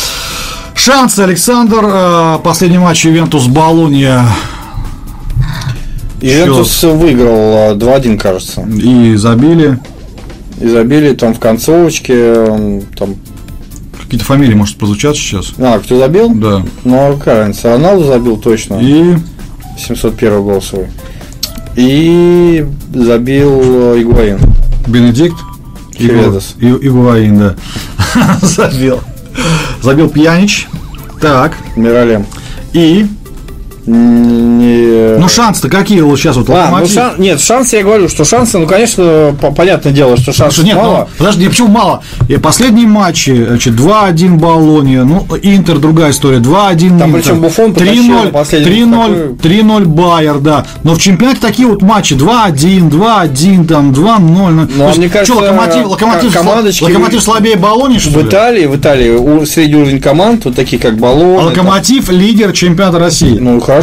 Шансы, 0.75 1.21
Александр. 1.21 1.81
Э, 1.83 2.39
последний 2.43 2.79
матч 2.79 3.07
Ювентус 3.07 3.47
Болонья. 3.47 4.27
Ювентус 6.21 6.83
выиграл 6.83 7.77
2-1, 7.77 8.19
кажется. 8.19 8.63
И 8.63 9.15
забили. 9.17 9.79
И 10.61 10.69
забили 10.69 11.15
там 11.15 11.33
в 11.33 11.39
концовочке. 11.39 12.81
Там 12.99 13.15
Какие-то 14.15 14.33
фамилии, 14.33 14.55
может, 14.55 14.77
прозвучат 14.77 15.17
сейчас? 15.17 15.55
А, 15.59 15.81
кто 15.81 15.99
забил? 15.99 16.33
Да. 16.37 16.65
Ну, 16.85 17.17
какая 17.19 17.41
разница? 17.41 17.71
Роналду 17.71 18.05
забил 18.05 18.37
точно. 18.37 18.79
И? 18.81 19.17
701 19.77 20.41
гол 20.41 20.63
свой. 20.63 20.87
И 21.75 22.65
забил 22.95 24.01
Игуаин. 24.01 24.39
Бенедикт? 24.87 25.35
Хиведос. 25.99 26.55
Игуаин, 26.61 27.39
да. 27.41 27.57
забил. 28.41 29.01
Забил 29.83 30.09
Пьянич. 30.09 30.69
Так. 31.21 31.57
Миралем. 31.75 32.25
И? 32.73 33.09
Не... 33.87 35.19
Ну, 35.19 35.29
шансы-то 35.29 35.69
какие 35.69 36.01
вот 36.01 36.19
сейчас 36.19 36.37
вот 36.37 36.49
а, 36.51 36.79
ну, 36.81 36.87
шан... 36.87 37.15
Нет, 37.19 37.41
шансы, 37.41 37.77
я 37.77 37.83
говорю, 37.83 38.09
что 38.09 38.25
шансы, 38.25 38.59
ну, 38.59 38.67
конечно, 38.67 39.35
понятное 39.57 39.93
дело, 39.93 40.17
что 40.17 40.33
шансов 40.33 40.65
нет, 40.65 40.77
мало. 40.77 41.09
Ну, 41.11 41.19
подожди, 41.19 41.49
почему 41.49 41.69
мало? 41.69 42.03
И 42.29 42.37
последние 42.37 42.87
матчи, 42.87 43.45
значит, 43.49 43.75
2-1 43.75 44.37
Болония, 44.37 45.05
ну, 45.05 45.27
Интер, 45.43 45.79
другая 45.79 46.11
история, 46.11 46.39
2-1 46.39 46.99
Там 46.99 47.13
причем 47.13 47.41
Буфон 47.41 47.73
3-0, 47.73 48.33
3-0, 48.33 49.39
3-0 49.39 49.85
Байер, 49.85 50.39
да. 50.39 50.67
Но 50.83 50.95
в 50.95 50.99
чемпионате 50.99 51.41
такие 51.41 51.69
вот 51.69 51.83
матчи 51.83 52.15
2-1, 52.15 52.91
2-1, 52.91 53.67
там, 53.67 53.93
2-0. 53.93 54.19
Ну, 54.19 54.69
ну 54.77 54.89
а 54.89 54.95
мне 54.97 55.09
кажется, 55.09 55.35
что, 55.35 55.43
локомотив, 55.43 55.87
локомотив, 55.87 56.83
локомотив 56.83 57.23
слабее 57.23 57.57
Болони, 57.57 57.99
что 57.99 58.11
В 58.11 58.23
ли? 58.23 58.29
Италии, 58.29 58.67
в 58.67 58.77
Италии 58.77 59.45
средний 59.45 59.77
уровень 59.77 60.01
команд, 60.01 60.45
вот 60.45 60.57
такие 60.57 60.81
как 60.81 60.97
Болония. 60.97 61.41
А 61.41 61.45
локомотив 61.45 62.07
там... 62.07 62.17
лидер 62.17 62.53
чемпионата 62.53 62.99
России. 62.99 63.39
Ну, 63.39 63.61
хорошо. 63.61 63.74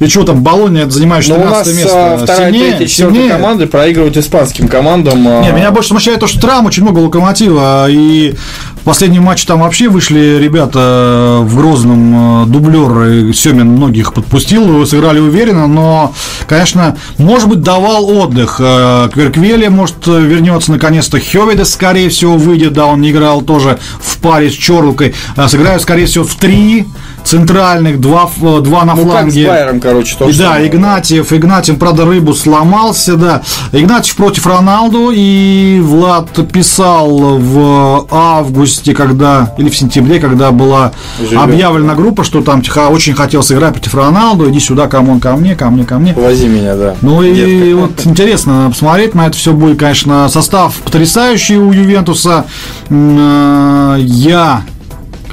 И 0.00 0.06
что 0.08 0.24
там, 0.24 0.42
Болония 0.42 0.88
занимает 0.88 1.24
14 1.24 1.76
место. 1.76 2.14
А, 2.14 2.18
вторая, 2.18 2.52
сильнее, 2.52 2.74
третья, 2.74 2.86
четвертая 2.86 3.28
команды 3.28 3.66
проигрывают 3.66 4.16
испанским 4.16 4.68
командам. 4.68 5.26
А. 5.26 5.42
Не, 5.42 5.52
меня 5.52 5.70
больше 5.70 5.90
смущает 5.90 6.20
то, 6.20 6.26
что 6.26 6.40
травм 6.40 6.66
очень 6.66 6.82
много 6.82 6.98
локомотива. 6.98 7.86
И 7.88 8.34
в 8.80 8.84
последнем 8.84 9.22
матче 9.22 9.46
там 9.46 9.60
вообще 9.60 9.88
вышли 9.88 10.38
ребята 10.40 11.40
в 11.42 11.56
Грозном 11.56 12.44
э, 12.44 12.46
дублер. 12.46 13.32
Семин 13.34 13.68
многих 13.68 14.14
подпустил, 14.14 14.86
сыграли 14.86 15.18
уверенно, 15.18 15.66
но, 15.66 16.14
конечно, 16.46 16.96
может 17.18 17.48
быть, 17.48 17.60
давал 17.60 18.08
отдых. 18.10 18.56
Э, 18.60 19.08
Кверквеле, 19.12 19.70
может, 19.70 20.06
вернется 20.06 20.72
наконец-то 20.72 21.18
Хеведес, 21.18 21.72
скорее 21.72 22.08
всего, 22.08 22.36
выйдет, 22.36 22.72
да, 22.72 22.86
он 22.86 23.00
не 23.00 23.10
играл 23.10 23.42
тоже 23.42 23.78
в 24.00 24.18
паре 24.18 24.50
с 24.50 24.54
Чорлукой. 24.54 25.14
Э, 25.36 25.48
сыграют, 25.48 25.82
скорее 25.82 26.06
всего, 26.06 26.24
в 26.24 26.34
три 26.36 26.86
центральных, 27.28 28.00
два, 28.00 28.28
два 28.38 28.84
на 28.84 28.94
ну, 28.94 29.02
фланге. 29.02 29.44
Как 29.44 29.54
с 29.54 29.58
Байером, 29.58 29.80
короче, 29.80 30.16
то, 30.18 30.28
и, 30.28 30.32
Да, 30.32 30.52
самое. 30.52 30.68
Игнатьев, 30.68 31.32
Игнатьев, 31.32 31.78
правда, 31.78 32.06
рыбу 32.06 32.32
сломался, 32.32 33.16
да. 33.16 33.42
Игнатьев 33.72 34.16
против 34.16 34.46
Роналду, 34.46 35.10
и 35.12 35.80
Влад 35.82 36.30
писал 36.50 37.38
в 37.38 38.06
августе, 38.10 38.94
когда, 38.94 39.54
или 39.58 39.68
в 39.68 39.76
сентябре, 39.76 40.20
когда 40.20 40.50
была 40.52 40.92
Живет. 41.18 41.42
объявлена 41.42 41.94
группа, 41.94 42.24
что 42.24 42.42
там 42.42 42.62
очень 42.90 43.14
хотел 43.14 43.42
сыграть 43.42 43.74
против 43.74 43.94
Роналду, 43.94 44.48
иди 44.48 44.60
сюда, 44.60 44.86
come 44.86 45.05
on, 45.05 45.20
ко 45.20 45.36
мне, 45.36 45.54
ко 45.54 45.68
мне, 45.68 45.84
ко 45.84 45.98
мне. 45.98 46.14
Вози 46.14 46.48
меня, 46.48 46.76
да. 46.76 46.94
Ну 47.02 47.22
и 47.22 47.34
Детка. 47.34 47.80
вот 47.80 48.06
интересно 48.06 48.68
посмотреть 48.70 49.14
на 49.14 49.26
это 49.26 49.36
все 49.36 49.52
будет, 49.52 49.78
конечно, 49.78 50.28
состав 50.30 50.74
потрясающий 50.76 51.58
у 51.58 51.72
Ювентуса. 51.72 52.46
Э, 52.88 53.96
я 54.00 54.62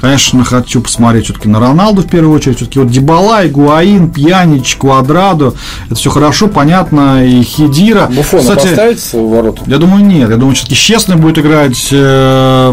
Конечно, 0.06 0.44
хочу 0.44 0.80
посмотреть 0.80 1.24
все-таки 1.24 1.48
на 1.48 1.58
Роналду 1.58 2.02
в 2.02 2.06
первую 2.06 2.36
очередь. 2.36 2.58
Все-таки 2.58 2.78
вот 2.78 2.92
Дебала, 2.92 3.44
Игуаин, 3.44 4.08
Пьянич, 4.08 4.76
Квадрадо. 4.76 5.54
Это 5.86 5.96
все 5.96 6.10
хорошо, 6.10 6.46
понятно. 6.46 7.26
И 7.26 7.42
Хидира. 7.42 8.06
Буфона 8.06 8.42
Кстати, 8.42 8.68
поставить 8.68 9.00
в 9.00 9.28
ворота? 9.28 9.62
Я 9.66 9.78
думаю, 9.78 10.04
нет. 10.04 10.30
Я 10.30 10.36
думаю, 10.36 10.54
все-таки 10.54 10.76
честно 10.76 11.16
будет 11.16 11.38
играть. 11.38 11.88
Э, 11.90 12.72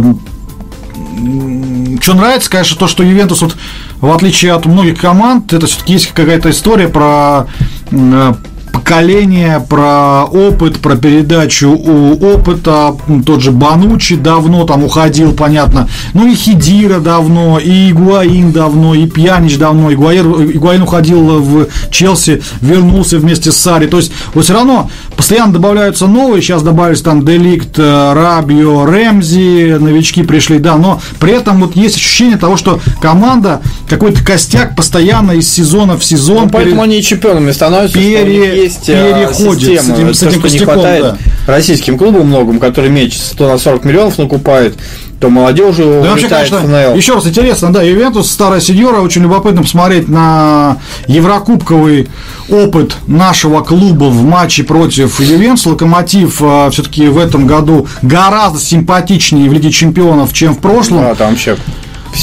что 2.02 2.14
нравится, 2.14 2.52
конечно, 2.52 2.78
то, 2.78 2.88
что 2.88 3.02
Ювентус, 3.02 3.42
вот, 3.42 3.56
в 4.00 4.12
отличие 4.12 4.54
от 4.54 4.68
многих 4.68 5.02
команд, 5.02 5.54
это 5.54 5.66
все-таки 5.66 5.94
есть 5.94 6.12
какая-то 6.14 6.52
история 6.52 6.88
про 6.88 7.48
э, 7.90 8.34
поколение, 8.74 9.64
про 9.70 10.26
опыт, 10.26 10.80
про 10.80 10.98
передачу 10.98 11.72
опыта. 11.72 12.96
Тот 13.26 13.42
же 13.42 13.52
Банучи 13.52 14.16
давно 14.16 14.66
там 14.66 14.84
уходил, 14.84 15.34
понятно. 15.34 15.88
Ну 16.14 16.28
и 16.28 16.36
Хидира 16.36 17.00
давно, 17.00 17.60
и 17.60 17.92
Игуаин 17.92 18.52
давно, 18.52 18.96
и 18.96 19.08
Пьянич 19.08 19.58
давно. 19.58 19.94
Игуаир, 19.94 20.26
Игуаин 20.26 20.82
уходил 20.82 21.40
в 21.40 21.68
Челси, 21.92 22.42
вернулся 22.62 23.20
вместе 23.20 23.52
с 23.52 23.58
Сари. 23.58 23.86
То 23.86 23.98
есть 23.98 24.12
вот 24.34 24.44
все 24.44 24.54
равно 24.54 24.90
постоянно 25.16 25.54
добавляются 25.54 26.08
новые. 26.08 26.42
Сейчас 26.42 26.64
добавились 26.64 27.02
там 27.02 27.24
Деликт, 27.24 27.78
Рабио, 27.78 28.86
Рэмзи, 28.86 29.78
новички 29.80 30.24
пришли, 30.24 30.58
да. 30.58 30.78
Но 30.78 31.00
при 31.20 31.34
этом 31.34 31.62
вот 31.62 31.76
есть 31.76 31.96
ощущение 31.96 32.38
того, 32.38 32.58
что 32.58 32.80
команда, 33.00 33.62
какой-то 33.88 34.24
костяк 34.26 34.76
постоянно 34.76 35.34
из 35.34 35.48
сезона 35.48 35.98
в 35.98 36.04
сезон. 36.04 36.46
Ну, 36.46 36.50
поэтому 36.50 36.82
пере... 36.82 36.94
они 36.94 37.04
чемпионами 37.04 37.52
становятся. 37.52 37.98
Пере 37.98 38.63
есть 38.64 38.90
э, 38.90 39.28
переходит 39.28 39.62
система. 39.62 39.84
с 39.84 40.00
этим, 40.00 40.14
с 40.14 40.24
этим 40.24 40.42
то, 40.42 40.48
что 40.48 40.58
не 40.58 40.66
хватает 40.66 41.04
да. 41.04 41.18
российским 41.48 41.98
клубам 41.98 42.28
многим, 42.28 42.60
которые 42.60 42.92
меч 42.92 43.18
100 43.18 43.48
на 43.48 43.58
40 43.58 43.86
миллионов 43.86 44.18
накупают, 44.18 44.76
то 45.20 45.30
молодежи 45.30 45.84
да, 45.84 46.12
вообще, 46.12 46.28
конечно, 46.28 46.60
ФНЛ. 46.60 46.96
Еще 46.96 47.14
раз 47.14 47.26
интересно, 47.26 47.72
да, 47.72 47.82
Ювентус, 47.82 48.30
старая 48.30 48.60
сеньора, 48.60 49.00
очень 49.00 49.22
любопытно 49.22 49.62
посмотреть 49.62 50.10
на 50.10 50.78
еврокубковый 51.08 52.10
опыт 52.50 52.98
нашего 53.08 53.62
клуба 53.62 54.06
в 54.06 54.22
матче 54.24 54.64
против 54.64 55.20
Ювентуса. 55.22 55.70
Локомотив 55.70 56.42
э, 56.42 56.70
все-таки 56.72 57.08
в 57.08 57.18
этом 57.18 57.48
году 57.48 57.88
гораздо 58.02 58.60
симпатичнее 58.60 59.50
в 59.50 59.54
Лиге 59.54 59.72
Чемпионов, 59.72 60.34
чем 60.34 60.54
в 60.56 60.60
прошлом. 60.60 61.04
Да, 61.04 61.16
там 61.16 61.30
вообще 61.32 61.56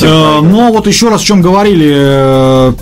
Э, 0.02 0.40
но 0.40 0.72
вот 0.72 0.86
еще 0.86 1.08
раз, 1.08 1.22
о 1.22 1.24
чем 1.24 1.42
говорили, 1.42 1.92
э, 1.92 2.72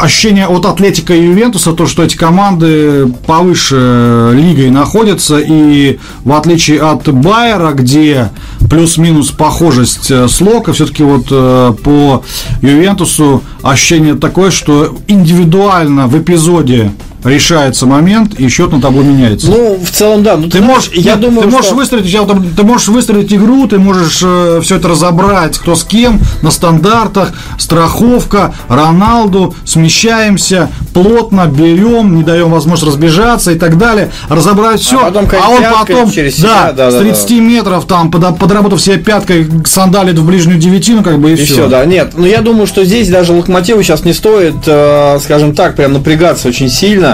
ощущение 0.00 0.46
от 0.46 0.64
Атлетика 0.66 1.14
и 1.14 1.24
Ювентуса, 1.24 1.72
то, 1.72 1.86
что 1.86 2.02
эти 2.02 2.16
команды 2.16 3.06
повыше 3.26 4.30
лигой 4.34 4.70
находятся, 4.70 5.38
и 5.38 5.98
в 6.24 6.32
отличие 6.32 6.80
от 6.80 7.08
Байера, 7.08 7.72
где 7.72 8.30
плюс-минус 8.70 9.30
похожесть 9.30 10.10
э, 10.10 10.28
с 10.28 10.40
Лока, 10.40 10.72
все-таки 10.72 11.02
вот 11.02 11.28
по 11.28 12.24
Ювентусу 12.62 13.42
ощущение 13.62 14.14
такое, 14.14 14.50
что 14.50 14.96
индивидуально 15.08 16.06
в 16.06 16.18
эпизоде 16.18 16.92
решается 17.24 17.86
момент, 17.86 18.34
и 18.38 18.48
счет 18.48 18.72
на 18.72 18.80
табло 18.80 19.02
меняется. 19.02 19.48
Ну, 19.48 19.78
в 19.82 19.90
целом, 19.90 20.22
да. 20.22 20.36
Ну, 20.36 20.44
ты, 20.44 20.58
ты 20.58 20.60
можешь, 20.62 20.90
я 20.92 21.12
нет, 21.12 21.20
думаю, 21.20 21.42
ты 21.42 21.48
можешь 21.48 21.66
что... 21.66 21.76
выстроить, 21.76 22.56
ты 22.56 22.62
можешь 22.62 22.88
выстроить 22.88 23.32
игру, 23.32 23.66
ты 23.66 23.78
можешь 23.78 24.20
э, 24.24 24.60
все 24.62 24.76
это 24.76 24.88
разобрать, 24.88 25.58
кто 25.58 25.74
с 25.74 25.84
кем, 25.84 26.20
на 26.42 26.50
стандартах, 26.50 27.32
страховка, 27.58 28.54
Роналду, 28.68 29.54
смещаемся, 29.64 30.68
плотно 30.92 31.46
берем, 31.46 32.16
не 32.16 32.22
даем 32.22 32.50
возможность 32.50 32.94
разбежаться 32.94 33.52
и 33.52 33.58
так 33.58 33.78
далее, 33.78 34.10
разобрать 34.28 34.80
все, 34.80 35.00
а, 35.00 35.10
потом, 35.10 35.28
а 35.40 35.48
он 35.48 35.62
потом, 35.86 36.10
через 36.10 36.36
себя, 36.36 36.72
да, 36.76 36.90
да, 36.90 36.90
с 36.90 37.00
30 37.00 37.28
да, 37.28 37.34
метров 37.36 37.84
там, 37.86 38.10
под, 38.10 38.38
подработав 38.38 38.80
себе 38.80 38.98
пяткой, 38.98 39.46
сандалит 39.64 40.18
в 40.18 40.26
ближнюю 40.26 40.58
девятину, 40.58 41.02
как 41.02 41.20
бы 41.20 41.30
и, 41.30 41.34
и 41.34 41.36
все. 41.36 41.54
все. 41.54 41.68
да, 41.68 41.84
нет, 41.84 42.12
но 42.14 42.22
ну, 42.22 42.26
я 42.26 42.40
думаю, 42.40 42.66
что 42.66 42.84
здесь 42.84 43.08
даже 43.08 43.32
Локомотиву 43.32 43.82
сейчас 43.82 44.04
не 44.04 44.12
стоит, 44.12 44.56
э, 44.66 45.18
скажем 45.22 45.54
так, 45.54 45.76
прям 45.76 45.92
напрягаться 45.92 46.48
очень 46.48 46.68
сильно, 46.68 47.11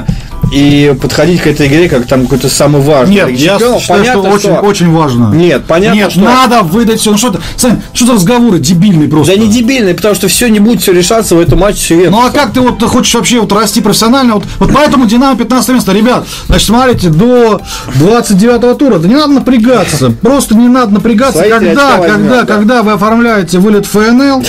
и 0.52 0.94
подходить 1.00 1.42
к 1.42 1.46
этой 1.46 1.66
игре 1.66 1.88
как 1.88 2.06
там 2.06 2.22
какой-то 2.22 2.48
самый 2.48 2.80
важный. 2.80 3.16
Нет, 3.16 3.30
я 3.30 3.58
считаю, 3.58 3.80
понятно, 3.86 4.22
что 4.22 4.30
очень, 4.30 4.50
что... 4.50 4.60
очень 4.60 4.90
важно. 4.92 5.34
Нет, 5.34 5.64
понятно, 5.66 5.98
Нет, 5.98 6.12
что... 6.12 6.20
надо 6.20 6.62
выдать 6.62 7.00
все. 7.00 7.10
Ну 7.10 7.18
что, 7.18 7.38
Сань, 7.56 7.82
что 7.92 8.06
за 8.06 8.12
разговоры 8.14 8.58
дебильные 8.58 9.08
просто? 9.08 9.34
Да 9.34 9.40
не 9.40 9.48
дебильные, 9.48 9.94
потому 9.94 10.14
что 10.14 10.28
все 10.28 10.48
не 10.48 10.60
будет 10.60 10.80
все 10.80 10.92
решаться 10.92 11.34
в 11.34 11.40
этом 11.40 11.58
матче 11.58 12.06
с 12.06 12.10
Ну 12.10 12.24
а 12.24 12.30
как 12.30 12.52
ты 12.52 12.60
вот 12.60 12.82
хочешь 12.82 13.14
вообще 13.14 13.40
вот 13.40 13.52
расти 13.52 13.80
профессионально? 13.80 14.34
Вот, 14.34 14.44
вот 14.58 14.70
поэтому 14.72 15.06
Динамо 15.06 15.36
15 15.36 15.68
место. 15.70 15.92
Ребят, 15.92 16.26
значит, 16.46 16.66
смотрите, 16.66 17.08
до 17.10 17.60
29 17.96 18.78
тура, 18.78 18.98
да 18.98 19.08
не 19.08 19.14
надо 19.14 19.34
напрягаться. 19.34 20.10
Просто 20.22 20.54
не 20.54 20.68
надо 20.68 20.94
напрягаться, 20.94 21.40
Свои 21.40 21.50
когда, 21.50 21.98
когда, 21.98 22.44
когда 22.44 22.82
вы 22.82 22.92
оформляете 22.92 23.58
вылет 23.58 23.86
ФНЛ, 23.86 24.42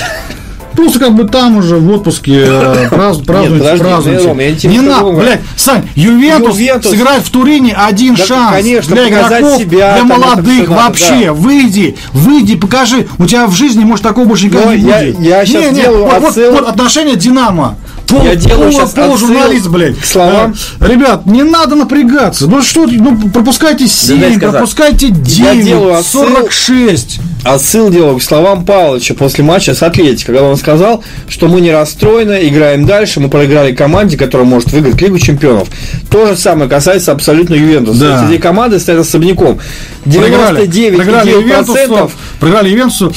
Просто 0.75 0.99
как 0.99 1.15
бы 1.15 1.25
там 1.25 1.57
уже 1.57 1.77
в 1.77 1.89
отпуске 1.91 2.43
э, 2.45 2.87
празднуете, 3.25 3.77
празднуете. 3.77 4.67
Не 4.67 4.81
надо, 4.81 5.11
блядь, 5.11 5.41
Сань, 5.55 5.87
Ювентус, 5.95 6.57
сыграть 6.83 7.23
в 7.23 7.29
Турине 7.29 7.73
один 7.73 8.15
шанс 8.15 8.51
конечно, 8.51 8.95
для 8.95 9.09
игроков, 9.09 9.59
себя, 9.59 9.95
для 9.95 10.03
молодых 10.03 10.69
вообще. 10.69 11.31
Выйди, 11.31 11.95
выйди, 12.13 12.55
покажи. 12.55 13.07
У 13.17 13.25
тебя 13.25 13.47
в 13.47 13.53
жизни, 13.53 13.83
может, 13.83 14.03
такого 14.03 14.25
больше 14.25 14.45
никогда 14.45 14.67
Но 14.67 14.73
не 14.73 14.83
будет. 14.83 15.19
Я 15.19 15.45
сейчас 15.45 15.71
не, 15.71 15.81
делаю 15.81 16.05
не, 16.05 16.49
вот, 16.51 16.67
отношение 16.67 17.15
Динамо. 17.15 17.77
Пол, 18.07 18.23
я 18.23 18.35
делаю 18.35 18.71
пол, 18.71 18.87
пол 18.87 19.17
журналист, 19.17 19.67
блядь. 19.67 19.99
К 19.99 20.05
словам. 20.05 20.55
Э, 20.79 20.87
ребят, 20.87 21.25
не 21.25 21.43
надо 21.43 21.75
напрягаться. 21.75 22.47
Ну 22.47 22.61
что, 22.61 22.87
ну 22.87 23.29
пропускайте 23.29 23.87
7, 23.87 24.39
да 24.39 24.51
пропускайте 24.51 25.09
9, 25.09 25.37
я 25.39 25.55
делаю 25.55 26.03
46. 26.03 27.19
Отсыл 27.43 27.89
делаю 27.89 28.17
к 28.17 28.21
словам 28.21 28.65
Павловича 28.65 29.13
после 29.13 29.43
матча 29.43 29.73
с 29.73 29.81
Атлетико, 29.81 30.33
когда 30.33 30.43
он 30.43 30.57
сказал, 30.57 31.03
что 31.27 31.47
мы 31.47 31.61
не 31.61 31.71
расстроены, 31.71 32.39
играем 32.47 32.85
дальше, 32.85 33.21
мы 33.21 33.29
проиграли 33.29 33.73
команде, 33.73 34.17
которая 34.17 34.45
может 34.45 34.71
выиграть 34.71 35.01
Лигу 35.01 35.17
Чемпионов. 35.19 35.69
То 36.11 36.27
же 36.27 36.35
самое 36.35 36.69
касается 36.69 37.13
абсолютно 37.13 37.55
Ювентуса. 37.55 37.99
Да. 37.99 38.29
Эти 38.29 38.39
команды 38.41 38.79
стоят 38.79 39.01
особняком. 39.01 39.59
99,9%. 40.05 40.95
Проиграли 40.95 41.29
Ювентусу, 41.31 42.11
проиграли 42.39 42.69
Ювентусу, 42.69 43.13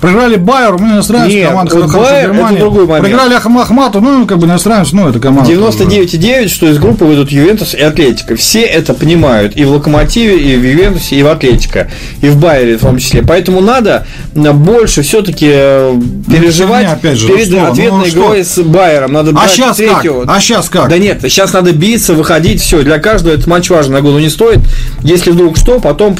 проиграли 0.00 0.36
Байеру, 0.36 0.78
мы 0.78 0.88
не 0.88 0.94
настраиваемся 0.94 1.36
Нет, 1.36 1.48
команда, 1.48 1.74
вот 1.76 1.92
Байер, 1.94 2.32
это 2.32 2.58
другой 2.58 2.86
момент. 2.86 3.06
Проиграли 3.06 3.34
Ахмату, 3.34 4.00
ну, 4.00 4.26
как 4.26 4.38
бы 4.38 4.46
не 4.46 4.52
настраиваемся, 4.52 4.94
ну, 4.96 5.08
это 5.08 5.20
команда. 5.20 5.50
99,9, 5.50 6.48
что 6.48 6.66
из 6.68 6.78
группы 6.78 7.04
выйдут 7.04 7.30
Ювентус 7.30 7.74
и 7.74 7.80
Атлетика. 7.80 8.36
Все 8.36 8.60
это 8.62 8.94
понимают. 8.94 9.56
И 9.56 9.64
в 9.64 9.70
Локомотиве, 9.72 10.38
и 10.38 10.56
в 10.56 10.64
Ювентусе, 10.64 11.16
и 11.16 11.22
в 11.22 11.28
Атлетика. 11.28 11.90
И 12.20 12.28
в 12.28 12.36
Байере 12.38 12.76
в 12.76 12.82
том 12.82 12.98
числе. 12.98 13.22
Поэтому 13.22 13.37
надо 13.60 14.06
больше 14.34 15.02
все-таки 15.02 15.48
э, 15.50 15.92
ну, 15.94 16.32
переживать 16.32 16.86
ну, 16.86 16.92
опять 16.92 17.18
же, 17.18 17.28
перед 17.28 17.50
ну, 17.50 17.66
ответной 17.66 18.00
ну, 18.00 18.08
игрой 18.08 18.44
с 18.44 18.58
Байером. 18.58 19.12
Надо 19.12 19.32
а 19.36 19.48
сейчас 19.48 19.76
третью. 19.76 20.22
как? 20.26 20.36
А 20.36 20.40
сейчас 20.40 20.68
как? 20.68 20.88
Да 20.88 20.98
нет, 20.98 21.20
сейчас 21.22 21.52
надо 21.52 21.72
биться, 21.72 22.14
выходить, 22.14 22.60
все. 22.60 22.82
Для 22.82 22.98
каждого 22.98 23.34
этот 23.34 23.46
матч 23.46 23.70
важен. 23.70 23.92
На 23.92 24.00
году 24.00 24.18
не 24.18 24.28
стоит. 24.28 24.60
Если 25.02 25.30
вдруг 25.30 25.56
что, 25.56 25.80
потом 25.80 26.16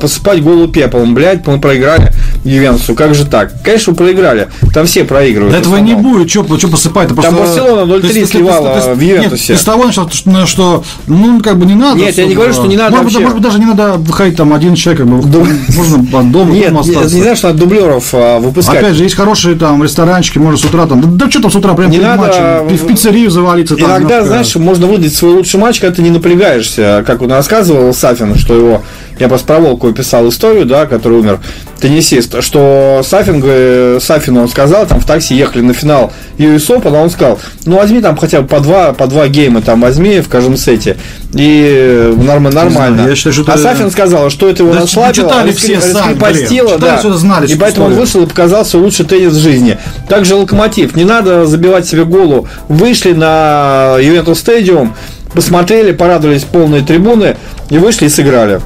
посыпать 0.00 0.42
голову 0.42 0.68
пеплом. 0.68 1.14
Блять, 1.14 1.46
мы 1.46 1.60
проиграли 1.60 2.12
Ювентусу. 2.44 2.94
Как 2.94 3.14
же 3.14 3.26
так? 3.26 3.62
Конечно, 3.62 3.92
вы 3.92 3.96
проиграли. 3.96 4.48
Там 4.72 4.86
все 4.86 5.04
проигрывают. 5.04 5.52
Да 5.52 5.60
этого 5.60 5.76
не 5.76 5.94
будет. 5.94 6.30
Что, 6.30 6.44
что 6.58 6.68
посыпать? 6.68 7.08
Там 7.08 7.16
просто... 7.16 7.60
Барселона 7.60 7.92
0-3 7.92 8.26
сливала 8.26 8.94
в 8.94 9.00
Ювентусе. 9.00 9.52
Нет, 9.52 9.60
из 9.60 9.64
того 9.64 9.92
что, 9.92 10.08
что, 10.46 10.84
ну, 11.06 11.40
как 11.40 11.58
бы 11.58 11.66
не 11.66 11.74
надо. 11.74 11.98
Нет, 11.98 12.16
я 12.16 12.26
не 12.26 12.34
говорю, 12.34 12.52
что 12.52 12.66
не 12.66 12.76
надо 12.76 12.96
может, 12.96 13.12
быть, 13.12 13.20
может 13.20 13.34
быть, 13.36 13.42
даже 13.42 13.58
не 13.58 13.66
надо 13.66 13.94
выходить 13.94 14.36
там 14.36 14.52
один 14.52 14.74
человек, 14.74 15.02
как 15.02 15.10
бы, 15.10 15.48
можно 15.74 15.98
дома, 16.46 16.58
Нет, 16.58 16.68
дома 16.70 16.84
не, 16.84 16.90
остаться. 16.90 17.14
не 17.14 17.22
знаю, 17.22 17.36
что 17.36 17.46
надо 17.48 17.58
дублеров 17.60 18.08
а, 18.12 18.38
выпускать. 18.38 18.78
Опять 18.78 18.94
же, 18.94 19.04
есть 19.04 19.14
хорошие 19.14 19.56
там 19.56 19.82
ресторанчики, 19.82 20.38
можно 20.38 20.58
с 20.58 20.64
утра 20.64 20.86
там. 20.86 21.00
Да, 21.00 21.08
да 21.24 21.30
что 21.30 21.42
там 21.42 21.50
с 21.50 21.56
утра, 21.56 21.74
прям 21.74 21.90
Не 21.90 21.98
надо, 21.98 22.22
матчем, 22.22 22.76
в 22.76 22.86
пиццерию 22.86 23.30
завалиться. 23.30 23.76
там, 23.76 23.86
Иногда, 23.86 24.16
немножко. 24.16 24.26
знаешь, 24.26 24.56
можно 24.56 24.86
выдать 24.86 25.14
свой 25.14 25.32
лучший 25.32 25.58
матч, 25.60 25.80
когда 25.80 25.96
ты 25.96 26.02
не 26.02 26.10
напрягаешься. 26.10 27.04
Как 27.06 27.22
он 27.22 27.32
рассказывал 27.32 27.92
Сафин, 27.92 28.36
что 28.36 28.54
его... 28.54 28.82
Я 29.18 29.28
просто 29.28 29.46
про 29.46 29.60
Волкова 29.60 29.92
писал 29.92 30.28
историю, 30.28 30.66
да, 30.66 30.86
который 30.86 31.18
умер, 31.20 31.38
теннисист, 31.80 32.42
что 32.42 33.02
Сафин, 33.04 33.42
э, 33.44 33.98
Сафину 34.00 34.42
он 34.42 34.48
сказал, 34.48 34.86
там 34.86 35.00
в 35.00 35.06
такси 35.06 35.34
ехали 35.34 35.62
на 35.62 35.74
финал 35.74 36.12
US 36.38 36.66
Open, 36.68 36.96
а 36.96 37.02
он 37.02 37.10
сказал, 37.10 37.38
ну 37.66 37.76
возьми 37.76 38.00
там 38.00 38.16
хотя 38.16 38.42
бы 38.42 38.48
по 38.48 38.60
два, 38.60 38.92
по 38.92 39.06
два 39.06 39.28
гейма 39.28 39.62
там 39.62 39.80
возьми 39.80 40.20
в 40.20 40.28
каждом 40.28 40.56
сете. 40.56 40.96
И 41.32 42.14
норм, 42.16 42.44
нормально. 42.44 42.96
знаю, 42.96 43.10
я 43.10 43.16
считаю, 43.16 43.34
что 43.34 43.52
а 43.52 43.58
Сафин 43.58 43.90
сказал, 43.90 44.30
что 44.30 44.48
это 44.48 44.62
его 44.62 44.72
Да 44.72 44.80
расслабило, 44.80 45.12
читали 45.14 45.52
раскре- 45.52 45.80
все 45.80 45.92
раскрепостило, 45.92 46.78
да. 46.78 46.98
все 46.98 47.12
знали, 47.14 47.46
и 47.48 47.56
поэтому 47.56 47.86
он 47.86 47.94
вышел 47.94 48.22
и 48.22 48.26
показал 48.26 48.64
свой 48.64 48.82
лучший 48.82 49.04
теннис 49.04 49.32
в 49.32 49.40
жизни. 49.40 49.78
Также 50.08 50.34
Локомотив. 50.36 50.94
Не 50.96 51.04
надо 51.04 51.46
забивать 51.46 51.86
себе 51.86 52.04
голову. 52.04 52.48
Вышли 52.68 53.12
на 53.12 53.96
Ювентус 54.00 54.38
Стадиум, 54.38 54.94
посмотрели, 55.32 55.92
порадовались 55.92 56.44
полные 56.44 56.82
трибуны 56.82 57.36
и 57.70 57.78
вышли 57.78 58.06
и 58.06 58.08
сыграли. 58.08 58.60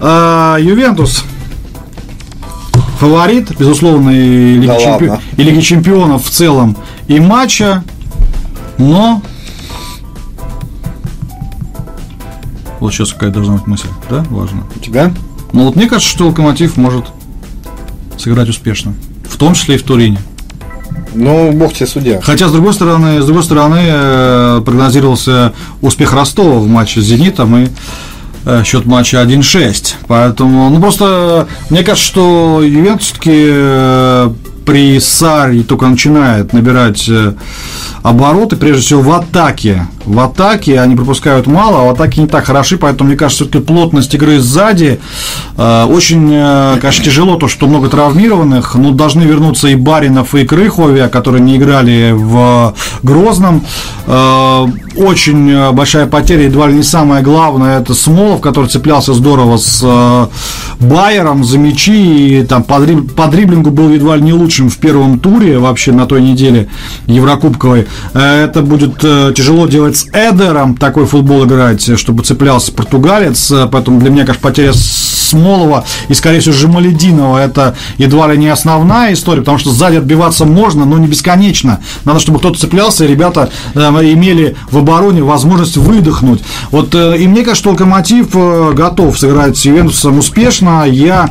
А, 0.00 0.58
Ювентус 0.60 1.24
фаворит, 2.98 3.56
безусловно, 3.58 4.10
и 4.10 4.54
Лиги, 4.54 4.66
Да 4.66 4.76
Чемпи- 4.78 5.08
ладно. 5.08 5.20
и 5.36 5.42
Лиги 5.42 5.60
Чемпионов 5.60 6.24
в 6.24 6.30
целом, 6.30 6.76
и 7.08 7.20
матча, 7.20 7.82
но... 8.78 9.22
Вот 12.80 12.92
сейчас 12.92 13.12
какая 13.12 13.30
должна 13.30 13.54
быть 13.54 13.66
мысль, 13.66 13.88
да, 14.10 14.24
важно. 14.30 14.64
У 14.74 14.78
тебя? 14.78 15.12
Но 15.52 15.64
вот 15.64 15.76
мне 15.76 15.86
кажется, 15.88 16.10
что 16.10 16.26
Локомотив 16.28 16.76
может 16.76 17.06
сыграть 18.18 18.48
успешно, 18.48 18.94
в 19.28 19.36
том 19.36 19.54
числе 19.54 19.76
и 19.76 19.78
в 19.78 19.82
Турине. 19.82 20.18
Ну, 21.14 21.52
бог 21.52 21.72
тебе 21.72 21.86
судья. 21.86 22.20
Хотя, 22.20 22.48
с 22.48 22.52
другой 22.52 22.74
стороны, 22.74 23.22
с 23.22 23.24
другой 23.24 23.42
стороны, 23.42 23.78
э, 23.80 24.62
прогнозировался 24.64 25.54
успех 25.80 26.12
Ростова 26.12 26.58
в 26.58 26.66
матче 26.68 27.00
с 27.00 27.04
«Зенитом» 27.04 27.56
и 27.56 27.68
счет 28.64 28.86
матча 28.86 29.22
1-6. 29.22 29.94
Поэтому, 30.06 30.70
ну, 30.70 30.80
просто 30.80 31.48
мне 31.70 31.82
кажется, 31.82 32.06
что 32.06 32.62
Ювентус 32.62 33.06
все-таки 33.06 34.34
при 34.66 34.98
Саре 34.98 35.62
только 35.62 35.86
начинает 35.86 36.52
набирать 36.52 37.08
э, 37.08 37.34
обороты, 38.02 38.56
прежде 38.56 38.82
всего 38.82 39.02
в 39.02 39.12
атаке. 39.12 39.86
В 40.06 40.20
атаке 40.20 40.80
они 40.80 40.94
пропускают 40.96 41.46
мало, 41.46 41.82
а 41.82 41.84
в 41.86 41.90
атаке 41.90 42.20
не 42.22 42.28
так 42.28 42.44
хороши, 42.46 42.78
поэтому, 42.78 43.08
мне 43.08 43.18
кажется, 43.18 43.44
все-таки 43.44 43.64
плотность 43.64 44.14
игры 44.14 44.38
сзади 44.38 45.00
э, 45.56 45.84
очень, 45.90 46.30
э, 46.32 46.78
конечно, 46.80 47.04
тяжело, 47.04 47.36
то, 47.36 47.48
что 47.48 47.66
много 47.66 47.88
травмированных, 47.88 48.76
но 48.76 48.92
должны 48.92 49.22
вернуться 49.24 49.68
и 49.68 49.74
Баринов, 49.74 50.34
и 50.36 50.44
Крыховия, 50.46 51.08
которые 51.08 51.42
не 51.42 51.56
играли 51.56 52.12
в 52.16 52.74
Грозном. 53.02 53.64
Э, 54.06 54.66
Очень 54.96 55.72
большая 55.72 56.06
потеря, 56.06 56.44
едва 56.44 56.68
ли 56.68 56.74
не 56.74 56.82
самое 56.82 57.22
главное, 57.22 57.80
это 57.80 57.92
Смолов, 57.92 58.40
который 58.40 58.68
цеплялся 58.68 59.12
здорово 59.12 59.58
с 59.58 59.84
Байером 60.80 61.44
за 61.44 61.58
мячи, 61.58 62.38
и 62.40 62.42
там 62.44 62.62
по, 62.62 62.74
дриб- 62.80 63.12
по 63.14 63.26
дриблингу 63.26 63.70
был 63.70 63.90
едва 63.90 64.16
ли 64.16 64.22
не 64.22 64.32
лучшим 64.32 64.70
в 64.70 64.78
первом 64.78 65.18
туре 65.18 65.58
вообще 65.58 65.92
на 65.92 66.06
той 66.06 66.22
неделе 66.22 66.68
Еврокубковой. 67.06 67.86
Это 68.14 68.62
будет 68.62 68.98
тяжело 69.34 69.66
делать 69.66 69.95
с 69.96 70.06
Эдером, 70.12 70.76
такой 70.76 71.06
футбол 71.06 71.44
играть, 71.44 71.98
чтобы 71.98 72.22
цеплялся 72.22 72.72
португалец, 72.72 73.52
поэтому 73.72 73.98
для 74.00 74.10
меня, 74.10 74.24
конечно, 74.24 74.42
потеря 74.42 74.72
Смолова 75.26 75.84
и, 76.08 76.14
скорее 76.14 76.40
всего, 76.40 76.54
Жемалединова 76.54 77.38
это 77.38 77.76
едва 77.98 78.32
ли 78.32 78.38
не 78.38 78.48
основная 78.48 79.12
история, 79.12 79.40
потому 79.40 79.58
что 79.58 79.70
сзади 79.70 79.96
отбиваться 79.96 80.44
можно, 80.44 80.84
но 80.84 80.98
не 80.98 81.06
бесконечно. 81.06 81.80
Надо, 82.04 82.20
чтобы 82.20 82.38
кто-то 82.38 82.58
цеплялся, 82.58 83.04
и 83.04 83.08
ребята 83.08 83.50
э, 83.74 83.80
имели 83.80 84.56
в 84.70 84.78
обороне 84.78 85.22
возможность 85.22 85.76
выдохнуть. 85.76 86.42
Вот, 86.70 86.94
э, 86.94 87.18
и 87.18 87.26
мне 87.26 87.42
кажется, 87.42 87.62
что 87.62 87.70
Локомотив 87.70 88.28
э, 88.34 88.72
готов 88.74 89.18
сыграть 89.18 89.56
с 89.56 89.64
Ювентусом 89.64 90.18
успешно. 90.18 90.84
Я 90.86 91.30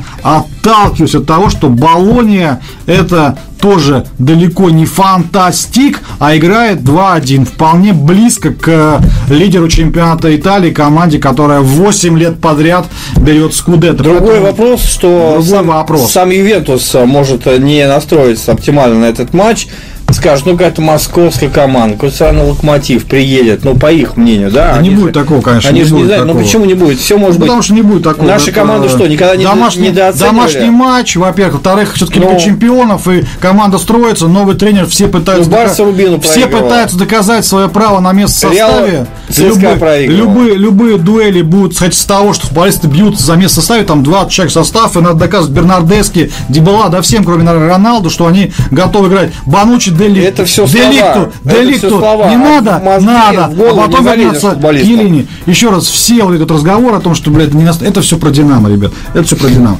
отталкиваюсь 0.65 1.15
от 1.15 1.25
того, 1.25 1.49
что 1.49 1.69
Болония 1.69 2.59
это 2.85 3.37
тоже 3.59 4.05
далеко 4.19 4.69
не 4.69 4.85
фантастик, 4.85 6.01
а 6.19 6.35
играет 6.35 6.79
2-1. 6.81 7.45
Вполне 7.45 7.93
близко 7.93 8.51
к 8.51 8.67
э, 8.67 8.99
лидеру 9.29 9.67
чемпионата 9.69 10.35
Италии, 10.35 10.71
команде, 10.71 11.19
которая 11.19 11.61
8 11.61 12.17
лет 12.17 12.39
подряд 12.39 12.85
берет 13.17 13.53
Скудетто. 13.53 14.03
Другой 14.03 14.39
Поэтому- 14.39 14.45
вопрос, 14.45 14.83
что 14.83 15.37
Другой 15.37 15.49
сам, 15.49 15.67
вопрос. 15.67 16.11
сам 16.11 16.29
Ювентус 16.29 16.93
а, 16.93 17.05
может 17.05 17.47
а, 17.47 17.57
не 17.57 17.87
настроиться 17.87 18.51
оптимально 18.51 18.99
на 18.99 19.05
этот 19.05 19.33
матч. 19.33 19.67
Скажет, 20.11 20.45
ну 20.45 20.53
какая-то 20.53 20.81
московская 20.81 21.49
команда, 21.49 21.95
какой-то 21.95 22.31
локомотив 22.31 23.05
приедет, 23.05 23.63
ну 23.63 23.75
по 23.75 23.91
их 23.91 24.17
мнению, 24.17 24.51
да. 24.51 24.75
Да 24.75 24.81
не 24.81 24.91
будет 24.91 25.07
же- 25.07 25.13
такого, 25.13 25.41
конечно, 25.41 25.71
Они 25.71 25.79
не 25.79 25.85
же 25.85 25.95
не 25.95 26.03
знают, 26.05 26.27
ну 26.27 26.35
почему 26.35 26.65
не 26.65 26.75
будет? 26.75 26.99
Все 26.99 27.17
может 27.17 27.39
быть. 27.39 27.47
Потому 27.47 27.63
что 27.63 27.73
не 27.73 27.81
будет 27.81 28.03
такого. 28.03 28.27
Наши 28.27 28.51
Это 28.51 28.89
что, 28.89 29.07
никогда 29.07 29.35
не 29.35 29.43
домашний, 29.45 29.89
недооценивали? 29.89 30.29
Домашний 30.59 30.75
матч, 30.75 31.15
во-первых, 31.15 31.53
во-вторых, 31.55 31.93
все-таки 31.95 32.19
Ну. 32.19 32.29
Лига 32.29 32.39
чемпионов, 32.39 33.07
и 33.07 33.25
команда 33.39 33.77
строится, 33.77 34.27
новый 34.27 34.55
тренер, 34.55 34.87
все 34.87 35.07
пытаются, 35.07 35.49
Ну, 35.49 35.55
Барса 35.57 35.83
Рубину 35.83 36.19
все 36.21 36.47
пытаются 36.47 36.97
доказать 36.97 37.45
свое 37.45 37.69
право 37.69 37.99
на 37.99 38.11
место 38.13 38.47
в 38.49 38.51
составе. 38.51 39.05
Любые, 39.29 40.07
любые, 40.07 40.55
любые 40.55 40.97
дуэли 40.97 41.41
будут 41.41 41.77
хоть 41.77 41.93
с 41.93 42.05
того, 42.05 42.33
что 42.33 42.47
футболисты 42.47 42.87
бьются 42.87 43.23
за 43.25 43.35
место 43.35 43.55
в 43.59 43.63
составе, 43.63 43.83
там 43.83 44.03
20 44.03 44.31
человек 44.31 44.53
состав, 44.53 44.95
и 44.97 45.01
надо 45.01 45.15
доказывать 45.15 45.55
Бернардески, 45.55 46.31
Дебала, 46.49 46.89
да 46.89 47.01
всем, 47.01 47.23
кроме 47.23 47.45
Роналду, 47.49 48.09
что 48.09 48.27
они 48.27 48.51
готовы 48.71 49.07
играть. 49.09 49.31
Банучи, 49.45 49.91
Дели, 49.91 50.23
Это 50.23 50.45
слова. 50.45 50.67
Деликту, 50.91 51.31
Это 51.45 51.55
Деликту, 51.61 51.87
всё 51.87 51.99
слова. 51.99 52.29
не 52.29 52.37
надо, 52.37 52.81
мозги 52.83 53.05
надо, 53.07 53.53
голову 53.55 53.81
а 53.81 53.87
потом 53.87 54.05
вернется 54.05 54.49
футболистам. 54.51 54.89
Килини. 54.99 55.27
Еще 55.45 55.69
раз, 55.69 55.85
все 55.85 56.23
вот 56.23 56.35
этот 56.35 56.51
разговор 56.51 56.93
о 56.95 56.99
том, 56.99 57.15
что, 57.15 57.29
блядь, 57.31 57.53
не 57.53 57.63
наст- 57.63 57.81
это 57.81 58.01
все 58.01 58.17
про 58.17 58.29
Динамо, 58.29 58.69
ребят. 58.69 58.91
Это 59.13 59.23
все 59.23 59.35
про 59.35 59.47
Динамо. 59.49 59.77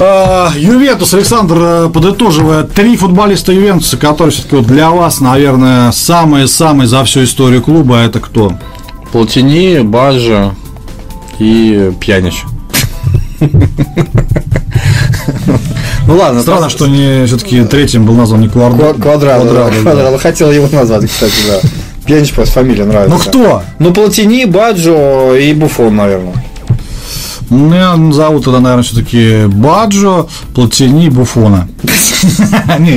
А, 0.00 0.52
Ювентус, 0.54 1.12
Александр, 1.12 1.56
э, 1.58 1.88
подытоживая, 1.92 2.62
три 2.62 2.96
футболиста 2.96 3.52
Ювентуса, 3.52 3.96
которые 3.96 4.32
все-таки 4.32 4.54
вот 4.56 4.66
для 4.66 4.90
вас, 4.90 5.20
наверное, 5.20 5.90
самые-самые 5.90 6.86
за 6.86 7.02
всю 7.04 7.24
историю 7.24 7.62
клуба, 7.62 7.96
это 7.96 8.20
кто? 8.20 8.52
Платини, 9.10 9.80
Баджа 9.80 10.54
и 11.40 11.92
Пьянич. 12.00 12.44
Ну 16.06 16.16
ладно, 16.16 16.40
Странно, 16.40 16.70
что 16.70 16.86
не 16.86 17.26
все-таки 17.26 17.62
третьим 17.64 18.06
был 18.06 18.14
назван 18.14 18.40
не 18.40 18.48
Квадро. 18.48 18.94
Квадрат. 18.94 19.42
Квадрат, 19.42 19.72
да. 19.74 19.80
Квадрат. 19.82 20.20
Хотел 20.20 20.50
его 20.50 20.66
назвать, 20.72 21.06
кстати, 21.06 21.34
да. 21.46 21.68
Пьянич 22.06 22.32
просто 22.32 22.54
фамилия 22.54 22.84
нравится. 22.84 23.14
Ну 23.14 23.18
кто? 23.18 23.62
Ну, 23.78 23.92
Платини, 23.92 24.46
Баджо 24.46 25.34
и 25.34 25.52
Буфон, 25.52 25.96
наверное. 25.96 26.34
Ну, 27.50 27.74
я 27.74 27.96
назову 27.96 28.40
тогда, 28.40 28.60
наверное, 28.60 28.82
все-таки 28.84 29.46
Баджо, 29.46 30.28
Платини, 30.54 31.08
Буфона. 31.08 31.68
Не, 32.78 32.96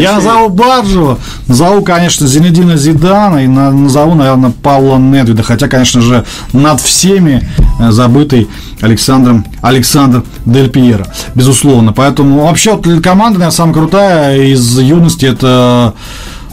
я 0.00 0.12
назову 0.14 0.48
Баджо, 0.48 1.18
назову, 1.46 1.82
конечно, 1.82 2.26
Зинедина 2.26 2.76
Зидана 2.76 3.44
и 3.44 3.46
на- 3.46 3.70
назову, 3.70 4.14
наверное, 4.14 4.50
Павла 4.62 4.98
Недвида, 4.98 5.42
хотя, 5.42 5.68
конечно 5.68 6.00
же, 6.00 6.24
над 6.52 6.80
всеми 6.80 7.48
э, 7.78 7.90
забытый 7.90 8.48
Александром 8.80 9.44
Александр 9.62 10.24
Дель 10.44 10.70
Пьеро, 10.70 11.06
безусловно. 11.34 11.92
Поэтому 11.92 12.46
вообще 12.46 12.76
команда, 12.78 13.38
наверное, 13.38 13.50
самая 13.50 13.74
крутая 13.74 14.42
из 14.42 14.78
юности 14.78 15.26
это 15.26 15.94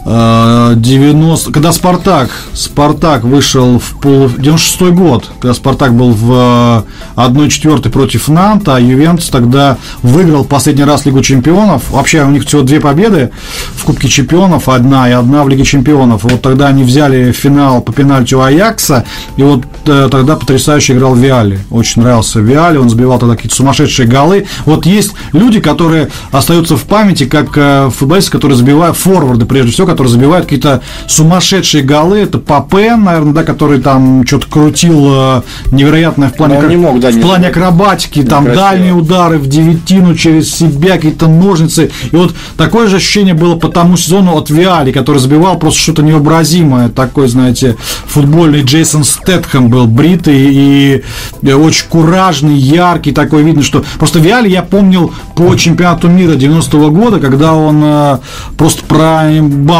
90, 0.05 1.51
когда 1.51 1.71
Спартак, 1.71 2.29
Спартак 2.53 3.23
вышел 3.23 3.79
в 3.79 3.99
пол, 3.99 4.29
96 4.37 4.91
год, 4.91 5.31
когда 5.39 5.55
Спартак 5.55 5.95
был 5.95 6.11
в 6.11 6.85
э, 7.15 7.25
1-4 7.27 7.89
против 7.89 8.27
Нанта, 8.27 8.75
а 8.75 8.79
Ювентус 8.79 9.29
тогда 9.29 9.77
выиграл 10.03 10.43
последний 10.45 10.83
раз 10.83 11.05
Лигу 11.05 11.21
Чемпионов. 11.21 11.89
Вообще 11.89 12.23
у 12.23 12.29
них 12.29 12.45
всего 12.45 12.61
две 12.61 12.79
победы 12.79 13.31
в 13.75 13.83
Кубке 13.85 14.07
Чемпионов, 14.07 14.69
одна 14.69 15.09
и 15.09 15.11
одна 15.11 15.43
в 15.43 15.49
Лиге 15.49 15.63
Чемпионов. 15.63 16.23
Вот 16.23 16.39
тогда 16.39 16.67
они 16.67 16.83
взяли 16.83 17.31
финал 17.31 17.81
по 17.81 17.91
пенальти 17.91 18.35
у 18.35 18.41
Аякса, 18.41 19.05
и 19.37 19.43
вот 19.43 19.63
э, 19.87 20.07
тогда 20.11 20.35
потрясающе 20.35 20.93
играл 20.93 21.15
Виали. 21.15 21.59
Очень 21.71 22.03
нравился 22.03 22.41
Виали, 22.41 22.77
он 22.77 22.89
забивал 22.89 23.17
тогда 23.17 23.35
какие-то 23.35 23.55
сумасшедшие 23.55 24.07
голы. 24.07 24.45
Вот 24.65 24.85
есть 24.85 25.13
люди, 25.33 25.59
которые 25.59 26.09
остаются 26.31 26.77
в 26.77 26.83
памяти, 26.83 27.25
как 27.25 27.57
э, 27.57 27.89
футболисты, 27.89 28.31
которые 28.31 28.55
забивают 28.55 28.97
форварды, 28.97 29.47
прежде 29.47 29.71
всего, 29.71 29.94
которые 29.95 30.11
забивают 30.11 30.45
какие-то 30.45 30.81
сумасшедшие 31.07 31.83
голы. 31.83 32.19
Это 32.19 32.37
Папен, 32.37 33.05
наверное, 33.05 33.33
да, 33.33 33.43
который 33.43 33.79
там 33.79 34.27
что-то 34.27 34.47
крутил 34.47 35.07
э, 35.07 35.41
невероятное 35.71 36.29
в 36.29 36.33
плане, 36.33 36.59
как, 36.59 36.69
не 36.69 36.75
мог, 36.75 36.99
да, 36.99 37.11
в 37.11 37.15
не 37.15 37.21
плане 37.21 37.47
акробатики, 37.47 38.23
там 38.23 38.43
красиво. 38.43 38.63
дальние 38.63 38.93
удары 38.93 39.37
в 39.37 39.47
девятину 39.47 40.15
через 40.15 40.53
себя, 40.53 40.95
какие-то 40.95 41.27
ножницы. 41.27 41.91
И 42.11 42.15
вот 42.15 42.35
такое 42.57 42.87
же 42.87 42.97
ощущение 42.97 43.33
было 43.33 43.55
по 43.55 43.69
тому 43.69 43.95
сезону 43.95 44.35
от 44.35 44.49
Виали, 44.49 44.91
который 44.91 45.19
забивал 45.19 45.57
просто 45.57 45.79
что-то 45.79 46.03
невообразимое. 46.03 46.89
Такой, 46.89 47.29
знаете, 47.29 47.77
футбольный 48.05 48.63
Джейсон 48.63 49.05
Стэтхэм 49.05 49.69
был 49.69 49.87
бритый 49.87 50.35
и 50.37 51.03
очень 51.49 51.87
куражный, 51.87 52.55
яркий, 52.55 53.13
такой 53.13 53.43
видно, 53.43 53.63
что 53.63 53.85
просто 53.97 54.19
Виали 54.19 54.49
я 54.49 54.61
помнил 54.61 55.13
по 55.35 55.55
чемпионату 55.55 56.09
мира 56.09 56.33
90-го 56.33 56.91
года, 56.91 57.19
когда 57.19 57.53
он 57.53 57.81
э, 57.83 58.17
просто 58.57 58.83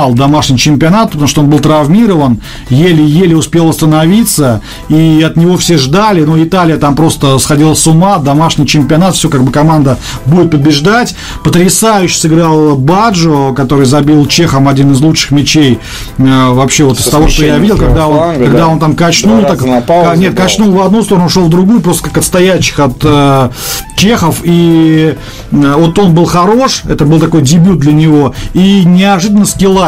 проебал 0.06 0.14
домашний 0.14 0.58
чемпионат, 0.58 1.12
потому 1.12 1.28
что 1.28 1.42
он 1.42 1.50
был 1.50 1.60
травмирован, 1.60 2.40
еле-еле 2.70 3.36
успел 3.36 3.68
восстановиться, 3.68 4.62
и 4.90 5.24
от 5.26 5.36
него 5.36 5.58
все 5.58 5.78
ждали, 5.78 6.24
но 6.24 6.42
Италия 6.42 6.78
там 6.78 6.96
просто 6.96 7.38
сходила 7.40 7.74
с 7.74 7.88
ума, 7.88 8.18
домашний 8.18 8.68
чемпионат, 8.68 9.16
все 9.16 9.30
как 9.30 9.44
бы 9.44 9.52
команда 9.52 9.98
будет 10.26 10.52
побеждать. 10.52 11.16
Потрясающе 11.44 12.18
сыграл 12.18 12.76
Баджо, 12.76 13.54
который 13.54 13.86
забил 13.86 14.26
чехом 14.28 14.68
один 14.68 14.92
из 14.92 15.02
лучших 15.02 15.32
мячей 15.32 15.80
э, 16.18 16.50
вообще 16.50 16.84
вот 16.84 17.00
из 17.00 17.06
Со 17.06 17.12
того, 17.12 17.28
что 17.28 17.46
я 17.46 17.58
видел, 17.58 17.78
когда 17.78 18.08
он, 18.08 18.18
фланга, 18.18 18.44
когда 18.46 18.60
да. 18.60 18.68
он 18.68 18.80
там 18.80 18.96
качнул, 18.96 19.40
Два 19.40 19.56
так, 19.56 19.86
паузу 19.86 20.22
нет, 20.22 20.34
был. 20.34 20.42
качнул 20.42 20.72
в 20.72 20.82
одну 20.82 21.04
сторону, 21.04 21.26
ушел 21.28 21.46
в 21.46 21.50
другую, 21.50 21.82
просто 21.82 22.04
как 22.04 22.18
от 22.18 22.24
стоячих 22.24 22.80
от 22.80 22.98
э, 23.04 23.50
чехов. 23.96 24.42
И 24.44 25.16
э, 25.52 25.74
вот 25.78 25.98
он 26.00 26.14
был 26.14 26.26
хорош, 26.26 26.84
это 26.88 27.06
был 27.06 27.20
такой 27.20 27.42
дебют 27.42 27.80
для 27.80 27.94
него. 27.94 28.34
И 28.54 28.84
неожиданно 28.86 29.46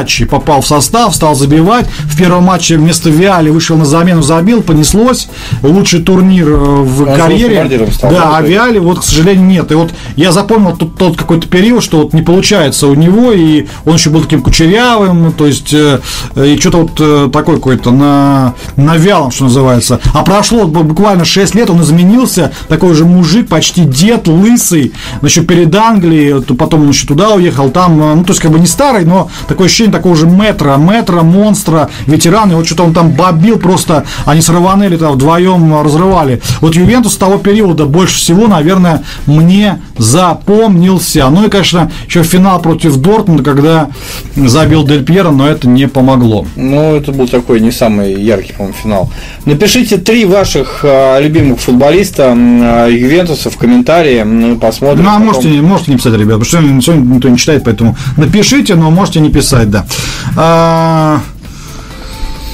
Скилачи 0.08 0.26
попал 0.26 0.62
в 0.62 0.68
состав, 0.68 1.14
стал 1.16 1.36
забивать. 1.36 1.86
В 2.06 2.18
первом 2.18 2.46
матче 2.46 2.78
вместо 2.78 3.10
Виали 3.10 3.50
вышел 3.50 3.78
на 3.78 3.86
замену, 3.86 4.22
забил, 4.22 4.62
понеслось. 4.62 5.28
Лучший 5.62 6.02
турнир 6.02 6.48
э, 6.50 6.56
в 6.56 7.02
Он 7.02 7.16
карьере. 7.16 7.88
стал, 7.92 8.12
да, 8.12 8.38
а? 8.38 8.42
Виали 8.42 8.80
вот, 8.80 9.00
к 9.00 9.04
сожалению, 9.04 9.46
нет. 9.46 9.72
И 9.72 9.76
вот 9.76 9.92
я 10.16 10.32
запомнил 10.32 10.76
тот, 10.76 10.98
тот 10.98 11.18
какой-то 11.18 11.48
период, 11.48 11.84
что 11.84 12.04
вот 12.04 12.14
не 12.14 12.22
получается 12.22 12.88
у 12.88 12.96
него, 12.96 13.34
и 13.34 13.68
он 13.86 13.96
еще 13.96 14.10
был 14.10 14.22
таким 14.22 14.42
кучерявым, 14.42 15.34
то 15.34 15.46
есть, 15.46 15.74
э, 15.74 16.00
и 16.38 16.58
что-то 16.58 16.78
вот 16.84 16.92
э, 17.00 17.30
такой 17.32 17.56
какой-то 17.56 17.92
на, 17.92 18.54
на 18.78 18.96
вялом, 18.98 19.32
что 19.32 19.44
называется. 19.46 20.00
А 20.14 20.24
прошло 20.24 20.64
бу- 20.64 20.84
буквально 20.84 21.26
6 21.26 21.54
лет, 21.56 21.70
он 21.70 21.82
изменился, 21.82 22.54
такой 22.70 22.94
же 22.94 23.04
мужик, 23.06 23.50
почти 23.50 23.84
дед, 23.84 24.28
лысый, 24.28 24.94
еще 25.22 25.42
перед 25.42 25.76
Англией, 25.76 26.42
то 26.42 26.54
потом 26.56 26.84
он 26.84 26.90
еще 26.90 27.08
туда 27.08 27.32
уехал, 27.32 27.70
там, 27.70 27.98
ну, 27.98 28.24
то 28.24 28.32
есть, 28.32 28.42
как 28.42 28.52
бы 28.52 28.60
не 28.60 28.68
старый, 28.68 29.04
но 29.06 29.30
такое 29.48 29.68
ощущение 29.68 29.92
такого 29.98 30.16
же 30.16 30.28
метра, 30.28 30.78
метра, 30.78 31.24
монстра, 31.24 31.90
ветеран, 32.06 32.52
и 32.52 32.56
вот 32.56 32.68
что-то 32.68 32.84
он 32.84 32.94
там 32.94 33.12
бобил 33.12 33.58
просто, 33.58 34.06
они 34.26 34.42
с 34.42 34.50
Раванелли 34.50 34.96
там 34.98 35.14
вдвоем 35.14 35.82
разрывали. 35.82 36.40
Вот 36.62 36.76
Ювентус 36.76 37.14
с 37.14 37.18
того 37.18 37.40
периода 37.40 37.86
больше 37.86 38.18
всего, 38.18 38.48
наверное, 38.48 39.04
мне 39.26 39.82
запомнился. 39.98 41.28
Ну 41.30 41.46
и, 41.46 41.50
конечно, 41.50 41.92
еще 42.08 42.22
финал 42.22 42.62
против 42.62 42.98
Дортмунда, 42.98 43.42
когда 43.44 43.90
забил 44.36 44.86
Дель 44.86 45.04
Пьеро, 45.04 45.32
но 45.32 45.48
это 45.48 45.68
не 45.68 45.88
помогло. 45.88 46.46
Ну, 46.56 46.96
это 46.96 47.12
был 47.12 47.28
такой 47.28 47.60
не 47.60 47.72
самый 47.72 48.22
яркий, 48.22 48.54
по-моему, 48.54 48.78
финал. 48.80 49.12
Напишите 49.46 49.98
три 49.98 50.26
ваших 50.26 50.82
а, 50.84 51.20
любимых 51.20 51.60
футболиста 51.60 52.36
а, 52.36 52.88
Ювентуса 52.88 53.50
в 53.50 53.58
комментарии. 53.58 54.22
Мы 54.22 54.58
посмотрим. 54.58 55.06
Ну, 55.06 55.10
а 55.10 55.14
потом. 55.14 55.28
можете, 55.28 55.50
можете 55.62 55.92
не 55.92 55.98
писать, 55.98 56.14
ребят, 56.14 56.40
потому 56.40 56.46
что 56.46 56.82
сегодня 56.82 57.16
никто 57.16 57.30
не 57.30 57.38
читает, 57.38 57.64
поэтому 57.66 57.98
напишите, 58.16 58.76
но 58.76 58.92
можете 58.92 59.22
не 59.22 59.32
писать, 59.32 59.72
да. 59.72 59.87
А, 60.36 61.20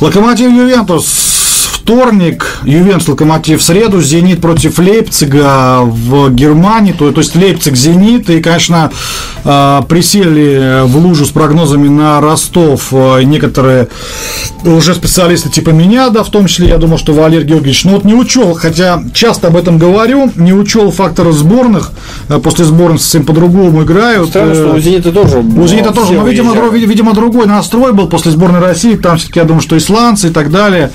Локомотив 0.02 0.52
Ювентус 0.52 1.43
вторник, 1.84 2.60
Ювентус 2.64 3.10
Локомотив 3.10 3.60
в 3.60 3.64
среду, 3.64 4.02
Зенит 4.02 4.40
против 4.40 4.80
Лейпцига 4.80 5.82
в 5.82 6.30
Германии, 6.34 6.94
то, 6.94 7.12
то 7.12 7.20
есть 7.20 7.36
Лейпциг 7.36 7.76
Зенит, 7.76 8.30
и, 8.30 8.42
конечно, 8.42 8.90
а, 9.44 9.82
присели 9.82 10.84
в 10.86 10.96
лужу 10.98 11.26
с 11.26 11.30
прогнозами 11.30 11.90
на 11.90 12.22
Ростов 12.22 12.88
а, 12.94 13.20
некоторые 13.20 13.90
уже 14.64 14.94
специалисты 14.96 15.50
типа 15.50 15.72
меня, 15.72 16.08
да, 16.10 16.24
в 16.24 16.30
том 16.30 16.46
числе, 16.48 16.70
я 16.70 16.78
думал, 16.78 16.98
что 16.98 17.12
Валерий 17.12 17.46
Георгиевич, 17.46 17.84
ну 17.84 17.92
вот 17.96 18.06
не 18.06 18.14
учел, 18.14 18.54
хотя 18.54 19.04
часто 19.14 19.48
об 19.48 19.58
этом 19.58 19.78
говорю, 19.78 20.32
не 20.38 20.54
учел 20.54 20.90
фактора 20.90 21.34
сборных, 21.34 21.92
а 22.30 22.40
после 22.40 22.64
сборных 22.64 23.02
совсем 23.02 23.26
по-другому 23.26 23.84
играют. 23.84 24.30
Странно, 24.30 24.54
что 24.56 24.68
Э, 24.70 24.78
у 24.78 24.80
Зенита 24.80 25.12
тоже. 25.12 25.40
у 25.40 25.68
Зенита 25.68 25.90
ну, 25.90 25.96
тоже, 25.96 26.14
но, 26.14 26.26
видимо, 26.26 26.52
уезжали. 26.52 26.70
друг- 26.70 26.90
видимо, 26.90 27.14
другой 27.14 27.46
настрой 27.46 27.92
был 27.92 28.08
после 28.08 28.32
сборной 28.32 28.62
России. 28.62 28.96
Там 28.96 29.18
все-таки, 29.18 29.40
я 29.40 29.46
думаю, 29.46 29.62
что 29.62 29.78
исландцы 29.78 30.30
и 30.30 30.32
так 30.32 30.50
далее. 30.50 30.92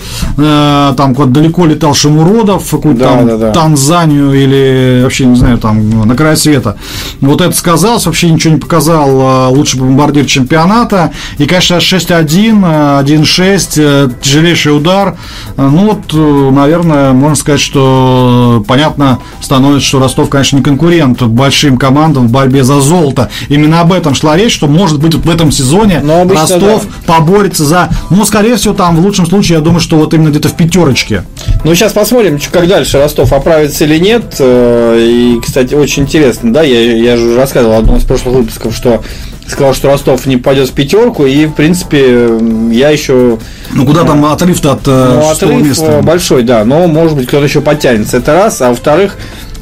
Там 0.96 1.14
куда 1.14 1.28
далеко 1.28 1.66
летал 1.66 1.94
Шамуродов, 1.94 2.64
в 2.64 2.70
какую-то 2.70 3.00
Да, 3.00 3.08
там 3.16 3.26
да, 3.26 3.36
да. 3.36 3.52
Танзанию 3.52 4.32
или 4.32 5.02
вообще, 5.02 5.26
не 5.26 5.36
знаю, 5.36 5.58
там 5.58 6.06
на 6.06 6.14
край 6.14 6.36
света. 6.36 6.76
Вот 7.20 7.40
это 7.40 7.54
сказалось, 7.56 8.06
вообще 8.06 8.30
ничего 8.30 8.54
не 8.54 8.60
показал 8.60 9.08
э, 9.08 9.46
лучший 9.48 9.80
бомбардир 9.80 10.24
чемпионата. 10.26 11.12
И, 11.38 11.46
конечно, 11.46 11.76
6-1, 11.76 12.64
э, 12.64 13.02
1-6, 13.02 13.72
э, 13.76 14.08
тяжелейший 14.20 14.76
удар. 14.76 15.16
Э, 15.56 15.68
Ну 15.68 15.86
вот, 15.88 16.12
э, 16.12 16.50
наверное, 16.50 17.12
можно 17.12 17.36
сказать, 17.36 17.60
что 17.60 18.64
понятно 18.66 19.18
становится, 19.40 19.86
что 19.86 19.98
Ростов, 19.98 20.28
конечно, 20.28 20.56
не 20.56 20.62
конкурент 20.62 21.22
большим 21.22 21.76
командам 21.76 22.28
в 22.28 22.30
борьбе 22.30 22.64
за 22.64 22.80
золото. 22.80 23.30
Именно 23.48 23.80
об 23.80 23.92
этом 23.92 24.14
шла 24.14 24.36
речь, 24.36 24.54
что 24.54 24.66
может 24.66 24.98
быть 25.00 25.14
в 25.14 25.30
этом 25.30 25.50
сезоне 25.52 26.00
Ну, 26.02 26.22
обычно, 26.22 26.42
Ростов 26.42 26.86
поборется 27.06 27.64
за, 27.64 27.88
ну, 28.10 28.24
скорее 28.24 28.56
всего, 28.56 28.74
там 28.74 28.96
в 28.96 29.00
лучшем 29.00 29.26
случае, 29.26 29.58
я 29.58 29.64
думаю, 29.64 29.80
что 29.80 29.96
вот 29.96 30.14
именно 30.14 30.30
где-то 30.30 30.48
в 30.48 30.54
пятерочке. 30.68 31.24
Ну, 31.64 31.74
сейчас 31.74 31.92
посмотрим, 31.92 32.38
как 32.52 32.68
дальше 32.68 32.98
Ростов 32.98 33.32
оправится 33.32 33.84
или 33.84 33.98
нет. 33.98 34.36
Э, 34.38 34.98
И, 35.00 35.40
кстати, 35.40 35.74
очень 35.74 36.04
интересно, 36.04 36.52
да, 36.52 36.62
я, 36.62 36.96
я 36.96 37.16
же 37.16 37.36
рассказывал 37.36 37.74
в 37.76 37.78
одном 37.78 37.96
из 37.96 38.04
прошлых 38.04 38.34
выпусков, 38.36 38.74
что 38.76 39.02
сказал, 39.46 39.74
что 39.74 39.88
Ростов 39.88 40.26
не 40.26 40.36
пойдет 40.36 40.68
в 40.68 40.72
пятерку, 40.72 41.24
и, 41.24 41.46
в 41.46 41.52
принципе, 41.52 42.28
я 42.70 42.90
еще 42.90 43.38
Ну, 43.72 43.86
куда 43.86 44.04
там 44.04 44.24
отрыв-то 44.26 44.72
от 44.72 44.86
э, 44.86 45.20
Ну, 45.20 45.30
отрыв 45.30 45.62
места? 45.66 45.86
э, 45.98 46.02
большой, 46.02 46.42
да, 46.42 46.64
но, 46.64 46.86
может 46.86 47.16
быть, 47.16 47.26
кто-то 47.28 47.44
еще 47.44 47.60
подтянется. 47.60 48.18
Это 48.18 48.34
раз. 48.34 48.60
А 48.60 48.68
во-вторых, 48.68 49.16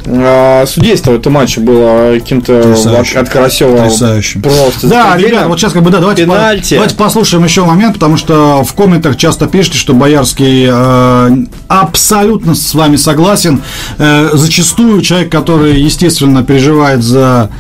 э, 0.07 0.65
судейство 0.67 1.11
в 1.13 1.15
этом 1.17 1.33
матче 1.35 1.61
было 1.61 2.15
каким-то 2.19 2.75
от, 3.19 3.29
Карасева 3.29 3.77
Потрясающе. 3.77 4.39
просто 4.39 4.87
Да, 4.89 5.17
ребят, 5.17 5.47
вот 5.49 5.59
сейчас 5.61 5.73
как 5.73 5.83
бы 5.83 5.91
да, 5.91 5.99
давайте, 5.99 6.25
по- 6.27 6.33
Пенальти. 6.35 6.75
давайте 6.75 6.95
послушаем 6.97 7.45
еще 7.45 7.65
момент, 7.65 7.95
потому 7.95 8.17
что 8.17 8.65
в 8.65 8.73
комментах 8.75 9.17
часто 9.17 9.47
пишете, 9.47 9.77
что 9.79 9.93
Боярский 9.95 10.67
э, 10.71 11.47
абсолютно 11.69 12.55
с 12.55 12.73
вами 12.75 12.97
согласен. 12.97 13.63
Э, 13.99 14.31
зачастую 14.33 15.03
человек, 15.03 15.31
который, 15.31 15.81
естественно, 15.81 16.43
переживает 16.45 17.03
за 17.03 17.51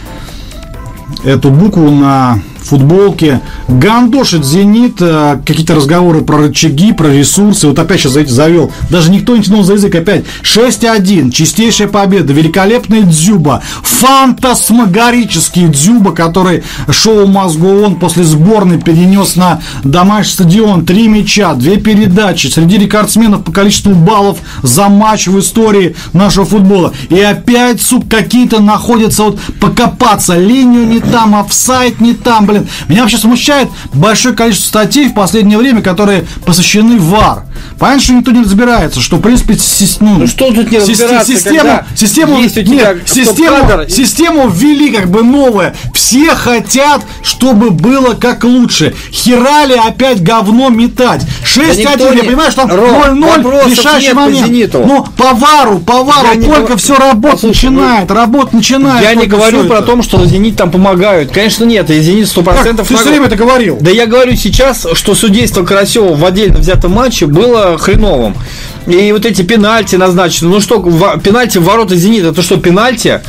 эту 1.24 1.50
букву 1.50 1.90
на 1.90 2.40
футболке, 2.66 3.40
гандошит 3.68 4.44
«Зенит», 4.44 4.96
э, 5.00 5.38
какие-то 5.44 5.74
разговоры 5.74 6.22
про 6.22 6.38
рычаги, 6.38 6.92
про 6.92 7.08
ресурсы, 7.08 7.68
вот 7.68 7.78
опять 7.78 8.00
сейчас 8.00 8.12
завел, 8.28 8.72
даже 8.90 9.10
никто 9.10 9.36
не 9.36 9.42
тянул 9.42 9.62
за 9.62 9.74
язык, 9.74 9.94
опять 9.94 10.24
6-1, 10.42 11.30
чистейшая 11.30 11.88
победа, 11.88 12.32
великолепный 12.32 13.02
Дзюба, 13.02 13.62
фантасмагорический 13.82 15.68
Дзюба, 15.68 16.12
который 16.12 16.64
шоу 16.90 17.26
мозгу 17.26 17.68
он 17.68 17.96
после 17.96 18.24
сборной 18.24 18.80
перенес 18.80 19.36
на 19.36 19.60
домашний 19.84 20.32
стадион, 20.32 20.84
три 20.84 21.08
мяча, 21.08 21.54
две 21.54 21.76
передачи, 21.76 22.48
среди 22.48 22.78
рекордсменов 22.78 23.44
по 23.44 23.52
количеству 23.52 23.94
баллов 23.94 24.38
за 24.62 24.88
матч 24.88 25.26
в 25.28 25.38
истории 25.38 25.94
нашего 26.12 26.46
футбола, 26.46 26.92
и 27.08 27.20
опять, 27.20 27.80
сука, 27.80 28.06
какие-то 28.08 28.60
находятся 28.60 29.24
вот 29.24 29.40
покопаться, 29.60 30.36
линию 30.36 30.86
не 30.86 31.00
там, 31.00 31.34
офсайт 31.36 32.00
не 32.00 32.14
там, 32.14 32.46
блин, 32.46 32.55
меня 32.88 33.02
вообще 33.02 33.18
смущает 33.18 33.68
большое 33.92 34.34
количество 34.34 34.68
статей 34.68 35.08
в 35.08 35.14
последнее 35.14 35.58
время, 35.58 35.82
которые 35.82 36.26
посвящены 36.44 36.98
ВАР. 36.98 37.44
Понятно, 37.78 38.02
что 38.02 38.12
никто 38.14 38.30
не 38.30 38.40
разбирается, 38.40 39.00
что, 39.00 39.16
в 39.16 39.20
принципе, 39.20 39.56
ну, 40.00 40.18
Ну, 40.20 40.26
что 40.26 40.46
тут 40.52 40.70
не 40.70 40.78
разбираться, 40.78 41.32
систему, 41.32 41.58
когда 41.58 41.86
систему, 41.94 42.38
есть 42.38 42.56
у 42.56 42.62
тебя 42.62 42.74
нет, 42.94 43.08
систему, 43.08 43.88
систему 43.88 44.48
ввели 44.48 44.90
как 44.90 45.10
бы 45.10 45.22
новое. 45.22 45.74
Все 45.92 46.34
хотят, 46.34 47.02
чтобы 47.22 47.70
было 47.70 48.14
как 48.14 48.44
лучше. 48.44 48.94
Херали 49.12 49.74
опять 49.74 50.22
говно 50.22 50.70
метать. 50.70 51.22
6-1, 51.44 51.76
никто 51.80 52.08
я 52.08 52.14
не- 52.14 52.22
понимаю, 52.22 52.50
что 52.50 52.62
там 52.66 52.76
Ром, 52.76 53.20
0-0, 53.20 53.42
вопросов 53.42 53.70
решающий 53.70 54.08
по 54.10 54.14
момент. 54.14 54.46
«Зениту». 54.46 54.84
Ну, 54.86 55.06
по 55.16 55.34
вару, 55.34 55.78
по 55.80 56.02
вару, 56.02 56.28
Я 56.28 56.34
не 56.34 56.46
только 56.46 56.60
говорю- 56.60 56.76
все 56.78 56.96
работать 56.96 57.40
Послушай, 57.42 57.70
начинает, 57.70 58.10
работать 58.10 58.52
начинает. 58.54 59.02
Я 59.02 59.14
не 59.14 59.26
говорю 59.26 59.64
про 59.64 59.82
то, 59.82 60.00
что 60.02 60.24
Зенит 60.24 60.56
там 60.56 60.70
помогают. 60.70 61.30
Конечно, 61.30 61.64
нет, 61.64 61.90
и 61.90 62.00
Зенит 62.00 62.26
100% 62.28 62.76
Как? 62.78 62.86
Ты 62.88 62.96
все 62.96 63.10
время 63.10 63.26
это 63.26 63.36
говорил. 63.36 63.76
Да 63.80 63.90
я 63.90 64.06
говорю 64.06 64.34
сейчас, 64.36 64.86
что 64.94 65.14
судейство 65.14 65.64
Карасева 65.64 66.14
в 66.14 66.24
отдельно 66.24 66.58
взятом 66.58 66.92
матче 66.92 67.26
было 67.26 67.65
хреновым. 67.78 68.34
И 68.86 69.12
вот 69.12 69.26
эти 69.26 69.42
пенальти 69.42 69.96
назначены. 69.96 70.50
Ну 70.50 70.60
что, 70.60 70.80
пенальти 71.22 71.58
в 71.58 71.64
ворота 71.64 71.96
Зенита, 71.96 72.28
это 72.28 72.42
что, 72.42 72.56
пенальти? 72.56 73.20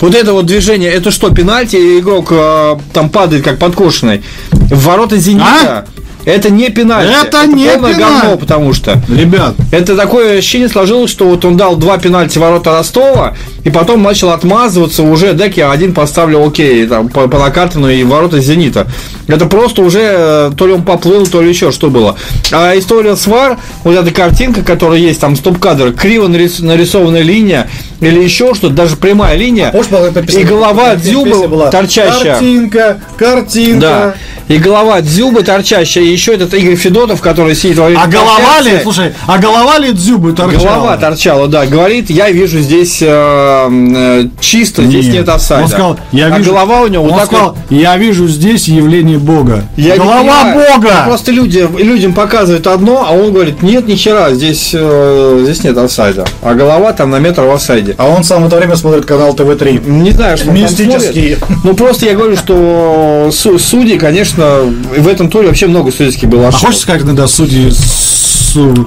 Вот 0.00 0.14
это 0.14 0.32
вот 0.32 0.46
движение, 0.46 0.90
это 0.90 1.10
что, 1.10 1.30
пенальти, 1.30 1.98
игрок 1.98 2.28
э, 2.30 2.76
там 2.92 3.10
падает 3.10 3.44
как 3.44 3.58
подкошенный. 3.58 4.22
В 4.50 4.84
ворота 4.84 5.16
Зенита. 5.18 5.44
А? 5.50 5.84
Это 6.24 6.50
не 6.50 6.68
пенальти. 6.70 7.12
Это, 7.12 7.38
это 7.38 7.46
не 7.46 7.66
полное 7.66 7.94
пенальти. 7.94 8.20
говно, 8.20 8.36
потому 8.36 8.72
что. 8.72 9.02
Ребят. 9.08 9.54
Это 9.72 9.96
такое 9.96 10.38
ощущение 10.38 10.68
сложилось, 10.68 11.10
что 11.10 11.28
вот 11.28 11.44
он 11.44 11.56
дал 11.56 11.76
два 11.76 11.98
пенальти 11.98 12.38
ворота 12.38 12.72
Ростова, 12.72 13.34
и 13.64 13.70
потом 13.70 14.02
начал 14.02 14.30
отмазываться 14.30 15.02
уже, 15.02 15.36
я 15.56 15.70
один 15.70 15.94
поставлю 15.94 16.46
окей, 16.46 16.86
там, 16.86 17.08
по, 17.08 17.26
по 17.26 17.38
накатанну 17.38 17.88
и 17.88 18.02
ворота 18.04 18.40
Зенита. 18.40 18.86
Это 19.32 19.46
просто 19.46 19.82
уже 19.82 20.00
э, 20.02 20.50
то 20.56 20.66
ли 20.66 20.72
он 20.72 20.82
поплыл, 20.82 21.26
то 21.26 21.40
ли 21.40 21.48
еще 21.48 21.70
что 21.72 21.90
было. 21.90 22.16
А 22.52 22.76
история 22.78 23.16
с 23.16 23.26
ВАР, 23.26 23.58
вот 23.84 23.94
эта 23.96 24.10
картинка, 24.10 24.62
которая 24.62 24.98
есть, 24.98 25.20
там 25.20 25.36
стоп-кадр, 25.36 25.92
криво 25.92 26.28
нарис, 26.28 26.60
нарисованная 26.60 27.22
линия, 27.22 27.68
или 28.00 28.22
еще 28.22 28.54
что-то, 28.54 28.74
даже 28.74 28.96
прямая 28.96 29.36
линия, 29.36 29.72
а 29.72 30.22
и 30.32 30.44
голова 30.44 30.96
Дзюбы 30.96 31.70
торчащая. 31.70 32.34
Картинка, 32.34 33.00
картинка. 33.16 33.80
Да. 33.80 34.14
И 34.54 34.58
голова 34.58 35.00
Дзюбы 35.00 35.44
торчащая, 35.44 36.02
и 36.02 36.08
еще 36.08 36.34
этот 36.34 36.52
Игорь 36.54 36.74
Федотов, 36.74 37.20
который 37.20 37.54
сидит 37.54 37.78
во 37.78 37.86
А 37.86 38.06
голова 38.08 38.60
ли, 38.62 38.80
слушай, 38.82 39.12
а 39.26 39.38
голова 39.38 39.78
ли 39.78 39.92
Дзюбы 39.92 40.32
торчала? 40.32 40.64
Голова 40.64 40.96
торчала, 40.96 41.46
да. 41.46 41.66
Говорит, 41.66 42.10
я 42.10 42.30
вижу 42.30 42.58
здесь 42.58 42.98
э, 43.00 43.06
э, 43.06 44.28
чисто, 44.40 44.82
нет. 44.82 44.90
здесь 44.90 45.14
нет 45.14 45.28
офсайда. 45.28 45.64
Он 45.64 45.70
сказал, 45.70 46.00
я 46.10 46.26
а 46.26 46.38
вижу, 46.38 46.50
голова 46.50 46.80
у 46.80 46.88
него 46.88 47.04
он 47.04 47.12
вот 47.12 47.26
сказал, 47.26 47.56
я 47.68 47.96
вижу 47.96 48.26
здесь 48.26 48.66
явление 48.66 49.18
Бога. 49.20 49.64
Я 49.76 49.96
голова 49.96 50.52
Бога! 50.54 50.90
Ну, 51.00 51.06
просто 51.06 51.32
люди, 51.32 51.66
людям 51.78 52.12
показывают 52.12 52.66
одно, 52.66 53.04
а 53.06 53.12
он 53.12 53.32
говорит, 53.32 53.62
нет, 53.62 53.86
ни 53.86 53.94
хера, 53.94 54.32
здесь, 54.34 54.70
э, 54.74 55.40
здесь 55.42 55.64
нет 55.64 55.76
офсайда. 55.76 56.24
А 56.42 56.54
голова 56.54 56.92
там 56.92 57.10
на 57.10 57.18
метр 57.18 57.42
в 57.42 57.50
офсайде. 57.50 57.94
А 57.98 58.08
он 58.08 58.24
сам 58.24 58.44
в 58.44 58.46
это 58.46 58.56
время 58.56 58.76
смотрит 58.76 59.04
канал 59.04 59.34
ТВ-3. 59.34 59.88
Не 59.88 60.10
знаю, 60.10 60.36
что 60.36 60.50
Мистический. 60.50 61.36
Ну, 61.64 61.74
просто 61.74 62.06
я 62.06 62.14
говорю, 62.14 62.36
что 62.36 63.30
судьи, 63.32 63.98
конечно, 63.98 64.60
в 64.96 65.08
этом 65.08 65.30
туре 65.30 65.48
вообще 65.48 65.66
много 65.66 65.92
судейских 65.92 66.28
было. 66.28 66.48
А 66.48 66.52
хочешь 66.52 66.80
сказать, 66.80 67.02
иногда 67.02 67.26
судьи 67.26 67.70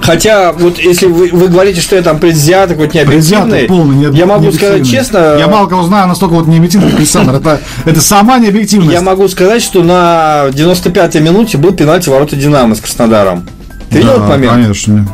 Хотя, 0.02 0.52
вот 0.52 0.78
если 0.78 1.06
вы, 1.06 1.30
вы 1.32 1.48
говорите, 1.48 1.80
что 1.80 1.96
я 1.96 2.02
там 2.02 2.18
предвзяток, 2.18 2.78
вот 2.78 2.94
не 2.94 3.00
объективный, 3.00 3.64
полный, 3.64 3.96
не, 3.96 4.16
я 4.16 4.26
могу 4.26 4.50
сказать 4.52 4.88
честно... 4.88 5.36
Я 5.38 5.48
мало 5.48 5.66
кого 5.66 5.82
знаю 5.82 6.08
настолько 6.08 6.34
вот 6.34 6.46
не 6.46 6.58
объективный, 6.58 6.90
как 6.90 6.98
Александр. 6.98 7.34
Это, 7.34 7.60
это 7.84 8.00
сама 8.00 8.38
необъективность. 8.38 8.92
Я 8.92 9.00
могу 9.00 9.28
сказать, 9.28 9.62
что 9.62 9.82
на 9.82 10.46
95-й 10.50 11.20
минуте 11.20 11.58
был 11.58 11.72
пенальти 11.72 12.08
ворота 12.08 12.36
Динамо 12.36 12.74
с 12.74 12.80
Краснодаром. 12.80 13.46
Ты 13.90 13.98
видел 13.98 14.12
этот 14.12 14.28
момент? 14.28 14.52
конечно. 14.52 15.08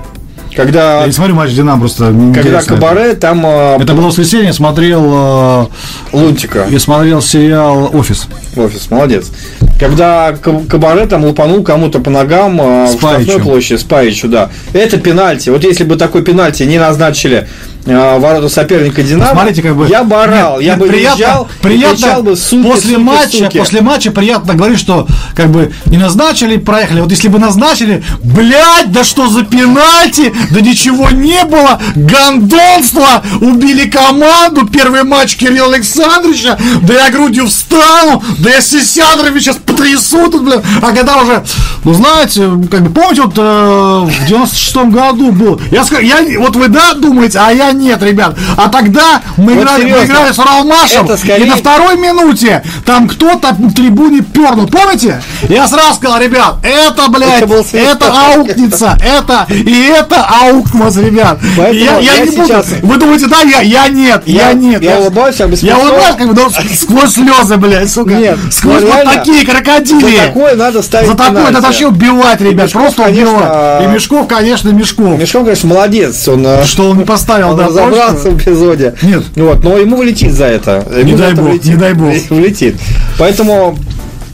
Когда, 0.55 1.01
я 1.01 1.07
не 1.07 1.13
смотрю 1.13 1.35
матч 1.35 1.53
Динамо 1.53 1.81
просто. 1.81 2.15
Когда 2.35 2.63
Кабаре 2.63 3.15
там... 3.15 3.43
А, 3.45 3.79
это 3.81 3.95
было 3.95 4.07
воскресенье, 4.07 4.53
смотрел... 4.53 5.03
Э, 5.07 5.67
Лунтика. 6.13 6.67
Я 6.69 6.81
смотрел 6.81 7.23
сериал 7.23 7.91
«Офис». 7.93 8.27
«Офис», 8.57 8.91
молодец. 8.91 9.31
Когда 9.79 10.33
Кабаре 10.33 11.07
там 11.07 11.25
лупанул 11.25 11.63
кому-то 11.63 12.01
по 12.01 12.11
ногам 12.11 12.61
э, 12.61 12.87
в 12.87 12.93
штрафной 12.93 13.41
площади, 13.41 13.81
Спаичу, 13.81 14.29
да. 14.29 14.51
Это 14.73 14.99
пенальти. 14.99 15.51
Вот 15.51 15.65
если 15.65 15.85
бы 15.85 15.97
такой 15.97 16.23
пенальти 16.23 16.65
не 16.65 16.79
назначили 16.79 17.49
ворота 17.87 18.49
соперника 18.49 19.03
Динамо, 19.03 19.33
Смотрите, 19.33 19.62
как 19.62 19.76
бы, 19.76 19.89
я 19.89 20.05
бы 20.05 20.16
орал, 20.16 20.59
нет, 20.59 20.66
я 20.66 20.72
нет, 20.72 20.78
бы 20.81 20.89
приятно, 20.89 21.18
визжал, 21.18 21.49
приятно, 21.62 22.22
бы 22.22 22.37
суки, 22.37 22.68
после 22.68 22.91
суки, 22.91 23.03
матча, 23.03 23.39
суки. 23.39 23.59
после 23.59 23.81
матча 23.81 24.11
приятно 24.11 24.55
говорить, 24.55 24.78
что 24.78 25.07
как 25.35 25.51
бы 25.51 25.72
не 25.87 25.97
назначили, 25.97 26.57
проехали. 26.59 27.01
Вот 27.01 27.11
если 27.11 27.28
бы 27.28 27.39
назначили, 27.39 28.05
блядь, 28.22 28.93
да 28.93 29.05
что 29.05 29.28
за 29.28 29.45
пенальти, 29.45 30.33
да 30.51 30.61
ничего 30.61 31.11
не 31.11 31.45
было, 31.45 31.81
гандонство, 31.97 33.22
убили 33.41 33.89
команду, 33.89 34.66
первый 34.66 35.05
матч 35.05 35.37
Кирилла 35.37 35.74
Александровича, 35.74 36.59
да 36.83 37.07
я 37.07 37.11
грудью 37.11 37.47
встану, 37.47 38.22
да 38.39 38.51
я 38.51 38.61
Сисядоровича 38.61 39.55
потрясу 39.64 40.31
тут, 40.31 40.45
блядь. 40.45 40.62
А 40.83 40.93
когда 40.93 41.16
уже, 41.16 41.45
ну 41.85 41.95
знаете, 41.95 42.51
как 42.70 42.83
бы 42.83 42.91
помните, 42.91 43.22
вот 43.22 43.35
э, 43.37 43.41
в 43.41 44.31
96-м 44.31 44.91
году 44.91 45.33
был, 45.33 45.61
я, 45.70 45.85
я, 46.01 46.39
вот 46.41 46.57
вы 46.57 46.68
да 46.68 46.95
думаете, 46.95 47.39
а 47.39 47.51
я 47.51 47.70
нет, 47.73 48.03
ребят. 48.03 48.37
А 48.57 48.68
тогда 48.68 49.21
мы, 49.37 49.55
вот 49.55 49.62
играли, 49.62 49.85
мы 49.85 50.05
играли 50.05 50.33
с 50.33 50.39
Уралмашем, 50.39 51.16
скорее... 51.16 51.47
и 51.47 51.49
на 51.49 51.57
второй 51.57 51.97
минуте 51.97 52.62
там 52.85 53.09
кто-то 53.09 53.53
в 53.53 53.75
трибуне 53.75 54.23
пернул. 54.23 54.66
Помните? 54.66 55.23
Я 55.49 55.66
сразу 55.66 55.95
сказал, 55.95 56.21
ребят, 56.21 56.57
это, 56.62 57.09
блядь, 57.09 57.43
это, 57.43 57.64
это 57.77 58.12
аукнется, 58.12 58.97
это 59.01 59.47
и 59.51 59.87
это 59.87 60.27
аукнос, 60.43 60.97
ребят. 60.97 61.39
я, 61.57 61.68
я, 61.68 61.99
я 61.99 62.25
не 62.25 62.33
сейчас... 62.33 62.68
буду. 62.68 62.87
Вы 62.87 62.97
думаете, 62.97 63.27
да, 63.27 63.41
я, 63.43 63.61
я 63.61 63.89
нет, 63.89 64.23
я, 64.27 64.49
я 64.49 64.53
нет. 64.53 64.83
Я, 64.83 64.95
я 64.95 65.01
улыбаюсь, 65.01 65.37
я 65.39 65.47
Я 65.47 65.79
улыбаюсь, 65.79 66.16
как 66.16 66.29
бы, 66.29 66.35
да, 66.35 66.49
сквозь 66.51 67.12
слезы, 67.12 67.57
блядь, 67.57 67.91
сука. 67.91 68.14
Нет, 68.14 68.39
сквозь 68.51 68.83
вот 68.83 69.05
такие 69.05 69.47
крокодили. 69.47 70.16
За 70.16 70.27
такое 70.27 70.57
надо 70.57 70.83
ставить 70.83 71.09
За 71.09 71.14
такое 71.14 71.51
надо 71.51 71.61
вообще 71.61 71.87
убивать, 71.87 72.41
ребят, 72.41 72.71
просто 72.73 73.05
убивать. 73.05 73.85
И 73.85 73.87
Мешков, 73.87 74.27
конечно, 74.29 74.71
Мешков. 74.71 75.18
Мешков, 75.18 75.45
конечно, 75.45 75.68
молодец. 75.68 76.29
Он, 76.29 76.47
э, 76.47 76.64
что 76.64 76.91
он 76.91 76.99
не 76.99 77.05
поставил, 77.05 77.51
он 77.51 77.60
да, 77.61 77.69
разобрался 77.69 78.31
в 78.31 78.39
эпизоде. 78.39 78.95
Нет. 79.03 79.23
Вот, 79.37 79.63
но 79.65 79.79
ему 79.79 79.97
влетит 79.97 80.33
за 80.33 80.47
это. 80.47 80.85
Ему 80.97 81.11
не 81.11 81.17
дай 81.17 81.35
бог, 81.35 81.45
влетит, 81.51 81.67
не 81.67 81.77
дай 81.77 81.95
бог. 81.95 82.15
Влетит. 82.31 82.77
Поэтому 83.19 83.79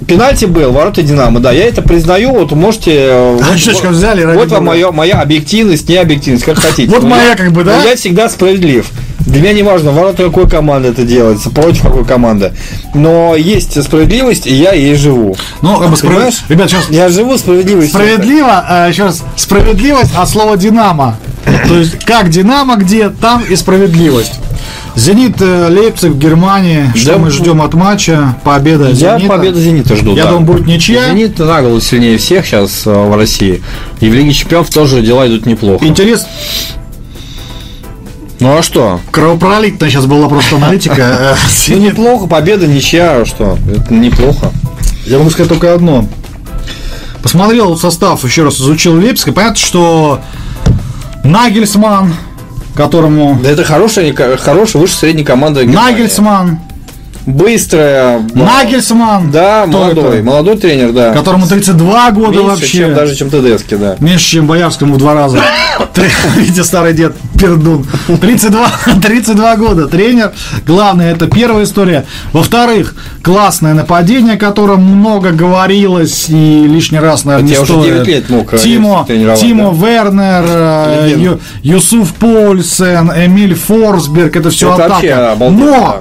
Пенальти 0.06 0.44
был, 0.44 0.72
ворота 0.72 1.02
Динамо, 1.02 1.40
да, 1.40 1.52
я 1.52 1.64
это 1.64 1.82
признаю, 1.82 2.32
вот 2.32 2.52
можете... 2.52 3.08
А 3.10 3.32
вот, 3.40 3.82
вот, 3.82 3.84
взяли, 3.90 4.24
вот 4.24 4.48
вам 4.50 4.66
моя, 4.66 4.92
моя 4.92 5.20
объективность, 5.20 5.88
не 5.88 5.96
объективность, 5.96 6.44
как 6.44 6.58
хотите. 6.58 6.92
Вот 6.96 7.02
моя, 7.02 7.34
как 7.34 7.52
бы, 7.52 7.64
да? 7.64 7.82
я 7.82 7.96
всегда 7.96 8.28
справедлив. 8.28 8.86
Для 9.20 9.40
меня 9.40 9.52
не 9.54 9.62
важно, 9.62 9.90
ворота 9.90 10.24
какой 10.24 10.48
команды 10.48 10.88
это 10.88 11.02
делается, 11.02 11.50
против 11.50 11.82
какой 11.82 12.04
команды. 12.04 12.52
Но 12.94 13.34
есть 13.34 13.82
справедливость, 13.82 14.46
и 14.46 14.54
я 14.54 14.72
ей 14.72 14.94
живу. 14.94 15.36
Ну, 15.62 15.78
как 15.78 15.90
бы 15.90 15.96
справ... 15.96 16.32
Ребят, 16.48 16.70
сейчас... 16.70 16.88
Я 16.90 17.08
живу 17.08 17.36
справедливостью. 17.36 17.98
Справедливо, 17.98 18.64
а, 18.68 18.92
сейчас 18.92 19.24
справедливость 19.34 20.12
от 20.14 20.28
слова 20.28 20.56
«Динамо». 20.56 21.18
То 21.68 21.78
есть, 21.78 22.04
как 22.04 22.28
«Динамо» 22.30 22.76
где, 22.76 23.08
там 23.08 23.42
и 23.44 23.54
справедливость. 23.56 24.40
Зенит 24.96 25.40
э, 25.40 25.68
Лейпциг 25.68 26.12
в 26.12 26.18
Германии. 26.18 26.90
Что 26.94 27.12
да, 27.12 27.18
мы 27.18 27.30
ждем 27.30 27.60
от 27.60 27.74
матча? 27.74 28.34
Победа 28.44 28.88
Я 28.88 29.18
Зенита. 29.18 29.34
победу 29.34 29.60
Зенита 29.60 29.94
жду. 29.94 30.16
Я 30.16 30.24
да. 30.24 30.30
думаю, 30.30 30.46
будет 30.46 30.66
ничья. 30.66 31.10
Зенит 31.10 31.38
на 31.38 31.60
голову 31.60 31.80
сильнее 31.80 32.16
всех 32.16 32.46
сейчас 32.46 32.86
э, 32.86 32.90
в 32.90 33.14
России. 33.14 33.62
И 34.00 34.08
в 34.08 34.14
Лиге 34.14 34.32
Чемпионов 34.32 34.70
тоже 34.70 35.02
дела 35.02 35.26
идут 35.28 35.44
неплохо. 35.44 35.84
Интерес, 35.84 36.26
ну 38.40 38.56
а 38.56 38.62
что? 38.62 39.00
Кровопролитная 39.10 39.90
сейчас 39.90 40.06
была 40.06 40.28
просто 40.28 40.56
аналитика. 40.56 41.36
Ну 41.68 41.76
неплохо, 41.76 42.26
победа, 42.26 42.66
ничья, 42.66 43.20
а 43.20 43.24
что? 43.26 43.58
Это 43.68 43.92
неплохо. 43.92 44.50
Я 45.04 45.18
могу 45.18 45.30
сказать 45.30 45.48
только 45.48 45.74
одно. 45.74 46.06
Посмотрел 47.22 47.76
состав, 47.76 48.24
еще 48.24 48.44
раз 48.44 48.60
изучил 48.60 48.94
Лейпциг, 48.94 49.28
и 49.28 49.32
понятно, 49.32 49.56
что 49.56 50.20
Нагельсман, 51.26 52.14
которому... 52.74 53.38
Да 53.42 53.50
это 53.50 53.64
хорошая, 53.64 54.14
хорошая 54.36 54.80
выше 54.80 54.94
средней 54.94 55.24
команда. 55.24 55.64
Нагельсман, 55.64 56.60
быстрая. 57.26 58.22
Нагельсман. 58.34 59.30
Да, 59.30 59.66
молодой. 59.66 60.18
Это? 60.18 60.24
Молодой 60.24 60.56
тренер, 60.56 60.92
да. 60.92 61.12
Которому 61.12 61.46
32 61.46 62.10
года 62.12 62.38
Меньше, 62.38 62.46
вообще. 62.46 62.78
Чем, 62.78 62.94
даже 62.94 63.14
чем 63.14 63.30
Тедески, 63.30 63.74
да. 63.74 63.96
Меньше, 63.98 64.30
чем 64.30 64.46
Боярскому 64.46 64.94
в 64.94 64.98
два 64.98 65.14
раза. 65.14 65.40
Видите, 66.36 66.64
старый 66.64 66.94
дед 66.94 67.14
Пердун. 67.38 67.86
32, 68.06 68.70
32 69.02 69.56
года. 69.56 69.88
Тренер. 69.88 70.32
Главное, 70.66 71.12
это 71.12 71.26
первая 71.26 71.64
история. 71.64 72.06
Во-вторых, 72.32 72.94
классное 73.22 73.74
нападение, 73.74 74.34
о 74.34 74.38
котором 74.38 74.82
много 74.82 75.32
говорилось 75.32 76.26
и 76.28 76.66
лишний 76.66 77.00
раз, 77.00 77.24
наверное, 77.24 77.48
не 77.48 77.54
стоит. 77.56 77.94
9 77.94 78.06
лет 78.06 78.30
мог 78.30 78.54
э, 78.54 78.58
Тимо, 78.58 79.04
Тимо 79.06 79.74
да? 79.74 79.86
Вернер, 79.86 80.44
э, 80.46 81.14
Ю, 81.18 81.40
Юсуф 81.62 82.14
Польсен, 82.14 83.10
Эмиль 83.10 83.54
Форсберг, 83.54 84.36
это 84.36 84.50
все 84.50 84.72
это 84.72 84.86
атака. 84.86 85.36
Но 85.50 86.00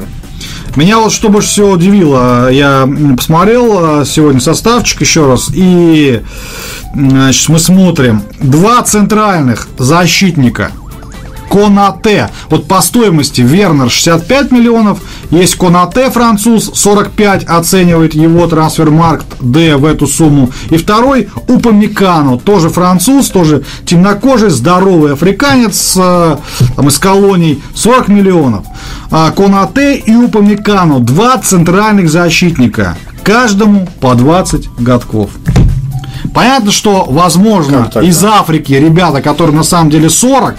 меня 0.76 1.00
вот 1.00 1.12
что 1.12 1.30
больше 1.30 1.50
всего 1.50 1.72
удивило, 1.72 2.50
я 2.52 2.88
посмотрел 3.16 4.02
э, 4.02 4.06
сегодня 4.06 4.40
составчик 4.40 5.02
еще 5.02 5.26
раз, 5.26 5.50
и 5.54 6.22
значит, 6.94 7.50
мы 7.50 7.60
смотрим. 7.60 8.24
Два 8.40 8.82
центральных 8.84 9.68
защитника– 9.78 10.72
Конате. 11.50 12.30
Вот 12.50 12.68
по 12.68 12.82
стоимости 12.82 13.42
Вернер 13.42 13.90
65 13.90 14.52
миллионов, 14.52 15.00
есть 15.32 15.56
Конате 15.56 16.10
француз 16.10 16.72
45 16.74 17.44
оценивает 17.46 18.14
его 18.14 18.48
трансфермаркт 18.48 19.26
Д 19.40 19.78
в 19.78 19.86
эту 19.86 20.08
сумму. 20.08 20.50
И 20.70 20.78
второй 20.78 21.30
Упамикану, 21.48 22.38
тоже 22.38 22.70
француз, 22.70 23.30
тоже 23.30 23.64
темнокожий, 23.86 24.50
здоровый 24.50 25.14
африканец 25.14 25.96
э, 25.98 26.38
там, 26.76 26.88
из 26.88 27.00
колоний 27.00 27.62
40 27.74 28.08
миллионов. 28.10 28.66
А 29.12 29.32
Конате 29.32 29.96
и 29.96 30.16
Упамикану 30.16 31.00
два 31.00 31.38
центральных 31.38 32.10
защитника, 32.10 32.98
каждому 33.24 33.88
по 34.00 34.16
20 34.16 34.70
годков. 34.80 35.32
Понятно, 36.34 36.72
что, 36.72 37.06
возможно, 37.08 37.90
из 38.02 38.24
Африки 38.24 38.74
ребята, 38.74 39.22
которые 39.22 39.56
на 39.56 39.64
самом 39.64 39.90
деле 39.90 40.10
40, 40.10 40.56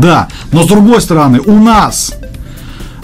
да, 0.00 0.28
но 0.52 0.62
с 0.62 0.66
другой 0.66 1.00
стороны, 1.00 1.40
у 1.40 1.58
нас 1.58 2.14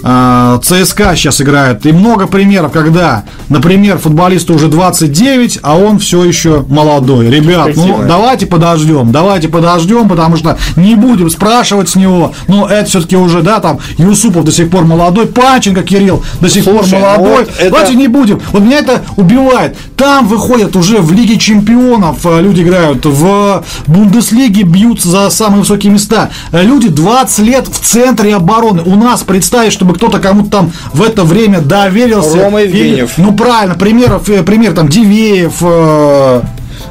ЦСКА 0.05 1.17
сейчас 1.17 1.41
играет. 1.41 1.87
И 1.87 1.93
много 1.93 2.27
примеров, 2.27 2.73
когда, 2.73 3.25
например, 3.49 3.97
футболисту 3.97 4.55
уже 4.55 4.69
29, 4.69 5.61
а 5.63 5.79
он 5.79 5.99
все 5.99 6.23
еще 6.25 6.65
молодой. 6.69 7.31
Ребят, 7.31 7.71
ну 7.75 8.05
давайте 8.07 8.45
подождем, 8.45 9.13
давайте 9.13 9.49
подождем, 9.49 10.09
потому 10.09 10.37
что 10.37 10.59
не 10.77 10.95
будем 10.95 11.31
спрашивать 11.31 11.89
с 11.89 11.97
него. 11.97 12.35
Но 12.49 12.69
это 12.69 12.89
все-таки 12.89 13.17
уже, 13.17 13.41
да, 13.41 13.61
там, 13.61 13.79
Юсупов 13.97 14.45
до 14.45 14.53
сих 14.53 14.69
пор 14.69 14.85
молодой, 14.85 15.27
Панченко 15.27 15.83
Кирилл 15.83 16.23
до 16.41 16.51
сих 16.51 16.65
Слушай, 16.65 16.91
пор 16.91 17.01
молодой. 17.01 17.45
Вот 17.45 17.51
это... 17.59 17.71
Давайте 17.71 17.95
не 17.95 18.09
будем. 18.09 18.41
Вот 18.53 18.63
меня 18.63 18.81
это 18.81 19.03
убивает. 19.17 19.77
Там 19.97 20.27
выходят 20.27 20.77
уже 20.77 20.99
в 20.99 21.13
Лиге 21.13 21.39
Чемпионов, 21.39 22.27
э, 22.27 22.43
люди 22.43 22.61
играют 22.61 23.07
в 23.07 23.65
Бундеслиге, 23.87 24.65
бьются 24.65 25.09
за 25.09 25.31
самые 25.31 25.61
высокие 25.61 25.93
места. 25.93 26.31
Люди 26.53 26.89
20 26.89 27.39
лет 27.41 27.69
в 27.69 27.81
центре 27.81 28.35
обороны. 28.35 28.83
У 28.85 28.97
нас, 28.97 29.23
представить, 29.23 29.73
чтобы 29.73 29.94
кто-то 29.95 30.19
кому-то 30.19 30.51
там 30.51 30.73
в 30.93 31.03
это 31.03 31.25
время 31.25 31.61
доверился. 31.61 32.43
Рома 32.43 32.63
Евгеньев. 32.63 33.19
И, 33.19 33.23
ну, 33.23 33.33
правильно, 33.33 33.75
примеров, 33.75 34.29
э, 34.29 34.43
пример 34.43 34.73
там 34.73 34.89
Дивеев, 34.89 35.55
э, 35.63 36.43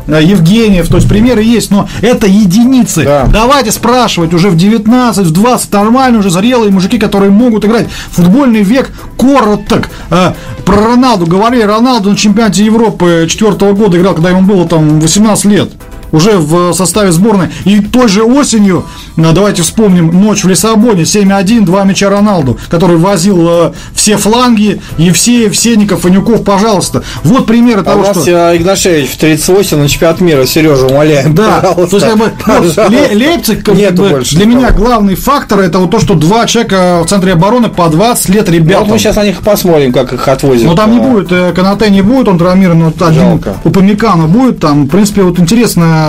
Евгеньев, 0.08 0.88
то 0.90 0.98
есть 0.98 1.08
примеры 1.08 1.44
есть, 1.44 1.72
но 1.72 1.88
это 2.02 2.28
единицы. 2.28 3.04
Да. 3.04 3.26
Давайте 3.32 3.72
спрашивать 3.72 4.34
уже 4.34 4.50
в 4.50 4.58
19, 4.58 5.28
в 5.28 5.32
20 5.32 5.72
нормально 5.74 6.20
уже 6.20 6.30
зрелые 6.30 6.72
мужики, 6.72 6.98
которые 6.98 7.32
могут 7.32 7.66
играть. 7.66 7.88
Футбольный 8.12 8.64
век 8.64 8.92
короток. 9.18 9.90
Э, 10.10 10.34
про 10.66 10.76
Роналду 10.76 11.26
говорили, 11.26 11.64
Роналду 11.64 12.10
на 12.10 12.18
чемпионате 12.18 12.66
Европы 12.66 13.28
4 13.30 13.74
года 13.74 13.98
играл, 13.98 14.14
когда 14.14 14.30
ему 14.30 14.42
было 14.42 14.68
там 14.68 15.00
18 15.00 15.46
лет 15.46 15.70
уже 16.14 16.38
в 16.38 16.74
составе 16.74 17.12
сборной. 17.12 17.50
И 17.66 17.82
той 17.82 18.08
же 18.08 18.24
осенью, 18.24 18.86
э, 19.18 19.32
давайте 19.34 19.64
вспомним, 19.64 20.08
ночь 20.22 20.44
в 20.44 20.48
Лиссабоне, 20.48 21.04
7-1, 21.04 21.66
два 21.66 21.84
мяча 21.84 22.10
Роналду, 22.10 22.58
который 22.70 22.98
возил 22.98 23.46
э, 23.50 23.72
все 23.94 24.16
фланги, 24.18 24.80
Евсеев, 24.98 25.58
Сенников, 25.58 26.06
Анюков, 26.06 26.44
пожалуйста. 26.44 27.04
Вот 27.24 27.48
примеры 27.48 27.82
а 27.82 27.84
того, 27.84 28.14
что... 28.14 28.56
Игнашевич 28.56 29.10
в 29.10 29.18
38 29.18 29.78
на 29.78 29.90
чемпионат 29.90 30.22
мира, 30.22 30.46
Сережа, 30.46 30.86
умоляем. 30.86 31.34
Да, 31.34 31.60
пожалуйста. 31.62 31.88
то 31.88 31.96
есть, 31.98 32.08
как 32.08 32.18
бы, 32.18 32.32
вот, 32.46 32.90
Лейпциг, 33.14 33.66
как 33.66 33.76
бы, 33.76 34.10
больше 34.10 34.36
для 34.36 34.46
меня 34.46 34.70
главный 34.70 35.16
фактор, 35.16 35.62
это 35.62 35.80
вот 35.80 35.90
то, 35.90 36.00
что 36.00 36.14
два 36.14 36.46
человека 36.46 37.02
в 37.04 37.10
центре 37.10 37.34
обороны 37.34 37.70
по 37.70 37.90
20 37.90 38.30
лет 38.30 38.50
ребят. 38.50 38.82
Вот 38.82 38.90
мы 38.90 39.00
сейчас 39.00 39.16
на 39.16 39.26
них 39.26 39.42
посмотрим, 39.42 39.92
как 39.92 40.14
их 40.14 40.28
отвозят. 40.28 40.68
Но 40.68 40.76
там 40.76 40.92
не 40.92 41.00
будет, 41.00 41.32
э, 41.32 41.54
Канате 41.54 41.90
не 41.90 42.04
будет, 42.04 42.28
он 42.28 42.38
травмирован, 42.38 42.84
вот 42.84 43.02
один 43.02 43.42
у 43.64 43.70
Памикана 43.72 44.28
будет, 44.28 44.60
там, 44.60 44.86
в 44.86 44.90
принципе, 44.90 45.24
вот 45.24 45.40
интересно 45.40 46.03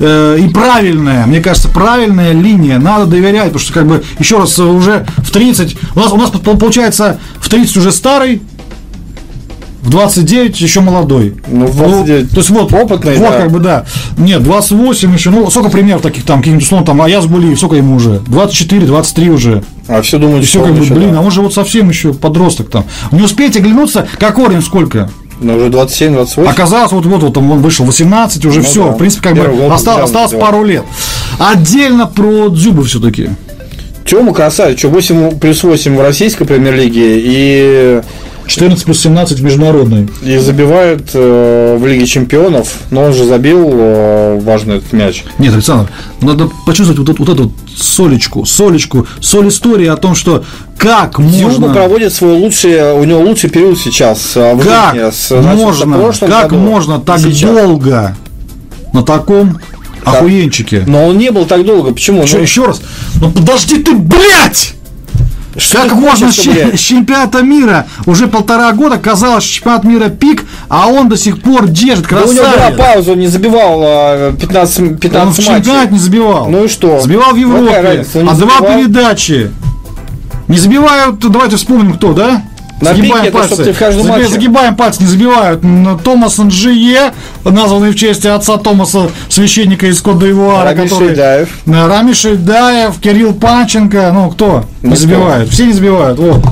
э, 0.00 0.38
и 0.40 0.48
правильная, 0.48 1.26
мне 1.26 1.40
кажется, 1.40 1.68
правильная 1.68 2.32
линия. 2.32 2.78
Надо 2.78 3.06
доверять, 3.06 3.46
потому 3.46 3.60
что, 3.60 3.72
как 3.72 3.86
бы, 3.86 4.02
еще 4.18 4.38
раз, 4.38 4.58
уже 4.58 5.06
в 5.18 5.30
30, 5.30 5.76
у 5.94 5.98
нас, 5.98 6.12
у 6.12 6.16
нас 6.16 6.30
получается, 6.30 7.18
в 7.40 7.48
30 7.48 7.76
уже 7.76 7.92
старый, 7.92 8.42
в 9.82 9.90
29 9.90 10.60
еще 10.60 10.80
молодой. 10.80 11.34
Ну, 11.48 11.66
в 11.66 11.76
29 11.76 12.22
ну, 12.22 12.28
то 12.28 12.36
есть 12.36 12.50
вот, 12.50 12.72
опытный, 12.72 13.16
вот 13.16 13.30
да. 13.30 13.38
как 13.38 13.50
бы, 13.50 13.58
да. 13.58 13.84
Нет, 14.16 14.42
28 14.42 15.12
еще, 15.12 15.30
ну, 15.30 15.50
сколько 15.50 15.70
примеров 15.70 16.02
таких 16.02 16.24
там, 16.24 16.38
каких-нибудь, 16.38 16.64
условно, 16.64 16.86
там, 16.86 17.02
Аяз 17.02 17.26
Булиев, 17.26 17.58
сколько 17.58 17.76
ему 17.76 17.96
уже? 17.96 18.20
24, 18.26 18.86
23 18.86 19.30
уже. 19.30 19.64
А 19.88 20.00
все 20.00 20.18
думают, 20.18 20.46
что 20.46 20.60
все 20.60 20.68
как 20.68 20.78
бы, 20.78 20.94
блин, 20.94 21.12
да. 21.12 21.18
а 21.18 21.22
он 21.22 21.32
же 21.32 21.42
вот 21.42 21.52
совсем 21.52 21.88
еще 21.88 22.14
подросток 22.14 22.70
там. 22.70 22.84
Не 23.10 23.22
успейте 23.22 23.58
оглянуться, 23.58 24.06
как 24.18 24.38
Орин 24.38 24.62
сколько? 24.62 25.10
Ну, 25.42 25.56
уже 25.56 25.66
27-28. 25.66 26.48
Оказалось, 26.48 26.92
вот, 26.92 27.06
вот, 27.06 27.22
вот 27.22 27.36
он 27.36 27.60
вышел 27.60 27.84
18, 27.84 28.44
уже 28.46 28.60
ну, 28.60 28.64
все. 28.64 28.84
Да. 28.84 28.90
В 28.92 28.96
принципе, 28.98 29.22
как 29.22 29.34
Первый 29.34 29.68
бы 29.68 29.74
осталось, 29.74 30.04
осталось 30.04 30.32
пару 30.32 30.64
лет. 30.64 30.84
Отдельно 31.38 32.06
про 32.06 32.48
Дзюбу 32.48 32.82
все-таки. 32.82 33.30
Тема 34.04 34.34
красавец, 34.34 34.78
что 34.78 34.88
8 34.88 35.38
плюс 35.38 35.62
8 35.62 35.96
в 35.96 36.00
российской 36.00 36.44
премьер-лиге 36.44 37.18
и 37.18 38.00
14 38.46 38.84
плюс 38.84 39.00
17 39.00 39.38
в 39.38 39.44
международной. 39.44 40.08
И 40.22 40.36
забивает 40.38 41.10
э, 41.14 41.76
в 41.78 41.86
Лиге 41.86 42.06
Чемпионов, 42.06 42.74
но 42.90 43.04
он 43.04 43.12
же 43.12 43.24
забил 43.24 43.70
э, 43.72 44.40
важный 44.42 44.76
этот 44.76 44.92
мяч. 44.92 45.24
Нет, 45.38 45.54
Александр, 45.54 45.90
надо 46.20 46.50
почувствовать 46.66 46.98
вот, 46.98 47.08
эту, 47.08 47.24
вот 47.24 47.32
эту 47.32 47.52
солечку, 47.76 48.44
солечку, 48.44 49.06
соль 49.20 49.48
истории 49.48 49.86
о 49.86 49.96
том, 49.96 50.14
что 50.14 50.44
как 50.76 51.18
можно... 51.18 51.72
Проводит 51.72 52.12
свой 52.12 52.34
лучший, 52.34 52.92
у 52.92 53.04
него 53.04 53.20
лучший 53.20 53.50
период 53.50 53.78
сейчас. 53.78 54.32
Э, 54.34 54.58
как 54.62 54.94
жизни, 54.94 55.10
с, 55.10 55.30
можно, 55.30 56.26
как 56.26 56.50
году. 56.50 56.56
можно 56.56 57.00
так 57.00 57.20
сейчас. 57.20 57.50
долго 57.50 58.16
на 58.92 59.02
таком 59.02 59.58
охуенчике? 60.04 60.84
Но 60.86 61.06
он 61.06 61.18
не 61.18 61.30
был 61.30 61.46
так 61.46 61.64
долго, 61.64 61.92
почему? 61.92 62.22
Еще, 62.22 62.36
ну... 62.36 62.42
еще 62.42 62.64
раз, 62.66 62.82
ну 63.20 63.30
подожди 63.30 63.78
ты, 63.78 63.94
блядь! 63.94 64.74
Что 65.56 65.82
как 65.82 65.94
можно 65.94 66.32
с, 66.32 66.36
с 66.36 66.78
чемпионата 66.78 67.42
мира 67.42 67.86
уже 68.06 68.26
полтора 68.26 68.72
года 68.72 68.98
казалось, 68.98 69.44
что 69.44 69.54
чемпионат 69.54 69.84
мира 69.84 70.08
пик, 70.08 70.44
а 70.68 70.88
он 70.88 71.08
до 71.08 71.16
сих 71.16 71.42
пор 71.42 71.68
держит 71.68 72.06
красавец. 72.06 72.36
Да 72.36 72.42
у 72.42 72.46
него 72.46 72.56
была 72.56 72.86
пауза, 72.86 73.12
он 73.12 73.18
не 73.18 73.26
забивал 73.26 74.32
15, 74.32 75.00
15 75.00 75.14
он 75.14 75.26
матчей. 75.26 75.42
в 75.42 75.46
чемпионат 75.64 75.90
не 75.90 75.98
забивал. 75.98 76.48
Ну 76.48 76.64
и 76.64 76.68
что? 76.68 77.00
Забивал 77.00 77.32
в 77.32 77.36
Европе, 77.36 78.04
отдавал 78.14 78.60
передачи. 78.60 79.50
Не 80.48 80.58
забивают, 80.58 81.18
давайте 81.20 81.56
вспомним 81.56 81.94
кто, 81.94 82.12
да? 82.12 82.42
На 82.82 82.94
загибаем 82.94 83.26
пике, 83.26 83.38
пальцы. 83.38 83.62
Это, 83.62 83.72
в 83.72 83.78
каждом 83.78 84.06
матче. 84.08 84.28
Загибаем 84.28 84.76
пальцы, 84.76 85.02
не 85.02 85.08
забивают. 85.08 85.62
Томас 86.02 86.38
Нджие, 86.38 87.12
названный 87.44 87.90
в 87.90 87.94
честь 87.94 88.26
отца 88.26 88.58
Томаса, 88.58 89.08
священника 89.28 89.86
из 89.86 90.00
Кода 90.00 90.28
Ивуара. 90.28 90.70
Рами 90.70 90.82
который... 90.82 91.08
Шейдаев. 91.08 91.48
Рами 91.66 92.12
Шейдаев, 92.12 92.98
Кирилл 93.00 93.34
Панченко. 93.34 94.10
Ну, 94.12 94.30
кто? 94.30 94.64
Не 94.82 94.90
ну, 94.90 94.96
забивают. 94.96 95.50
Все 95.50 95.66
не 95.66 95.72
забивают. 95.72 96.18
Вот. 96.18 96.44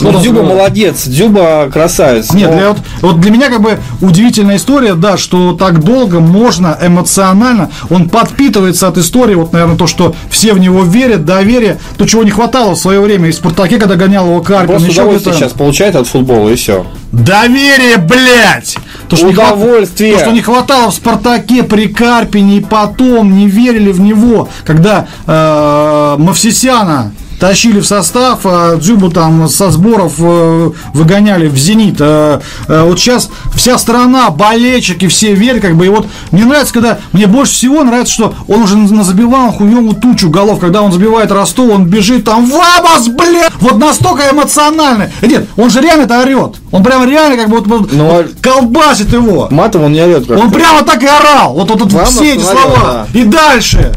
Ну, 0.00 0.18
Дзюба 0.20 0.42
молодец, 0.42 1.06
Дзюба 1.06 1.68
красавец. 1.72 2.32
Нет, 2.32 2.50
но... 2.50 2.56
для, 2.56 2.68
вот, 2.68 2.78
вот 3.02 3.20
для 3.20 3.30
меня 3.30 3.48
как 3.48 3.60
бы 3.60 3.78
удивительная 4.00 4.56
история, 4.56 4.94
да, 4.94 5.16
что 5.16 5.52
так 5.52 5.82
долго 5.82 6.20
можно 6.20 6.76
эмоционально, 6.80 7.70
он 7.90 8.08
подпитывается 8.08 8.88
от 8.88 8.98
истории, 8.98 9.34
вот, 9.34 9.52
наверное, 9.52 9.76
то, 9.76 9.86
что 9.86 10.14
все 10.30 10.52
в 10.52 10.58
него 10.58 10.82
верят, 10.84 11.24
доверие, 11.24 11.78
то, 11.96 12.06
чего 12.06 12.22
не 12.22 12.30
хватало 12.30 12.74
в 12.74 12.78
свое 12.78 13.00
время 13.00 13.28
и 13.28 13.32
в 13.32 13.34
Спартаке, 13.34 13.78
когда 13.78 13.96
гонял 13.96 14.26
его 14.26 14.40
Карпин. 14.40 14.68
Просто 14.68 14.88
еще 14.88 15.02
удовольствие 15.02 15.34
сейчас 15.34 15.52
получает 15.52 15.96
от 15.96 16.06
футбола, 16.06 16.50
и 16.50 16.54
все. 16.56 16.86
Доверие, 17.12 17.96
блядь! 17.98 18.76
То, 19.08 19.16
что 19.16 19.28
Удовольствие. 19.28 20.10
Не 20.10 20.14
хват... 20.14 20.24
то, 20.24 20.30
что 20.30 20.34
не 20.34 20.42
хватало 20.42 20.90
в 20.90 20.94
Спартаке 20.94 21.62
при 21.64 21.88
Карпине 21.88 22.58
и 22.58 22.60
потом 22.60 23.36
не 23.36 23.48
верили 23.48 23.90
в 23.90 24.00
него, 24.00 24.48
когда 24.64 25.08
э, 25.26 26.16
Мавсисяна 26.18 27.12
тащили 27.40 27.80
в 27.80 27.86
состав, 27.86 28.40
а 28.44 28.76
Дзюбу 28.76 29.10
там 29.10 29.48
со 29.48 29.70
сборов 29.70 30.14
э, 30.18 30.70
выгоняли 30.92 31.48
в 31.48 31.56
«Зенит». 31.56 31.96
А, 32.00 32.40
а 32.68 32.84
вот 32.84 33.00
сейчас 33.00 33.30
вся 33.54 33.78
страна, 33.78 34.30
болельщики, 34.30 35.08
все 35.08 35.34
верят, 35.34 35.62
как 35.62 35.74
бы, 35.74 35.86
и 35.86 35.88
вот 35.88 36.06
мне 36.30 36.44
нравится, 36.44 36.74
когда, 36.74 36.98
мне 37.12 37.26
больше 37.26 37.54
всего 37.54 37.82
нравится, 37.82 38.12
что 38.12 38.34
он 38.46 38.62
уже 38.62 38.76
забивал 39.02 39.52
хуевую 39.52 39.94
тучу 39.94 40.28
голов, 40.28 40.60
когда 40.60 40.82
он 40.82 40.92
забивает 40.92 41.32
Ростов, 41.32 41.70
он 41.70 41.86
бежит 41.86 42.24
там, 42.24 42.48
«Вамос, 42.48 43.08
блядь!» 43.08 43.52
Вот 43.60 43.78
настолько 43.78 44.30
эмоционально. 44.30 45.10
Нет, 45.22 45.48
он 45.56 45.70
же 45.70 45.80
реально-то 45.80 46.20
орет. 46.20 46.56
Он 46.70 46.84
прямо 46.84 47.06
реально 47.06 47.36
как 47.36 47.48
бы 47.48 47.56
вот, 47.56 47.66
вот, 47.66 47.92
Но... 47.92 48.06
вот 48.06 48.26
колбасит 48.42 49.12
его. 49.12 49.48
Матом 49.50 49.84
он 49.84 49.92
не 49.92 50.02
орет. 50.02 50.30
Он 50.30 50.50
прямо 50.50 50.82
так 50.82 51.02
и 51.02 51.06
орал. 51.06 51.54
Вот, 51.54 51.70
вот, 51.70 51.90
вот 51.90 52.08
все 52.08 52.34
эти 52.34 52.42
слова. 52.42 53.06
Да. 53.12 53.18
И 53.18 53.24
дальше. 53.24 53.94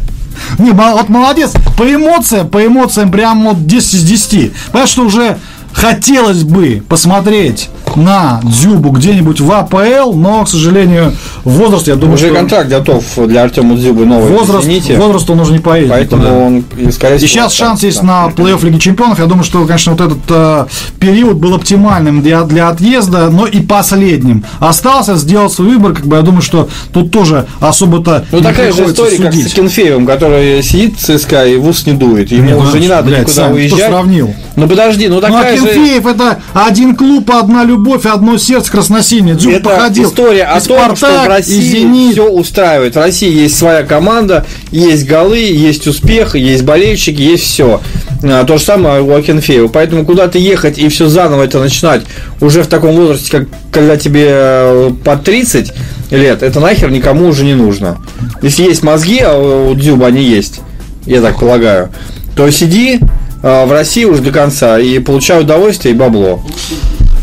Не, 0.59 0.71
вот 0.71 1.09
молодец. 1.09 1.53
По 1.77 1.83
эмоциям, 1.91 2.49
по 2.49 2.65
эмоциям 2.65 3.11
прям 3.11 3.43
вот 3.43 3.65
10 3.65 3.93
из 3.93 4.03
10. 4.03 4.53
Понимаешь, 4.71 4.89
что 4.89 5.03
уже 5.03 5.37
хотелось 5.73 6.43
бы 6.43 6.81
посмотреть 6.87 7.69
на 7.95 8.41
Дзюбу 8.43 8.89
где-нибудь 8.89 9.39
в 9.39 9.51
АПЛ, 9.51 10.13
но, 10.13 10.43
к 10.45 10.49
сожалению, 10.49 11.13
возраст, 11.43 11.87
я 11.87 11.95
думаю, 11.95 12.15
уже 12.15 12.27
что... 12.27 12.35
контракт 12.35 12.69
готов 12.69 13.03
для 13.27 13.43
Артема 13.43 13.75
Дзюбы 13.75 14.05
новый. 14.05 14.31
Возраст, 14.31 14.67
возраст 14.97 15.29
он 15.29 15.39
уже 15.39 15.53
не 15.53 15.59
поедет. 15.59 15.91
Поэтому 15.91 16.23
никуда. 16.23 16.37
он, 16.37 16.63
скорее 16.91 17.17
всего, 17.17 17.25
И 17.25 17.29
сейчас 17.29 17.53
шанс 17.53 17.83
есть 17.83 18.01
на 18.01 18.27
плей-офф 18.35 18.65
Лиги 18.65 18.79
Чемпионов. 18.79 19.19
Я 19.19 19.25
думаю, 19.25 19.43
что, 19.43 19.63
конечно, 19.65 19.93
вот 19.93 20.01
этот 20.01 20.19
э, 20.29 20.65
период 20.99 21.37
был 21.37 21.53
оптимальным 21.55 22.21
для, 22.21 22.43
для 22.43 22.69
отъезда, 22.69 23.29
но 23.29 23.45
и 23.45 23.59
последним. 23.61 24.43
Остался, 24.59 25.15
сделал 25.15 25.49
свой 25.49 25.69
выбор, 25.69 25.93
как 25.93 26.05
бы 26.05 26.15
я 26.15 26.21
думаю, 26.21 26.41
что 26.41 26.69
тут 26.91 27.11
тоже 27.11 27.45
особо-то 27.59 28.25
Ну, 28.31 28.41
такая 28.41 28.71
же 28.71 28.85
история, 28.85 29.17
судить. 29.17 29.23
как 29.23 29.33
с 29.33 29.53
Кенфеевым, 29.53 30.05
который 30.05 30.63
сидит 30.63 30.97
в 30.97 31.03
ЦСКА 31.03 31.45
и 31.45 31.57
в 31.57 31.67
ус 31.67 31.85
не 31.85 31.93
дует. 31.93 32.31
Ему 32.31 32.49
Нет, 32.49 32.57
уже 32.57 32.71
ну, 32.73 32.77
не 32.77 32.87
надо 32.87 33.03
блядь, 33.07 33.21
никуда 33.21 33.35
сам, 33.35 33.53
уезжать. 33.53 33.89
Сравнил? 33.89 34.33
Ну, 34.55 34.67
подожди, 34.67 35.07
ну 35.07 35.21
такая 35.21 35.57
ну, 35.57 35.62
же... 35.63 36.09
это 36.09 36.41
один 36.53 36.95
клуб, 36.95 37.31
одна 37.31 37.63
любовь, 37.63 38.05
одно 38.05 38.37
сердце, 38.37 38.71
красносиние. 38.71 39.35
Дзюб 39.35 39.53
Это 39.53 39.69
походил. 39.69 40.09
история 40.09 40.43
о 40.43 40.59
том, 40.59 40.95
что 40.95 41.07
в 41.07 41.27
России 41.27 42.11
все 42.11 42.29
устраивает. 42.29 42.95
В 42.95 42.99
России 42.99 43.33
есть 43.33 43.57
своя 43.57 43.83
команда, 43.83 44.45
есть 44.71 45.07
голы, 45.07 45.39
есть 45.39 45.87
успех, 45.87 46.35
есть 46.35 46.63
болельщики, 46.63 47.21
есть 47.21 47.43
все. 47.43 47.81
А, 48.23 48.45
то 48.45 48.57
же 48.57 48.63
самое 48.63 49.01
у 49.01 49.13
Акинфеева. 49.13 49.67
Поэтому 49.67 50.05
куда-то 50.05 50.37
ехать 50.37 50.77
и 50.77 50.87
все 50.89 51.07
заново 51.07 51.43
это 51.43 51.59
начинать 51.59 52.03
уже 52.39 52.63
в 52.63 52.67
таком 52.67 52.95
возрасте, 52.95 53.31
как 53.31 53.47
когда 53.71 53.97
тебе 53.97 54.27
э, 54.29 54.91
по 55.03 55.17
30 55.17 55.73
лет, 56.11 56.43
это 56.43 56.59
нахер 56.59 56.91
никому 56.91 57.27
уже 57.27 57.43
не 57.43 57.55
нужно. 57.55 57.97
Если 58.41 58.63
есть 58.63 58.83
мозги, 58.83 59.19
а 59.19 59.69
у 59.69 59.73
Дзюба 59.73 60.07
они 60.07 60.23
есть, 60.23 60.61
я 61.05 61.21
так 61.21 61.39
полагаю, 61.39 61.89
то 62.35 62.49
сиди, 62.51 62.99
в 63.43 63.71
России 63.71 64.05
уже 64.05 64.21
до 64.21 64.31
конца 64.31 64.79
и 64.79 64.99
получаю 64.99 65.43
удовольствие 65.43 65.93
и 65.93 65.97
бабло. 65.97 66.41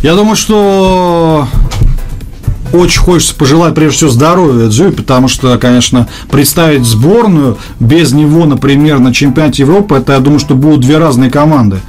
Я 0.03 0.15
думаю, 0.15 0.37
что 0.37 1.49
очень 2.73 3.01
хочется 3.01 3.35
пожелать 3.35 3.75
прежде 3.75 3.97
всего 3.97 4.11
здоровья 4.11 4.69
Дзюи, 4.69 4.91
потому 4.91 5.29
что, 5.29 5.59
конечно, 5.59 6.09
представить 6.31 6.85
сборную 6.85 7.59
без 7.79 8.13
него, 8.13 8.47
например, 8.47 8.99
на 8.99 9.13
чемпионате 9.13 9.63
Европы, 9.63 9.97
это, 9.97 10.13
я 10.15 10.21
думаю, 10.21 10.39
что 10.39 10.55
будут 10.55 10.81
две 10.81 10.99
разные 10.99 11.31
команды. 11.31 11.81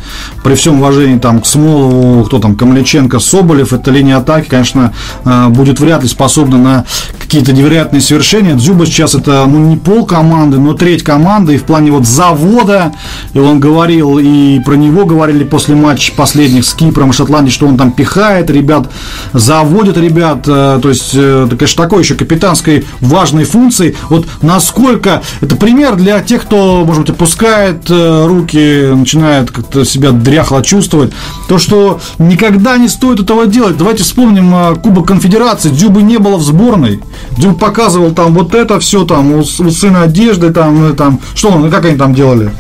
При 0.43 0.55
всем 0.55 0.79
уважении 0.79 1.19
там, 1.19 1.41
к 1.41 1.45
Смолову, 1.45 2.23
кто 2.25 2.39
там, 2.39 2.55
Камличенко, 2.55 3.19
Соболев, 3.19 3.73
эта 3.73 3.91
линия 3.91 4.17
атаки, 4.17 4.47
конечно, 4.49 4.93
э, 5.25 5.47
будет 5.49 5.79
вряд 5.79 6.03
ли 6.03 6.09
способна 6.09 6.57
на 6.57 6.86
какие-то 7.19 7.53
невероятные 7.53 8.01
совершения. 8.01 8.55
Дзюба 8.55 8.86
сейчас 8.86 9.15
это, 9.15 9.45
ну, 9.47 9.59
не 9.59 9.77
пол 9.77 10.05
команды, 10.05 10.59
но 10.59 10.73
треть 10.73 11.03
команды, 11.03 11.55
и 11.55 11.57
в 11.57 11.63
плане 11.63 11.91
вот 11.91 12.05
завода, 12.05 12.93
и 13.34 13.39
он 13.39 13.59
говорил, 13.59 14.19
и 14.19 14.59
про 14.59 14.73
него 14.73 15.05
говорили 15.05 15.43
после 15.43 15.75
матча 15.75 16.11
последних 16.15 16.65
с 16.65 16.73
Кипром 16.73 17.11
и 17.11 17.13
Шотландией, 17.13 17.53
что 17.53 17.67
он 17.67 17.77
там 17.77 17.91
пихает 17.91 18.49
ребят, 18.49 18.91
заводит 19.34 19.97
ребят, 19.97 20.45
э, 20.47 20.70
то 20.80 20.89
есть, 20.89 21.13
это, 21.13 21.55
конечно, 21.57 21.84
такой 21.84 22.03
еще 22.03 22.15
капитанской 22.15 22.86
важной 22.99 23.43
функции. 23.43 23.95
Вот 24.09 24.28
насколько 24.41 25.22
это 25.41 25.55
пример 25.55 25.95
для 25.95 26.19
тех, 26.22 26.43
кто, 26.43 26.84
может 26.86 27.03
быть, 27.03 27.11
опускает 27.11 27.89
э, 27.89 28.26
руки, 28.26 28.93
начинает 28.93 29.51
как-то 29.51 29.86
себя 29.86 30.11
дряхло 30.11 30.61
чувствовать. 30.61 31.11
То, 31.47 31.57
что 31.57 31.99
никогда 32.19 32.78
не 32.78 32.88
стоит 32.88 33.19
этого 33.19 33.47
делать. 33.47 33.78
Давайте 33.78 34.03
вспомним 34.03 34.53
э, 34.53 34.76
Кубок 34.76 35.07
Конфедерации. 35.07 35.69
Дзюбы 35.69 36.01
не 36.03 36.17
было 36.17 36.38
в 36.38 36.43
сборной. 36.43 37.01
Дзюб 37.38 37.59
показывал 37.59 38.11
там 38.11 38.34
вот 38.34 38.53
это 38.55 38.80
все, 38.80 39.05
там, 39.05 39.34
у, 39.34 39.39
у 39.39 39.43
сына 39.43 40.03
одежды, 40.03 40.51
там, 40.51 40.95
там, 40.95 41.19
что 41.36 41.51
как 41.69 41.86
они 41.86 41.97
там 41.97 42.13
делали? 42.13 42.51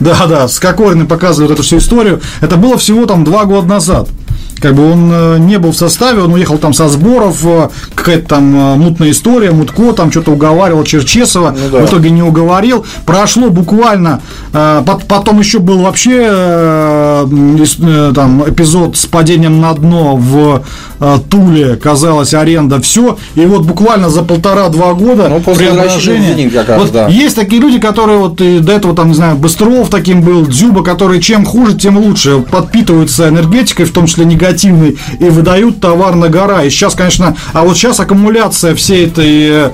Да, 0.00 0.26
да, 0.26 0.48
с 0.48 0.58
Кокориным 0.58 1.06
показывают 1.06 1.52
эту 1.52 1.62
всю 1.62 1.78
историю. 1.78 2.20
Это 2.40 2.56
было 2.56 2.76
всего 2.78 3.06
там 3.06 3.24
два 3.24 3.44
года 3.44 3.66
назад 3.66 4.08
как 4.60 4.74
бы 4.74 4.90
он 4.90 5.10
э, 5.12 5.38
не 5.38 5.58
был 5.58 5.72
в 5.72 5.76
составе, 5.76 6.22
он 6.22 6.32
уехал 6.34 6.58
там 6.58 6.72
со 6.72 6.88
сборов, 6.88 7.44
э, 7.44 7.68
какая-то 7.94 8.28
там 8.28 8.54
э, 8.54 8.76
мутная 8.76 9.10
история, 9.10 9.50
Мутко 9.50 9.92
там 9.92 10.10
что-то 10.10 10.32
уговаривал 10.32 10.84
Черчесова, 10.84 11.50
ну, 11.50 11.78
да. 11.78 11.84
в 11.84 11.88
итоге 11.88 12.10
не 12.10 12.22
уговорил. 12.22 12.84
Прошло 13.06 13.50
буквально, 13.50 14.20
потом 14.52 15.38
еще 15.38 15.58
был 15.58 15.78
вообще 15.78 17.26
там 18.14 18.44
эпизод 18.46 18.96
с 18.96 19.06
падением 19.06 19.60
на 19.60 19.72
дно 19.74 20.16
в 20.16 20.62
Туле, 21.30 21.76
казалось, 21.76 22.34
аренда, 22.34 22.80
все, 22.80 23.18
и 23.34 23.44
вот 23.46 23.62
буквально 23.62 24.10
за 24.10 24.22
полтора-два 24.22 24.94
года 24.94 25.28
ну. 25.28 25.40
Раз, 26.68 26.78
вот 26.78 26.92
да. 26.92 27.08
Есть 27.08 27.36
такие 27.36 27.60
люди, 27.60 27.78
которые 27.78 28.18
вот 28.18 28.40
и 28.40 28.58
до 28.58 28.72
этого 28.72 28.94
там, 28.94 29.08
не 29.08 29.14
знаю, 29.14 29.36
Быстров 29.36 29.89
таким 29.90 30.22
был, 30.22 30.46
Дзюба, 30.46 30.82
которые 30.82 31.20
чем 31.20 31.44
хуже, 31.44 31.76
тем 31.76 31.98
лучше, 31.98 32.40
подпитываются 32.40 33.28
энергетикой, 33.28 33.86
в 33.86 33.92
том 33.92 34.06
числе 34.06 34.24
негативной 34.24 34.96
и 35.18 35.24
выдают 35.24 35.80
товар 35.80 36.14
на 36.14 36.28
гора. 36.28 36.64
И 36.64 36.70
сейчас, 36.70 36.94
конечно, 36.94 37.36
а 37.52 37.64
вот 37.64 37.76
сейчас 37.76 38.00
аккумуляция 38.00 38.74
всей 38.74 39.06
этой 39.06 39.48
э, 39.50 39.70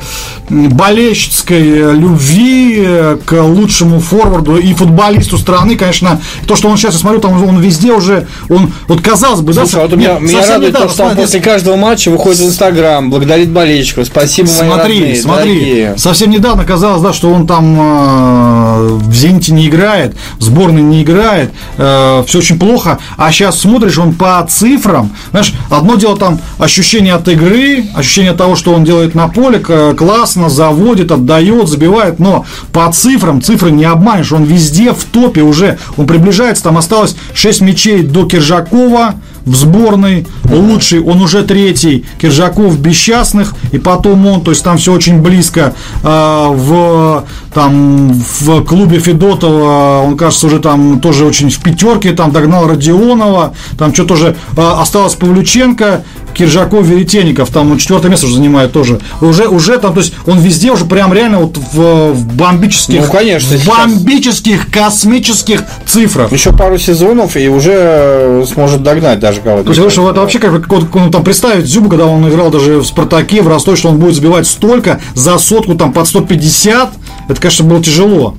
болельщицкой 0.49 1.95
любви 1.95 2.75
э, 2.79 3.19
к 3.25 3.43
лучшему 3.43 4.01
форварду 4.01 4.57
и 4.57 4.73
футболисту 4.75 5.39
страны, 5.39 5.77
конечно, 5.77 6.21
то, 6.47 6.57
что 6.57 6.69
он 6.69 6.77
сейчас, 6.77 6.95
я 6.95 7.01
смотрю, 7.01 7.21
там 7.21 7.43
он 7.47 7.61
везде 7.61 7.93
уже, 7.93 8.27
он, 8.49 8.73
вот 8.89 9.01
казалось 9.01 9.41
бы, 9.41 9.53
Слушай, 9.53 9.75
да, 9.75 9.83
вот 9.83 9.97
меня, 9.97 10.19
меня 10.19 10.47
радует 10.47 10.71
недавно, 10.71 10.89
то, 10.89 10.95
что 10.95 11.05
он 11.05 11.17
после 11.17 11.41
каждого 11.41 11.77
матча 11.77 12.11
выходит 12.11 12.41
в 12.41 12.47
Инстаграм, 12.47 13.11
благодарит 13.11 13.51
болельщиков, 13.51 14.07
спасибо, 14.07 14.49
мои 14.49 14.57
Смотри, 14.57 14.99
родные, 15.01 15.17
смотри, 15.17 15.55
дорогие. 15.61 15.99
совсем 15.99 16.31
недавно 16.31 16.64
казалось, 16.64 17.03
да, 17.03 17.12
что 17.12 17.31
он 17.31 17.47
там 17.47 17.77
э, 17.79 18.89
в 18.99 19.14
«Зените» 19.14 19.53
не 19.53 19.69
играет, 19.69 20.06
в 20.39 20.43
сборной 20.43 20.83
не 20.83 21.03
играет, 21.03 21.53
э, 21.77 22.25
все 22.27 22.39
очень 22.39 22.59
плохо, 22.59 22.99
а 23.17 23.33
сейчас 23.33 23.61
смотришь, 23.61 23.99
он 23.99 24.15
по 24.15 24.47
цифрам. 24.49 25.11
Знаешь, 25.31 25.55
одно 25.71 25.97
дело 25.97 26.17
там 26.17 26.41
ощущение 26.59 27.15
от 27.15 27.29
игры, 27.29 27.87
ощущение 27.95 28.33
того, 28.33 28.57
что 28.57 28.73
он 28.73 28.85
делает 28.85 29.15
на 29.15 29.29
поле, 29.29 29.59
классно, 29.59 30.49
заводит, 30.49 31.11
отдает, 31.11 31.69
забивает, 31.69 32.19
но 32.19 32.45
по 32.73 32.91
цифрам, 32.93 33.41
цифры 33.43 33.71
не 33.71 33.85
обманешь, 33.85 34.33
он 34.33 34.45
везде 34.45 34.93
в 34.93 35.05
топе 35.05 35.43
уже, 35.43 35.79
он 35.97 36.07
приближается, 36.07 36.65
там 36.65 36.79
осталось 36.79 37.17
6 37.35 37.61
мячей 37.61 38.03
до 38.03 38.27
Киржакова, 38.27 39.15
в 39.47 39.55
сборной, 39.55 40.27
лучший, 40.45 41.01
он 41.01 41.23
уже 41.23 41.45
третий, 41.45 42.05
Киржаков 42.21 42.79
Бесчастных, 42.79 43.55
и 43.71 43.79
потом 43.79 44.27
он, 44.27 44.43
то 44.43 44.51
есть 44.51 44.65
там 44.65 44.77
все 44.77 44.93
очень 44.93 45.23
близко 45.23 45.73
э, 46.03 46.07
в, 46.51 47.25
там, 47.55 48.13
в 48.13 48.65
клубе 48.65 48.99
Федотова, 48.99 50.03
он, 50.05 50.17
кажется, 50.17 50.49
уже 50.49 50.59
там 50.59 51.01
тоже 51.01 51.25
очень 51.25 51.49
в 51.49 51.61
пятерке, 51.61 52.13
там 52.13 52.33
догнал 52.33 52.67
Родионова, 52.67 53.55
там 53.79 53.95
что 53.95 54.05
тоже 54.05 54.37
э, 54.57 54.61
осталось 54.61 55.15
Павлюченко, 55.15 56.03
Киржаков, 56.37 56.85
Веретенников, 56.85 57.51
там 57.51 57.79
четвертое 57.79 58.11
место 58.11 58.27
уже 58.27 58.35
занимает 58.35 58.73
тоже. 58.73 59.01
Уже, 59.21 59.49
уже 59.49 59.79
там, 59.79 59.95
то 59.95 60.01
есть 60.01 60.13
он 60.27 60.39
везде 60.39 60.71
уже 60.71 60.85
прям 60.85 61.13
реально 61.15 61.39
вот 61.39 61.57
в, 61.57 62.13
в 62.13 62.35
бомбических, 62.35 63.07
ну, 63.07 63.11
конечно, 63.11 63.57
в 63.57 63.67
бомбических 63.67 64.71
космических 64.71 65.65
цифрах. 65.87 66.33
Еще 66.33 66.53
пару 66.53 66.79
сезонов 66.79 67.37
и 67.37 67.49
уже 67.49 68.45
сможет 68.53 68.83
догнать 68.83 69.19
даже 69.19 69.36
кого-то. 69.41 69.72
То 69.72 69.82
есть, 69.82 69.99
это 69.99 70.20
вообще 70.20 70.39
как, 70.39 70.66
как 70.66 70.95
ну, 70.95 71.11
там 71.11 71.24
представить 71.24 71.66
Зюбу, 71.66 71.89
когда 71.89 72.07
он 72.07 72.28
играл 72.28 72.51
даже 72.51 72.78
в 72.78 72.84
Спартаке, 72.87 73.43
в 73.43 73.49
Ростове, 73.49 73.76
что 73.76 73.89
он 73.89 73.99
будет 73.99 74.14
забивать 74.14 74.47
столько 74.47 75.01
за 75.14 75.39
сотку 75.39 75.74
там 75.74 75.93
под 75.93 76.07
150, 76.07 76.91
это, 77.28 77.41
конечно, 77.41 77.64
было 77.64 77.82
тяжело. 77.82 78.34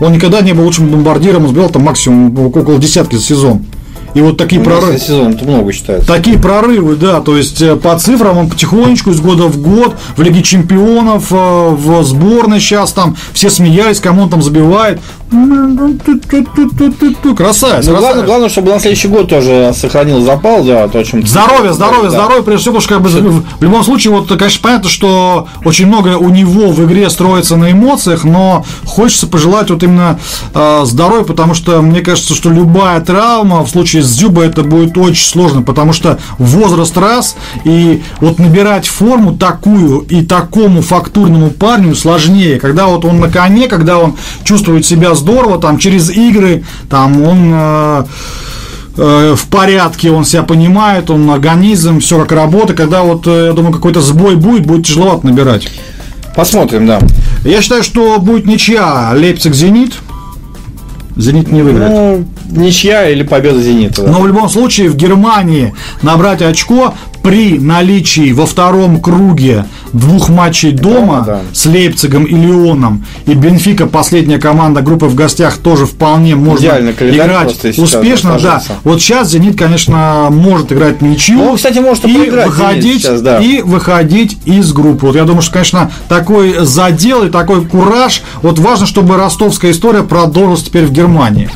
Он 0.00 0.12
никогда 0.12 0.40
не 0.40 0.52
был 0.52 0.64
лучшим 0.64 0.88
бомбардиром, 0.88 1.44
он 1.44 1.50
сбивал 1.50 1.70
там 1.70 1.82
максимум 1.82 2.36
около 2.46 2.78
десятки 2.78 3.14
за 3.16 3.22
сезон. 3.22 3.64
И 4.14 4.20
вот 4.20 4.36
такие 4.36 4.60
ну, 4.60 4.64
прорывы. 4.64 4.98
сезон 4.98 5.36
много 5.42 5.72
считается. 5.72 6.06
Такие 6.06 6.38
прорывы, 6.38 6.94
да. 6.94 7.20
То 7.20 7.36
есть 7.36 7.60
э, 7.60 7.76
по 7.76 7.98
цифрам 7.98 8.38
он 8.38 8.48
потихонечку 8.48 9.10
из 9.10 9.20
года 9.20 9.44
в 9.44 9.60
год 9.60 9.96
в 10.16 10.22
Лиге 10.22 10.42
Чемпионов, 10.42 11.32
э, 11.32 11.34
в 11.36 12.02
сборной 12.04 12.60
сейчас 12.60 12.92
там 12.92 13.16
все 13.32 13.50
смеялись, 13.50 14.00
кому 14.00 14.22
он 14.22 14.30
там 14.30 14.40
забивает. 14.40 15.00
Красавец. 17.34 17.86
Ну, 17.86 17.96
главное, 17.96 18.24
главное, 18.24 18.48
чтобы 18.48 18.70
на 18.70 18.78
следующий 18.78 19.08
год 19.08 19.28
тоже 19.28 19.72
сохранил 19.74 20.20
запал, 20.20 20.62
да, 20.62 20.86
то, 20.86 21.00
о 21.00 21.04
чем 21.04 21.26
Здоровье, 21.26 21.72
здоровье, 21.72 22.10
да. 22.10 22.18
здоровье, 22.18 22.42
прежде 22.44 22.62
всего, 22.62 22.80
потому 22.80 23.00
что 23.02 23.18
как 23.18 23.32
бы, 23.32 23.42
в 23.58 23.62
любом 23.62 23.82
случае, 23.82 24.12
вот, 24.12 24.28
конечно, 24.28 24.60
понятно, 24.62 24.88
что 24.88 25.48
очень 25.64 25.86
многое 25.86 26.16
у 26.16 26.28
него 26.28 26.70
в 26.70 26.84
игре 26.84 27.10
строится 27.10 27.56
на 27.56 27.72
эмоциях, 27.72 28.22
но 28.24 28.64
хочется 28.86 29.26
пожелать 29.26 29.70
вот 29.70 29.82
именно 29.82 30.20
э, 30.54 30.82
здоровья, 30.84 31.24
потому 31.24 31.54
что 31.54 31.82
мне 31.82 32.00
кажется, 32.00 32.34
что 32.34 32.50
любая 32.50 33.00
травма 33.00 33.64
в 33.64 33.70
случае 33.70 34.03
с 34.04 34.16
Дзюбой 34.16 34.46
это 34.46 34.62
будет 34.62 34.96
очень 34.96 35.24
сложно, 35.24 35.62
потому 35.62 35.92
что 35.92 36.18
возраст 36.38 36.96
раз, 36.96 37.36
и 37.64 38.02
вот 38.20 38.38
набирать 38.38 38.86
форму 38.86 39.36
такую 39.36 40.00
и 40.00 40.22
такому 40.22 40.82
фактурному 40.82 41.50
парню 41.50 41.94
сложнее, 41.94 42.60
когда 42.60 42.86
вот 42.86 43.04
он 43.04 43.20
на 43.20 43.30
коне, 43.30 43.68
когда 43.68 43.98
он 43.98 44.16
чувствует 44.44 44.86
себя 44.86 45.14
здорово, 45.14 45.58
там 45.58 45.78
через 45.78 46.10
игры, 46.10 46.64
там 46.88 47.22
он 47.22 47.50
э, 47.52 48.04
э, 48.96 49.34
в 49.36 49.46
порядке, 49.48 50.10
он 50.10 50.24
себя 50.24 50.42
понимает, 50.42 51.10
он 51.10 51.30
организм, 51.30 52.00
все 52.00 52.20
как 52.20 52.32
работает. 52.32 52.78
Когда 52.78 53.02
вот, 53.02 53.26
э, 53.26 53.46
я 53.46 53.52
думаю, 53.52 53.72
какой-то 53.72 54.00
сбой 54.00 54.36
будет, 54.36 54.66
будет 54.66 54.86
тяжеловато 54.86 55.26
набирать. 55.26 55.68
Посмотрим, 56.34 56.86
да. 56.86 57.00
Я 57.44 57.62
считаю, 57.62 57.84
что 57.84 58.18
будет 58.18 58.46
ничья 58.46 59.12
Лейпциг-Зенит. 59.14 59.92
Зенит 61.16 61.50
не 61.50 61.62
выиграет. 61.62 61.92
Ну, 61.92 62.24
ничья 62.62 63.08
или 63.08 63.22
победа 63.22 63.60
Зенита. 63.60 64.02
Да. 64.02 64.10
Но 64.10 64.20
в 64.20 64.26
любом 64.26 64.48
случае 64.48 64.88
в 64.88 64.96
Германии 64.96 65.74
набрать 66.02 66.42
очко 66.42 66.94
при 67.24 67.58
наличии 67.58 68.32
во 68.32 68.44
втором 68.44 69.00
круге 69.00 69.64
двух 69.94 70.28
матчей 70.28 70.72
дома 70.72 71.24
да, 71.26 71.36
да. 71.36 71.40
с 71.54 71.64
Лейпцигом 71.64 72.24
и 72.24 72.34
Лионом 72.34 73.06
и 73.24 73.32
Бенфика, 73.32 73.86
последняя 73.86 74.38
команда 74.38 74.82
группы 74.82 75.06
в 75.06 75.14
гостях, 75.14 75.56
тоже 75.56 75.86
вполне 75.86 76.36
можно 76.36 76.66
играть 76.90 77.56
успешно. 77.78 78.38
Да. 78.42 78.62
Вот 78.84 79.00
сейчас 79.00 79.30
Зенит, 79.30 79.58
конечно, 79.58 80.28
может 80.30 80.70
играть 80.70 81.00
ничью. 81.00 81.38
Ну, 81.38 81.56
кстати, 81.56 81.78
может 81.78 82.04
и 82.04 82.28
выходить, 82.28 83.02
сейчас, 83.02 83.22
да. 83.22 83.38
и 83.40 83.62
выходить 83.62 84.36
из 84.44 84.74
группы. 84.74 85.06
Вот 85.06 85.16
я 85.16 85.24
думаю, 85.24 85.40
что, 85.40 85.54
конечно, 85.54 85.90
такой 86.10 86.56
задел 86.60 87.24
и 87.24 87.30
такой 87.30 87.64
кураж. 87.64 88.22
Вот 88.42 88.58
важно, 88.58 88.86
чтобы 88.86 89.16
ростовская 89.16 89.70
история 89.70 90.02
продолжилась 90.02 90.64
теперь 90.64 90.84
в 90.84 90.92
Германии. 90.92 91.48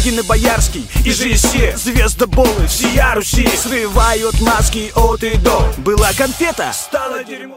Вагин 0.00 0.18
и 0.18 0.22
Боярский 0.22 0.88
и 1.04 1.10
ЖСЕ 1.10 1.76
Звездоболы, 1.76 2.66
всея 2.68 3.12
Руси. 3.14 3.46
Срывают 3.54 4.40
маски 4.40 4.90
от 4.96 5.22
и 5.22 5.36
до. 5.36 5.70
Была 5.76 6.10
конфета, 6.16 6.72
стала 6.72 7.22
дерьмо 7.22 7.40